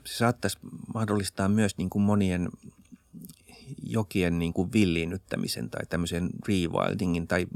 se 0.05 0.17
saattaisi 0.17 0.57
mahdollistaa 0.93 1.49
myös 1.49 1.77
niin 1.77 1.89
kuin 1.89 2.03
monien 2.03 2.49
jokien 3.83 4.39
niin 4.39 4.53
kuin 4.53 4.73
villiinnyttämisen 4.73 5.69
tai 5.69 5.85
tämmöisen 5.89 6.29
rewildingin. 6.47 7.27
Tai 7.27 7.47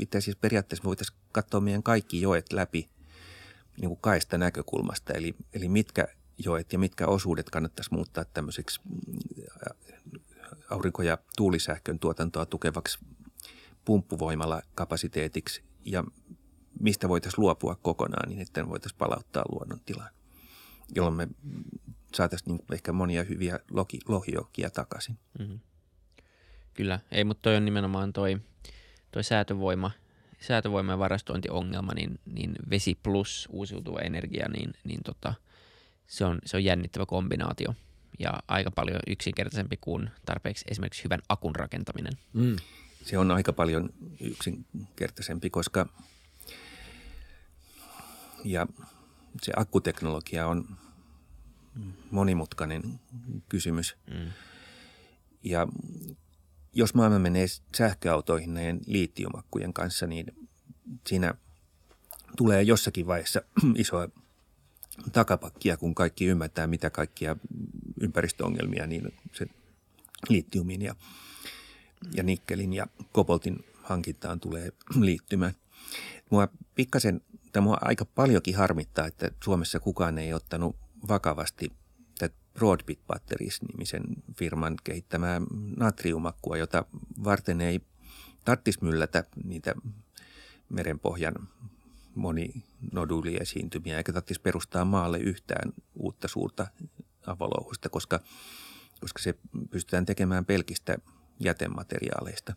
itse 0.00 0.18
asiassa 0.18 0.40
periaatteessa 0.40 0.84
voitaisiin 0.84 1.18
katsoa 1.32 1.60
meidän 1.60 1.82
kaikki 1.82 2.20
joet 2.20 2.52
läpi 2.52 2.88
niin 3.80 3.88
kuin 3.88 4.00
kaista 4.00 4.38
näkökulmasta. 4.38 5.12
Eli, 5.12 5.34
eli 5.52 5.68
mitkä 5.68 6.08
joet 6.44 6.72
ja 6.72 6.78
mitkä 6.78 7.06
osuudet 7.06 7.50
kannattaisi 7.50 7.94
muuttaa 7.94 8.24
tämmöiseksi 8.24 8.80
aurinko- 10.70 11.02
ja 11.02 11.18
tuulisähkön 11.36 11.98
tuotantoa 11.98 12.46
tukevaksi 12.46 12.98
pumppuvoimalla 13.84 14.62
kapasiteetiksi 14.74 15.62
ja 15.84 16.04
mistä 16.80 17.08
voitaisiin 17.08 17.40
luopua 17.40 17.74
kokonaan 17.74 18.28
niin, 18.28 18.40
että 18.40 18.68
voitaisiin 18.68 18.98
palauttaa 18.98 19.44
luonnon 19.52 19.80
tilaan, 19.86 20.10
jolloin 20.94 21.16
me 21.16 21.28
saataisiin 22.14 22.56
niin 22.56 22.72
ehkä 22.72 22.92
monia 22.92 23.24
hyviä 23.24 23.58
loki, 23.70 23.98
lohijokia 24.08 24.70
takaisin. 24.70 25.18
Mm-hmm. 25.38 25.60
Kyllä, 26.74 27.00
ei, 27.12 27.24
mutta 27.24 27.42
toi 27.42 27.56
on 27.56 27.64
nimenomaan 27.64 28.12
toi, 28.12 28.40
toi 29.12 29.24
säätövoima, 29.24 29.90
säätövoima 30.40 30.92
ja 30.92 30.98
varastointiongelma, 30.98 31.92
niin, 31.94 32.18
niin 32.26 32.56
vesi 32.70 32.98
plus 33.02 33.48
uusiutuva 33.50 33.98
energia, 33.98 34.48
niin, 34.48 34.74
niin 34.84 35.00
tota, 35.04 35.34
se, 36.06 36.24
on, 36.24 36.38
se 36.44 36.56
on 36.56 36.64
jännittävä 36.64 37.06
kombinaatio 37.06 37.74
ja 38.18 38.32
aika 38.48 38.70
paljon 38.70 39.00
yksinkertaisempi 39.06 39.76
kuin 39.80 40.10
tarpeeksi 40.26 40.64
esimerkiksi 40.70 41.04
hyvän 41.04 41.20
akun 41.28 41.56
rakentaminen. 41.56 42.12
Mm. 42.32 42.56
Se 43.02 43.18
on 43.18 43.30
aika 43.30 43.52
paljon 43.52 43.90
yksinkertaisempi, 44.20 45.50
koska– 45.50 45.86
ja 48.44 48.66
se 49.42 49.52
akkuteknologia 49.56 50.46
on 50.46 50.76
monimutkainen 52.10 53.00
kysymys. 53.48 53.96
Mm. 54.06 54.32
Ja 55.42 55.66
jos 56.72 56.94
maailma 56.94 57.18
menee 57.18 57.46
sähköautoihin 57.76 58.54
näiden 58.54 58.80
liittiumakkujen 58.86 59.72
kanssa, 59.72 60.06
niin 60.06 60.48
siinä 61.06 61.34
tulee 62.36 62.62
jossakin 62.62 63.06
vaiheessa 63.06 63.42
isoa 63.74 64.08
takapakkia, 65.12 65.76
kun 65.76 65.94
kaikki 65.94 66.26
ymmärtää, 66.26 66.66
mitä 66.66 66.90
kaikkia 66.90 67.36
ympäristöongelmia 68.00 68.86
niin 68.86 69.14
se 69.32 69.46
liittiumin 70.28 70.82
ja, 70.82 70.94
ja 72.14 72.22
nikkelin 72.22 72.72
ja 72.72 72.86
koboltin 73.12 73.64
hankintaan 73.82 74.40
tulee 74.40 74.72
liittymään. 75.00 75.54
Mua 76.30 76.48
pikkasen 76.74 77.20
Tämä 77.52 77.64
mua 77.64 77.78
aika 77.80 78.04
paljonkin 78.04 78.56
harmittaa, 78.56 79.06
että 79.06 79.30
Suomessa 79.44 79.80
kukaan 79.80 80.18
ei 80.18 80.32
ottanut 80.32 80.76
vakavasti 81.08 81.72
tätä 82.18 82.34
Broadbit 82.54 83.00
Batteries-nimisen 83.06 84.02
firman 84.36 84.76
kehittämää 84.84 85.40
natriumakkua, 85.76 86.56
jota 86.56 86.84
varten 87.24 87.60
ei 87.60 87.80
tarvitsisi 88.44 88.84
myllätä 88.84 89.24
niitä 89.44 89.74
merenpohjan 90.68 91.34
moninoduliesiintymiä, 92.14 93.96
eikä 93.96 94.12
tarvitsisi 94.12 94.40
perustaa 94.40 94.84
maalle 94.84 95.18
yhtään 95.18 95.72
uutta 95.94 96.28
suurta 96.28 96.66
avolouhosta, 97.26 97.88
koska, 97.88 98.20
koska 99.00 99.22
se 99.22 99.34
pystytään 99.70 100.06
tekemään 100.06 100.44
pelkistä 100.44 100.98
jätemateriaaleista 101.40 102.54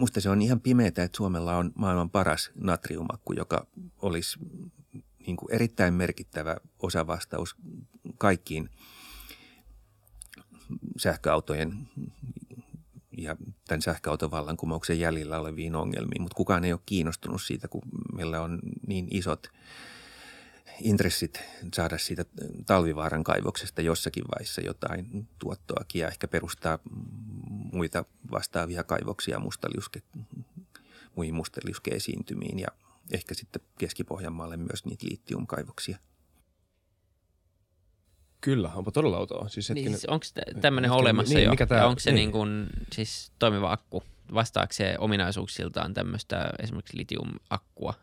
musta 0.00 0.20
se 0.20 0.30
on 0.30 0.42
ihan 0.42 0.60
pimeää, 0.60 0.88
että 0.88 1.08
Suomella 1.16 1.56
on 1.56 1.72
maailman 1.74 2.10
paras 2.10 2.50
natriumakku, 2.54 3.32
joka 3.32 3.66
olisi 4.02 4.38
niin 5.26 5.36
kuin 5.36 5.54
erittäin 5.54 5.94
merkittävä 5.94 6.56
osavastaus 6.78 7.56
kaikkiin 8.18 8.70
sähköautojen 10.98 11.88
ja 13.18 13.36
tämän 13.68 13.82
sähköautovallankumouksen 13.82 15.00
jäljellä 15.00 15.40
oleviin 15.40 15.74
ongelmiin, 15.74 16.22
mutta 16.22 16.36
kukaan 16.36 16.64
ei 16.64 16.72
ole 16.72 16.80
kiinnostunut 16.86 17.42
siitä, 17.42 17.68
kun 17.68 17.82
meillä 18.14 18.40
on 18.40 18.58
niin 18.86 19.08
isot 19.10 19.50
intressit 20.80 21.42
saada 21.74 21.98
siitä 21.98 22.24
talvivaaran 22.66 23.24
kaivoksesta 23.24 23.82
jossakin 23.82 24.24
vaiheessa 24.24 24.60
jotain 24.60 25.28
tuottoakin 25.38 26.00
ja 26.00 26.08
ehkä 26.08 26.28
perustaa 26.28 26.78
muita 27.72 28.04
vastaavia 28.30 28.84
kaivoksia 28.84 29.38
mustaliuske, 29.38 30.02
muihin 31.16 31.34
mustaliuskeesiintymiin 31.34 32.58
ja, 32.58 32.68
ehkä 33.12 33.34
sitten 33.34 33.62
Keski-Pohjanmaalle 33.78 34.56
myös 34.56 34.84
niitä 34.84 35.06
liittiumkaivoksia. 35.06 35.98
Kyllä, 38.40 38.70
onpa 38.74 38.90
todella 38.90 39.18
outoa. 39.18 39.48
Siis 39.48 39.68
Niin, 39.68 39.76
hetkinen, 39.76 40.00
siis 40.00 40.10
onko 40.10 40.26
tämmöinen 40.60 40.90
olemassa 40.90 41.34
niin, 41.34 41.44
jo? 41.44 41.50
mikä 41.50 41.66
tää- 41.66 41.78
ja 41.78 41.86
onko 41.86 42.00
se 42.00 42.10
niin. 42.10 42.16
niin. 42.16 42.32
kuin, 42.32 42.66
siis 42.92 43.32
toimiva 43.38 43.72
akku? 43.72 44.02
Vastaako 44.34 44.72
se 44.72 44.94
ominaisuuksiltaan 44.98 45.94
tämmöistä 45.94 46.50
esimerkiksi 46.58 46.96
litiumakkua 46.96 47.94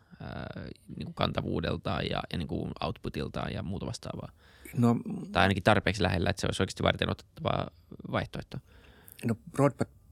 niin 0.96 1.04
kuin 1.04 1.14
kantavuudeltaan 1.14 2.04
ja, 2.10 2.22
ja 2.32 2.38
niin 2.38 2.48
kuin 2.48 2.70
outputiltaan 2.80 3.52
ja 3.52 3.62
muuta 3.62 3.86
vastaavaa? 3.86 4.32
No, 4.76 4.96
Tai 5.32 5.42
ainakin 5.42 5.62
tarpeeksi 5.62 6.02
lähellä, 6.02 6.30
että 6.30 6.40
se 6.40 6.46
olisi 6.46 6.62
oikeasti 6.62 6.82
varten 6.82 7.10
otettava 7.10 7.66
vaihtoehto. 8.10 8.58
no 9.24 9.36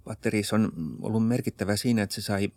Batteries 0.05 0.53
on 0.53 0.73
ollut 1.03 1.29
merkittävä 1.29 1.77
siinä, 1.77 2.03
että 2.03 2.15
se 2.15 2.23
sai 2.23 2.53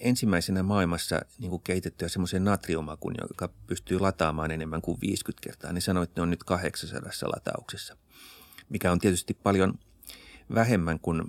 ensimmäisenä 0.00 0.62
maailmassa 0.62 1.20
niin 1.38 1.50
kuin 1.50 1.62
kehitettyä 1.62 2.08
semmoisen 2.08 2.44
natriumakun, 2.44 3.14
joka 3.28 3.48
pystyy 3.66 3.98
lataamaan 3.98 4.50
enemmän 4.50 4.82
kuin 4.82 4.98
50 5.00 5.44
kertaa. 5.44 5.72
Niin 5.72 5.82
sanoi, 5.82 6.04
että 6.04 6.20
ne 6.20 6.22
on 6.22 6.30
nyt 6.30 6.44
800 6.44 7.10
latauksessa, 7.22 7.96
mikä 8.68 8.92
on 8.92 8.98
tietysti 8.98 9.34
paljon 9.34 9.78
vähemmän 10.54 11.00
kuin 11.00 11.22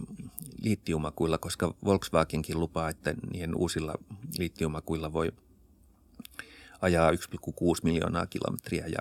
liittiumakuilla, 0.62 1.38
koska 1.38 1.74
Volkswagenkin 1.86 2.60
lupaa, 2.60 2.90
että 2.90 3.14
niiden 3.32 3.56
uusilla 3.56 3.96
liittiumakuilla 4.38 5.14
voi 5.14 5.32
ajaa 6.82 7.12
1,6 7.12 7.18
miljoonaa 7.84 8.26
kilometriä 8.26 8.88
ja 8.88 9.00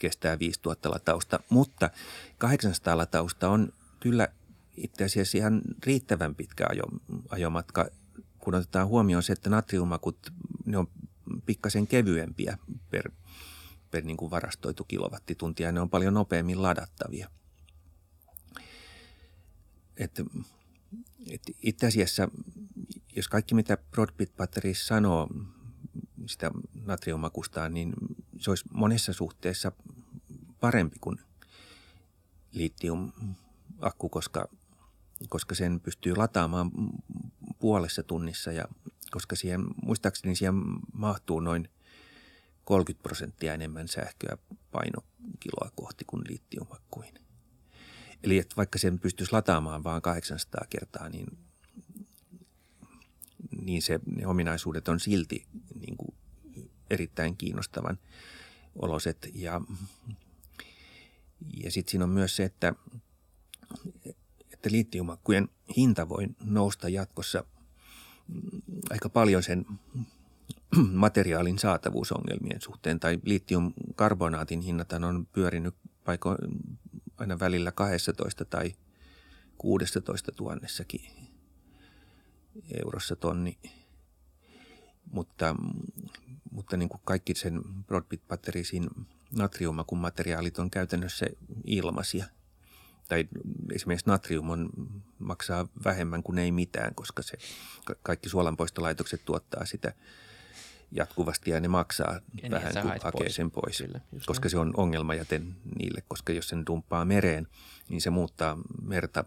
kestää 0.00 0.38
5000 0.38 0.90
latausta. 0.90 1.40
Mutta 1.48 1.90
800 2.38 2.96
latausta 2.96 3.48
on 3.48 3.72
kyllä 4.00 4.28
itse 4.76 5.04
asiassa 5.04 5.38
ihan 5.38 5.62
riittävän 5.86 6.34
pitkä 6.34 6.66
ajo, 6.70 6.84
ajomatka, 7.28 7.86
kun 8.38 8.54
otetaan 8.54 8.88
huomioon 8.88 9.22
se, 9.22 9.32
että 9.32 9.50
natriumakut, 9.50 10.32
ne 10.64 10.78
on 10.78 10.88
pikkasen 11.46 11.86
kevyempiä 11.86 12.58
per, 12.90 13.10
per 13.90 14.04
niin 14.04 14.16
kuin 14.16 14.30
varastoitu 14.30 14.84
kilowattituntia 14.84 15.68
ja 15.68 15.72
ne 15.72 15.80
on 15.80 15.90
paljon 15.90 16.14
nopeammin 16.14 16.62
ladattavia. 16.62 17.30
Et, 20.04 20.20
et 21.30 21.42
itse 21.62 21.86
asiassa, 21.86 22.28
jos 23.16 23.28
kaikki 23.28 23.54
mitä 23.54 23.76
Broadbit 23.76 24.36
Batteries 24.36 24.86
sanoo 24.86 25.28
sitä 26.26 26.50
natriumakustaan, 26.74 27.74
niin 27.74 27.92
se 28.38 28.50
olisi 28.50 28.64
monessa 28.72 29.12
suhteessa 29.12 29.72
parempi 30.60 30.96
kuin 31.00 31.18
litium-akku, 32.52 34.08
koska, 34.08 34.48
koska 35.28 35.54
sen 35.54 35.80
pystyy 35.80 36.16
lataamaan 36.16 36.70
puolessa 37.58 38.02
tunnissa 38.02 38.52
ja 38.52 38.64
koska 39.10 39.36
siihen, 39.36 39.64
muistaakseni 39.82 40.36
siihen 40.36 40.54
mahtuu 40.92 41.40
noin 41.40 41.68
30 42.64 43.02
prosenttia 43.02 43.54
enemmän 43.54 43.88
sähköä 43.88 44.36
painokiloa 44.70 45.70
kohti 45.74 46.04
kuin 46.04 46.22
litiumakkuihin. 46.28 47.21
Eli 48.22 48.38
että 48.38 48.56
vaikka 48.56 48.78
sen 48.78 48.98
pystyisi 48.98 49.32
lataamaan 49.32 49.84
vain 49.84 50.02
800 50.02 50.66
kertaa, 50.70 51.08
niin, 51.08 51.38
niin 53.60 53.82
se, 53.82 54.00
ne 54.16 54.26
ominaisuudet 54.26 54.88
on 54.88 55.00
silti 55.00 55.46
niin 55.80 55.96
kuin 55.96 56.14
erittäin 56.90 57.36
kiinnostavan 57.36 57.98
oloset. 58.76 59.30
Ja, 59.34 59.60
ja 61.64 61.70
sitten 61.70 61.90
siinä 61.90 62.04
on 62.04 62.10
myös 62.10 62.36
se, 62.36 62.44
että, 62.44 62.74
että 64.52 64.70
liittiumakkujen 64.70 65.48
hinta 65.76 66.08
voi 66.08 66.26
nousta 66.44 66.88
jatkossa 66.88 67.44
aika 68.90 69.08
paljon 69.08 69.42
sen 69.42 69.66
materiaalin 70.92 71.58
saatavuusongelmien 71.58 72.60
suhteen. 72.60 73.00
Tai 73.00 73.18
liittiumkarbonaatin 73.24 74.60
hinnat 74.60 74.92
on 74.92 75.26
pyörinyt 75.32 75.74
paiko, 76.04 76.36
aina 77.22 77.38
välillä 77.38 77.72
12 77.72 78.44
tai 78.44 78.74
16 79.58 80.32
tuhannessakin 80.32 81.00
eurossa 82.84 83.16
tonni. 83.16 83.58
Mutta, 85.12 85.56
mutta 86.50 86.76
niin 86.76 86.88
kuin 86.88 87.00
kaikki 87.04 87.34
sen 87.34 87.62
Broadbit 87.86 88.28
Batteriesin 88.28 88.88
natriumakun 89.36 89.98
materiaalit 89.98 90.58
on 90.58 90.70
käytännössä 90.70 91.26
ilmaisia. 91.64 92.24
Tai 93.08 93.28
esimerkiksi 93.74 94.10
natrium 94.10 94.50
on, 94.50 94.70
maksaa 95.18 95.68
vähemmän 95.84 96.22
kuin 96.22 96.38
ei 96.38 96.52
mitään, 96.52 96.94
koska 96.94 97.22
se, 97.22 97.38
kaikki 98.02 98.28
suolanpoistolaitokset 98.28 99.24
tuottaa 99.24 99.66
sitä 99.66 99.92
jatkuvasti 100.92 101.50
ja 101.50 101.60
ne 101.60 101.68
maksaa 101.68 102.12
Ja 102.12 102.20
niin, 102.42 102.52
vähän, 102.52 102.72
sä 102.72 102.82
kun 102.82 102.90
hakee 102.90 103.10
pois. 103.12 103.34
sen 103.34 103.50
pois. 103.50 103.78
Kyllä, 103.78 104.00
koska 104.26 104.44
näin. 104.46 104.50
se 104.50 104.58
on 104.58 104.72
ongelmajäte 104.76 105.40
niille, 105.78 106.02
koska 106.08 106.32
jos 106.32 106.48
sen 106.48 106.66
dumppaa 106.66 107.04
mereen, 107.04 107.48
niin 107.88 108.00
se 108.00 108.10
muuttaa 108.10 108.58
merta 108.82 109.24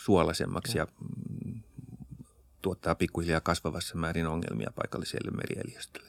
suolaisemmaksi 0.00 0.78
ja 0.78 0.86
mm, 0.86 1.62
tuottaa 2.62 2.94
pikkuhiljaa 2.94 3.40
kasvavassa 3.40 3.96
määrin 3.96 4.26
ongelmia 4.26 4.70
paikalliselle 4.74 5.30
merieliöstölle. 5.30 6.08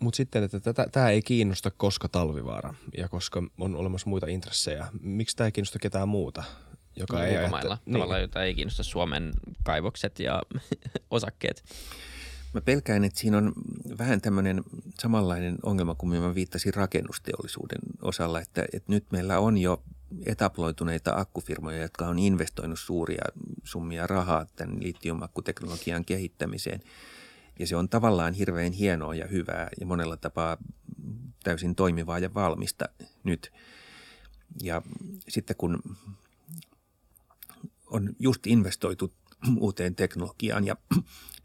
Mutta 0.00 0.16
sitten, 0.16 0.44
että 0.44 0.60
tätä, 0.60 0.86
tämä 0.92 1.10
ei 1.10 1.22
kiinnosta 1.22 1.70
koska 1.70 2.08
talvivaara 2.08 2.74
ja 2.96 3.08
koska 3.08 3.42
on 3.58 3.76
olemassa 3.76 4.10
muita 4.10 4.26
intressejä. 4.26 4.86
Miksi 5.00 5.36
tämä 5.36 5.46
ei 5.46 5.52
kiinnosta 5.52 5.78
ketään 5.78 6.08
muuta? 6.08 6.44
Joka 6.96 7.24
ei 7.24 7.38
ulkomailla 7.38 7.74
ajatte- 7.74 7.92
tavallaan, 7.92 8.20
jota 8.20 8.44
ei 8.44 8.54
kiinnosta 8.54 8.82
Suomen 8.82 9.32
kaivokset 9.62 10.18
ja 10.18 10.42
osakkeet. 11.10 11.64
Mä 12.52 12.60
pelkään, 12.60 13.04
että 13.04 13.20
siinä 13.20 13.38
on 13.38 13.52
vähän 13.98 14.20
tämmöinen 14.20 14.64
samanlainen 15.00 15.58
ongelma 15.62 15.94
kuin 15.94 16.20
mä 16.20 16.34
viittasin 16.34 16.74
rakennusteollisuuden 16.74 17.78
osalla, 18.02 18.40
että, 18.40 18.64
että 18.72 18.92
nyt 18.92 19.04
meillä 19.12 19.38
on 19.38 19.58
jo 19.58 19.82
etaploituneita 20.26 21.12
akkufirmoja, 21.16 21.82
jotka 21.82 22.06
on 22.06 22.18
investoinut 22.18 22.78
suuria 22.78 23.24
summia 23.64 24.06
rahaa 24.06 24.46
tämän 24.56 24.82
litiumakkuteknologian 24.82 26.04
kehittämiseen. 26.04 26.80
Ja 27.58 27.66
se 27.66 27.76
on 27.76 27.88
tavallaan 27.88 28.34
hirveän 28.34 28.72
hienoa 28.72 29.14
ja 29.14 29.26
hyvää 29.26 29.68
ja 29.80 29.86
monella 29.86 30.16
tapaa 30.16 30.56
täysin 31.44 31.74
toimivaa 31.74 32.18
ja 32.18 32.34
valmista 32.34 32.88
nyt. 33.24 33.52
Ja 34.62 34.82
sitten 35.28 35.56
kun 35.56 35.82
on 37.86 38.16
just 38.18 38.46
investoitu 38.46 39.12
uuteen 39.58 39.94
teknologiaan 39.94 40.66
ja 40.66 40.76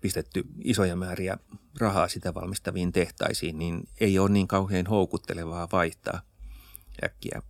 pistetty 0.01 0.43
isoja 0.63 0.95
määriä 0.95 1.37
rahaa 1.79 2.07
sitä 2.07 2.33
valmistaviin 2.33 2.91
tehtaisiin, 2.91 3.59
niin 3.59 3.87
ei 3.99 4.19
ole 4.19 4.29
niin 4.29 4.47
kauhean 4.47 4.85
houkuttelevaa 4.85 5.67
vaihtaa 5.71 6.21
äkkiä 7.03 7.41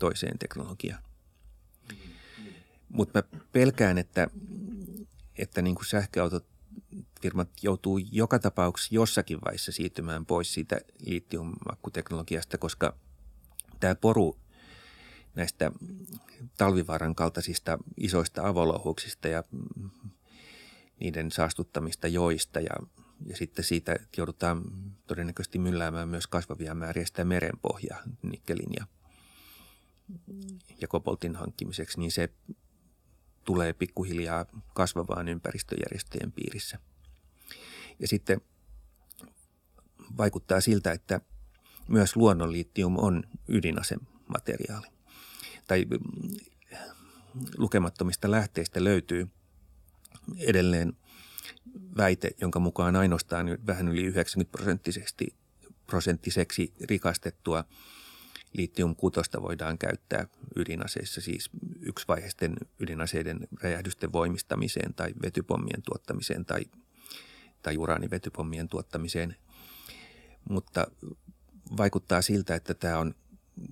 toiseen 0.00 0.38
teknologiaan. 0.38 1.02
Mutta 2.88 3.18
mä 3.18 3.40
pelkään, 3.52 3.98
että, 3.98 4.28
että 5.38 5.62
niin 5.62 5.74
kuin 5.74 5.86
sähköautofirmat 5.86 7.48
joutuu 7.62 7.98
joka 7.98 8.38
tapauksessa 8.38 8.94
jossakin 8.94 9.38
vaiheessa 9.44 9.72
siirtymään 9.72 10.26
pois 10.26 10.54
siitä 10.54 10.80
litiumakkuteknologiasta, 11.06 12.58
koska 12.58 12.96
tämä 13.80 13.94
poru 13.94 14.38
näistä 15.34 15.70
talvivaaran 16.58 17.14
kaltaisista 17.14 17.78
isoista 17.96 18.48
avolouhuksista 18.48 19.28
ja 19.28 19.44
niiden 21.00 21.30
saastuttamista 21.30 22.08
joista 22.08 22.60
ja, 22.60 22.70
ja 23.26 23.36
sitten 23.36 23.64
siitä 23.64 23.96
joudutaan 24.16 24.62
todennäköisesti 25.06 25.58
mylläämään 25.58 26.08
myös 26.08 26.26
kasvavia 26.26 26.74
määriä 26.74 27.06
sitä 27.06 27.24
merenpohjaa 27.24 28.02
nikkelin 28.22 28.70
ja, 28.78 28.86
ja 30.80 30.88
koboltin 30.88 31.36
hankkimiseksi, 31.36 32.00
niin 32.00 32.12
se 32.12 32.28
tulee 33.44 33.72
pikkuhiljaa 33.72 34.46
kasvavaan 34.74 35.28
ympäristöjärjestöjen 35.28 36.32
piirissä. 36.32 36.78
Ja 37.98 38.08
sitten 38.08 38.40
vaikuttaa 40.18 40.60
siltä, 40.60 40.92
että 40.92 41.20
myös 41.88 42.16
luonnonliittium 42.16 42.96
on 42.98 43.24
ydinasemateriaali. 43.48 44.86
Tai 45.68 45.86
lukemattomista 47.58 48.30
lähteistä 48.30 48.84
löytyy 48.84 49.28
edelleen 50.38 50.92
väite, 51.96 52.30
jonka 52.40 52.60
mukaan 52.60 52.96
ainoastaan 52.96 53.46
vähän 53.66 53.88
yli 53.88 54.02
90 54.02 54.58
prosenttisesti 54.58 55.36
prosenttiseksi 55.86 56.72
rikastettua 56.80 57.64
litium-kutosta 58.52 59.42
voidaan 59.42 59.78
käyttää 59.78 60.26
ydinaseissa, 60.56 61.20
siis 61.20 61.50
yksivaiheisten 61.80 62.56
ydinaseiden 62.78 63.38
räjähdysten 63.62 64.12
voimistamiseen 64.12 64.94
tai 64.94 65.14
vetypommien 65.22 65.82
tuottamiseen 65.82 66.44
tai, 66.44 66.60
tai 67.62 67.76
uraanivetypommien 67.76 68.68
tuottamiseen. 68.68 69.36
Mutta 70.50 70.86
vaikuttaa 71.76 72.22
siltä, 72.22 72.54
että 72.54 72.74
tämä 72.74 72.98
on 72.98 73.14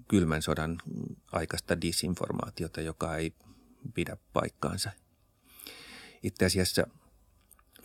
kylmän 0.09 0.43
sodan 0.43 0.78
aikaista 1.32 1.81
disinformaatiota, 1.81 2.81
joka 2.81 3.16
ei 3.16 3.35
pidä 3.94 4.16
paikkaansa. 4.32 4.90
Itse 6.24 6.44
asiassa 6.44 6.86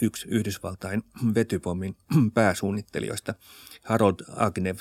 yksi 0.01 0.27
Yhdysvaltain 0.27 1.03
vetypommin 1.35 1.95
pääsuunnittelijoista, 2.33 3.33
Harold 3.83 4.19
Agnew, 4.35 4.75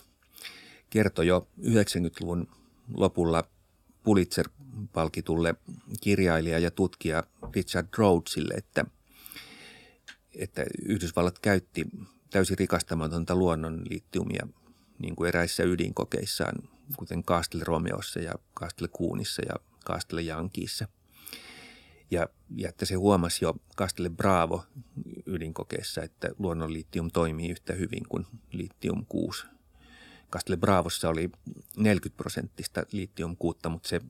kertoi 0.90 1.26
jo 1.26 1.48
90-luvun 1.60 2.48
lopulla 2.94 3.44
Pulitzer-palkitulle 4.02 5.55
kirjailija 6.01 6.59
ja 6.59 6.70
tutkija 6.70 7.24
Richard 7.55 7.89
Rhodesille, 7.98 8.55
että, 8.55 8.85
että 10.35 10.64
Yhdysvallat 10.85 11.39
käytti 11.39 11.86
täysin 12.30 12.59
rikastamatonta 12.59 13.36
luonnon 13.36 13.82
litiumia 13.90 14.47
niin 14.98 15.16
kuin 15.16 15.28
eräissä 15.28 15.62
ydinkokeissaan, 15.62 16.55
kuten 16.97 17.22
Castle 17.22 17.64
Romeossa 17.64 18.20
ja 18.20 18.35
Castle 18.60 18.89
Kuunissa 18.89 19.43
ja 19.43 19.55
Castle 19.86 20.22
Yankeessa. 20.22 20.89
Ja, 22.10 22.28
ja 22.56 22.68
että 22.68 22.85
se 22.86 22.94
huomasi 22.94 23.44
jo 23.44 23.55
Castle 23.76 24.09
Bravo 24.10 24.64
ydinkokeessa, 25.26 26.02
että 26.02 26.28
luonnon 26.39 26.72
litium 26.72 27.10
toimii 27.10 27.51
yhtä 27.51 27.72
hyvin 27.72 28.02
kuin 28.09 28.26
litium 28.52 29.06
6. 29.09 29.47
Castle 30.32 30.56
Bravossa 30.56 31.09
oli 31.09 31.30
40 31.76 32.16
prosenttista 32.16 32.82
litium 32.93 33.36
6, 33.36 33.59
mutta 33.68 33.89
se 33.89 34.01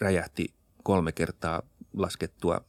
räjähti 0.00 0.54
kolme 0.82 1.12
kertaa 1.12 1.62
laskettua 1.92 2.64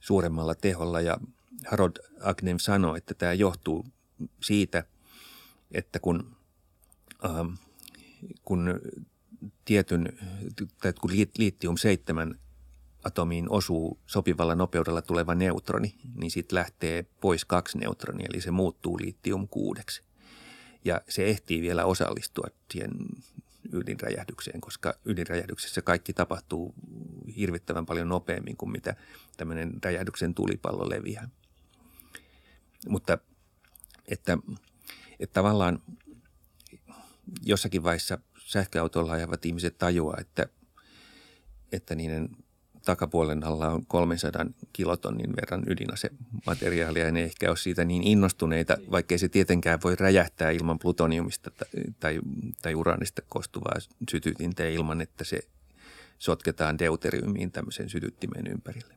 suuremmalla 0.00 0.54
teholla 0.54 1.00
ja 1.00 1.18
Harold 1.66 1.92
Agnew 2.20 2.56
sanoi, 2.58 2.98
että 2.98 3.14
tämä 3.14 3.32
johtuu 3.32 3.86
siitä, 4.42 4.84
että 5.72 5.98
kun, 5.98 6.36
ähm, 7.24 7.48
kun 8.44 8.80
tietyn, 9.64 10.08
tai 10.82 10.92
kun 10.92 11.10
litium 11.38 11.76
7 11.76 12.38
atomiin 13.04 13.50
osuu 13.50 13.98
sopivalla 14.06 14.54
nopeudella 14.54 15.02
tuleva 15.02 15.34
neutroni, 15.34 15.94
niin 16.14 16.30
siitä 16.30 16.56
lähtee 16.56 17.02
pois 17.20 17.44
kaksi 17.44 17.78
neutronia, 17.78 18.26
eli 18.30 18.40
se 18.40 18.50
muuttuu 18.50 18.98
litium 19.00 19.48
kuudeksi. 19.48 20.02
Ja 20.84 21.00
se 21.08 21.26
ehtii 21.26 21.62
vielä 21.62 21.84
osallistua 21.84 22.46
siihen 22.72 22.90
ydinräjähdykseen, 23.72 24.60
koska 24.60 24.94
ydinräjähdyksessä 25.04 25.82
kaikki 25.82 26.12
tapahtuu 26.12 26.74
hirvittävän 27.36 27.86
paljon 27.86 28.08
nopeammin 28.08 28.56
kuin 28.56 28.72
mitä 28.72 28.96
tämmöinen 29.36 29.72
räjähdyksen 29.82 30.34
tulipallo 30.34 30.90
leviää. 30.90 31.28
Mutta 32.88 33.18
että, 34.08 34.38
että 35.20 35.34
tavallaan 35.34 35.82
jossakin 37.42 37.82
vaiheessa 37.82 38.18
sähköautolla 38.38 39.12
ajavat 39.12 39.46
ihmiset 39.46 39.78
tajuaa, 39.78 40.16
että, 40.20 40.46
että 41.72 41.94
niiden 41.94 42.28
takapuolen 42.84 43.44
alla 43.44 43.68
on 43.68 43.86
300 43.86 44.46
kilotonnin 44.72 45.36
verran 45.36 45.62
ydinasemateriaalia 45.66 47.04
ja 47.04 47.12
ne 47.12 47.22
ehkä 47.22 47.48
ole 47.48 47.56
siitä 47.56 47.84
niin 47.84 48.02
innostuneita, 48.02 48.76
vaikkei 48.90 49.18
se 49.18 49.28
tietenkään 49.28 49.78
voi 49.84 49.96
räjähtää 49.96 50.50
ilman 50.50 50.78
plutoniumista 50.78 51.50
tai, 52.00 52.20
tai 52.62 52.74
uraanista 52.74 53.22
koostuvaa 53.28 53.76
sytytintä 54.10 54.68
ilman, 54.68 55.00
että 55.00 55.24
se 55.24 55.40
sotketaan 56.18 56.78
deuteriumiin 56.78 57.52
tämmöisen 57.52 57.88
sytyttimen 57.88 58.46
ympärille. 58.46 58.94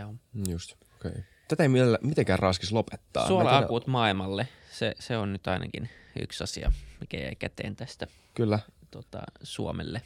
Joo. 0.00 0.14
Just, 0.48 0.72
okei. 0.72 1.10
Okay. 1.10 1.22
Tätä 1.48 1.62
ei 1.62 1.68
mitenkään 2.02 2.38
raskis 2.38 2.72
lopettaa. 2.72 3.26
Suola-akut 3.26 3.86
maailmalle, 3.86 4.48
se, 4.70 4.94
se 4.98 5.16
on 5.16 5.32
nyt 5.32 5.46
ainakin 5.46 5.88
yksi 6.22 6.44
asia, 6.44 6.72
mikä 7.00 7.16
jäi 7.16 7.34
käteen 7.34 7.76
tästä 7.76 8.06
Kyllä. 8.34 8.58
Tota, 8.90 9.22
Suomelle 9.42 10.02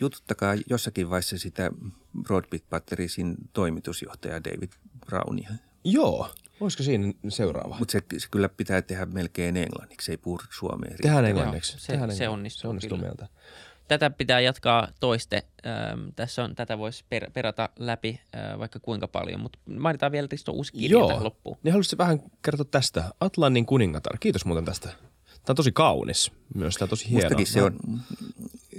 jututtakaa 0.00 0.54
jossakin 0.70 1.10
vaiheessa 1.10 1.38
sitä 1.38 1.70
Broadbit 2.22 2.64
Batteriesin 2.70 3.36
toimitusjohtaja 3.52 4.44
David 4.44 4.70
Brownia. 5.06 5.50
Joo, 5.84 6.30
olisiko 6.60 6.82
siinä 6.82 7.12
seuraava? 7.28 7.78
Mutta 7.78 7.92
se, 7.92 8.02
se 8.18 8.28
kyllä 8.30 8.48
pitää 8.48 8.82
tehdä 8.82 9.06
melkein 9.06 9.56
englanniksi, 9.56 10.10
ei 10.10 10.16
puhu 10.16 10.40
suomea. 10.50 10.94
Tehdään 11.02 11.24
englanniksi. 11.24 11.80
se, 11.80 11.86
Tehdään 11.86 12.16
se 12.16 12.28
onnistuu, 12.28 12.60
se 12.60 12.68
onnistuu 12.68 12.98
mieltä. 12.98 13.28
Tätä 13.88 14.10
pitää 14.10 14.40
jatkaa 14.40 14.88
toiste. 15.00 15.42
Ähm, 15.66 16.08
tässä 16.16 16.44
on, 16.44 16.54
tätä 16.54 16.78
voisi 16.78 17.04
per, 17.08 17.30
perata 17.30 17.68
läpi 17.78 18.20
äh, 18.34 18.58
vaikka 18.58 18.80
kuinka 18.80 19.08
paljon, 19.08 19.40
mutta 19.40 19.58
mainitaan 19.78 20.12
vielä 20.12 20.28
Risto 20.30 20.52
uusi 20.52 20.72
kirja 20.72 20.98
Joo. 20.98 21.08
tähän 21.08 21.24
loppuun. 21.24 21.56
Niin 21.62 21.72
haluaisin 21.72 21.98
vähän 21.98 22.22
kertoa 22.42 22.64
tästä. 22.70 23.04
Atlannin 23.20 23.66
kuningatar. 23.66 24.18
Kiitos 24.18 24.44
muuten 24.44 24.64
tästä. 24.64 24.88
Tämä 24.88 25.42
on 25.48 25.56
tosi 25.56 25.72
kaunis 25.72 26.32
myös. 26.54 26.74
Tämä 26.74 26.84
on 26.84 26.90
tosi 26.90 27.10
hieno. 27.10 27.22
Mustakin 27.22 27.46
se 27.46 27.62
on, 27.62 27.78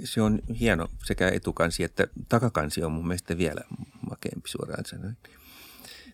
se 0.04 0.22
on 0.22 0.38
hieno. 0.60 0.88
Sekä 1.04 1.28
etukansi 1.28 1.84
että 1.84 2.06
takakansi 2.28 2.84
on 2.84 2.92
mun 2.92 3.06
mielestä 3.06 3.38
vielä 3.38 3.60
makeampi 4.10 4.48
suoraan 4.48 4.84
sanoen. 4.86 5.16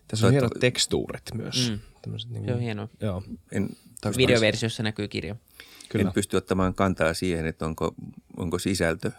Tässä 0.07 0.27
on 0.27 0.31
hienot 0.31 0.53
tekstuurit 0.59 1.23
myös. 1.33 1.71
Mm. 2.05 2.11
niin 2.29 2.45
Se 2.45 2.53
on 2.53 2.59
hienoa. 2.59 2.87
Joo. 3.01 3.23
En, 3.51 3.69
Videoversiossa 4.17 4.83
näkyy 4.83 5.07
kirja. 5.07 5.35
Kyllä. 5.89 6.07
En 6.07 6.13
pysty 6.13 6.37
ottamaan 6.37 6.73
kantaa 6.73 7.13
siihen, 7.13 7.45
että 7.45 7.65
onko, 7.65 7.95
onko 8.37 8.59
sisältö 8.59 9.11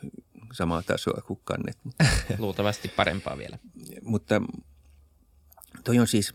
samaa 0.52 0.82
tasoa 0.82 1.22
kuin 1.26 1.40
kannet. 1.44 1.78
Luultavasti 2.38 2.88
parempaa 2.88 3.38
vielä. 3.38 3.58
Mutta 4.02 4.42
toi 5.84 5.98
on 5.98 6.06
siis 6.06 6.32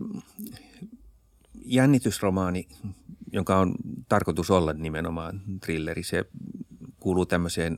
jännitysromaani, 1.66 2.68
jonka 3.32 3.58
on 3.58 3.76
tarkoitus 4.10 4.52
olla 4.52 4.74
nimenomaan 4.74 5.42
thrilleri. 5.62 6.04
Se 6.04 6.26
kuuluu 7.00 7.26
tämmöiseen 7.26 7.78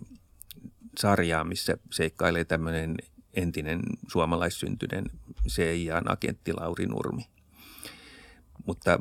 sarjaan, 1.00 1.48
missä 1.48 1.78
seikkailee 1.92 2.46
tämmöinen 2.46 2.96
entinen 3.34 3.82
suomalaissyntyinen 4.08 5.06
CIAn 5.48 6.12
agentti 6.12 6.54
Lauri 6.54 6.86
Nurmi. 6.86 7.28
Mutta, 8.66 9.00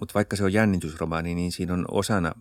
mutta 0.00 0.14
vaikka 0.14 0.36
se 0.36 0.44
on 0.44 0.52
jännitysromaani, 0.52 1.34
niin 1.34 1.52
siinä 1.52 1.74
on 1.74 1.84
osana 1.90 2.32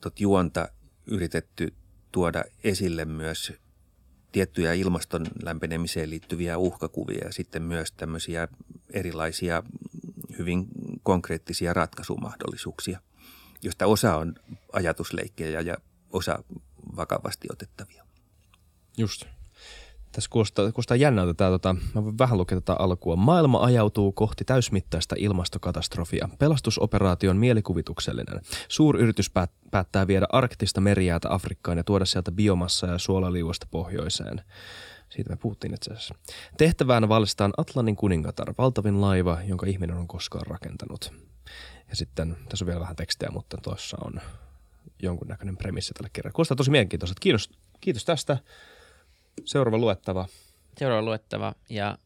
tot 0.00 0.20
juonta 0.20 0.68
yritetty 1.06 1.74
tuoda 2.12 2.44
esille 2.64 3.04
myös 3.04 3.52
tiettyjä 4.32 4.72
ilmaston 4.72 5.26
lämpenemiseen 5.42 6.10
liittyviä 6.10 6.58
uhkakuvia 6.58 7.24
ja 7.24 7.32
sitten 7.32 7.62
myös 7.62 7.92
tämmöisiä 7.92 8.48
erilaisia 8.90 9.62
hyvin 10.38 10.66
konkreettisia 11.02 11.74
ratkaisumahdollisuuksia, 11.74 13.00
joista 13.62 13.86
osa 13.86 14.16
on 14.16 14.34
ajatusleikkejä 14.72 15.60
ja 15.60 15.76
osa 16.10 16.44
vakavasti 16.96 17.48
otettavia. 17.52 18.04
Just. 18.96 19.24
Tässä 20.12 20.30
kuulostaa, 20.30 20.72
kuulostaa 20.72 20.96
jännältä 20.96 21.34
tämä, 21.34 21.50
tota, 21.50 21.76
mä 21.94 22.04
voin 22.04 22.18
vähän 22.18 22.38
lukea 22.38 22.60
tätä 22.60 22.74
alkua. 22.78 23.16
Maailma 23.16 23.64
ajautuu 23.64 24.12
kohti 24.12 24.44
täysmittaista 24.44 25.14
ilmastokatastrofia. 25.18 26.28
Pelastusoperaatio 26.38 27.30
on 27.30 27.36
mielikuvituksellinen. 27.36 28.40
Suuryritys 28.68 29.30
päät, 29.30 29.50
päättää 29.70 30.06
viedä 30.06 30.26
arktista 30.32 30.80
merijäätä 30.80 31.34
Afrikkaan 31.34 31.78
ja 31.78 31.84
tuoda 31.84 32.04
sieltä 32.04 32.32
biomassaa 32.32 32.90
ja 32.90 32.98
suolaliuosta 32.98 33.66
pohjoiseen. 33.70 34.42
Siitä 35.08 35.30
me 35.30 35.36
puhuttiin 35.36 35.74
itse 35.74 35.92
asiassa. 35.92 36.14
Tehtävään 36.56 37.08
valmistaan 37.08 37.52
Atlannin 37.56 37.96
kuningatar, 37.96 38.54
valtavin 38.58 39.00
laiva, 39.00 39.38
jonka 39.46 39.66
ihminen 39.66 39.96
on 39.96 40.08
koskaan 40.08 40.46
rakentanut. 40.46 41.12
Ja 41.88 41.96
sitten, 41.96 42.36
tässä 42.48 42.64
on 42.64 42.66
vielä 42.66 42.80
vähän 42.80 42.96
tekstiä, 42.96 43.28
mutta 43.32 43.56
tuossa 43.62 43.96
on 44.04 44.20
jonkunnäköinen 45.02 45.56
premissi 45.56 45.94
tälle 45.94 46.10
kirjalle. 46.12 46.34
Kuulostaa 46.34 46.56
tosi 46.56 46.70
mielenkiintoista. 46.70 47.20
Kiitos, 47.20 47.50
kiitos 47.80 48.04
tästä. 48.04 48.38
Seuraava 49.44 49.78
luettava. 49.78 50.28
Seuraava 50.78 51.02
luettava 51.02 51.54
ja 51.68 51.98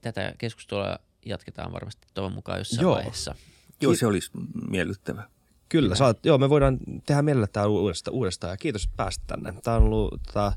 tätä 0.00 0.34
keskustelua 0.38 0.98
jatketaan 1.26 1.72
varmasti 1.72 2.06
toivon 2.14 2.32
mukaan 2.32 2.58
jossain 2.58 2.82
joo. 2.82 2.94
vaiheessa. 2.94 3.34
Joo, 3.80 3.94
se 3.94 4.06
olisi 4.06 4.30
miellyttävä. 4.70 5.28
Kyllä, 5.68 5.94
saat, 5.94 6.26
joo, 6.26 6.38
me 6.38 6.50
voidaan 6.50 6.78
tehdä 7.06 7.22
mielellä 7.22 7.46
tämä 7.46 7.66
uudestaan, 7.66 8.14
uudestaan 8.14 8.50
ja 8.50 8.56
kiitos 8.56 8.88
päästä 8.96 9.24
tänne. 9.26 9.54
Tämä 9.62 9.76
on 9.76 9.82
ollut 9.82 10.20
tämä 10.32 10.52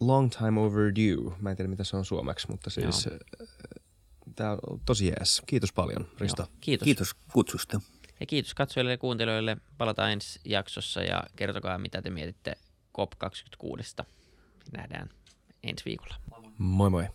long 0.00 0.30
time 0.30 0.60
overdue. 0.60 1.36
Mä 1.40 1.50
en 1.50 1.56
tiedä, 1.56 1.70
mitä 1.70 1.84
se 1.84 1.96
on 1.96 2.04
suomeksi, 2.04 2.50
mutta 2.50 2.70
siis 2.70 3.06
joo. 3.06 3.18
tämä 4.36 4.50
on 4.50 4.80
tosi 4.84 5.06
jees. 5.06 5.42
Kiitos 5.46 5.72
paljon, 5.72 6.08
Risto. 6.20 6.42
Joo, 6.42 6.52
kiitos. 6.60 6.84
Kiitos 6.84 7.14
kutsusta. 7.32 7.80
Ja 8.20 8.26
kiitos 8.26 8.54
katsojille 8.54 8.90
ja 8.90 8.98
kuuntelijoille. 8.98 9.56
Palataan 9.78 10.12
ensi 10.12 10.40
jaksossa 10.44 11.02
ja 11.02 11.24
kertokaa, 11.36 11.78
mitä 11.78 12.02
te 12.02 12.10
mietitte 12.10 12.54
COP26. 12.98 14.04
Nähdään 14.72 15.10
ensi 15.62 15.84
viikolla. 15.84 16.14
Moi 16.58 16.90
moi. 16.90 17.08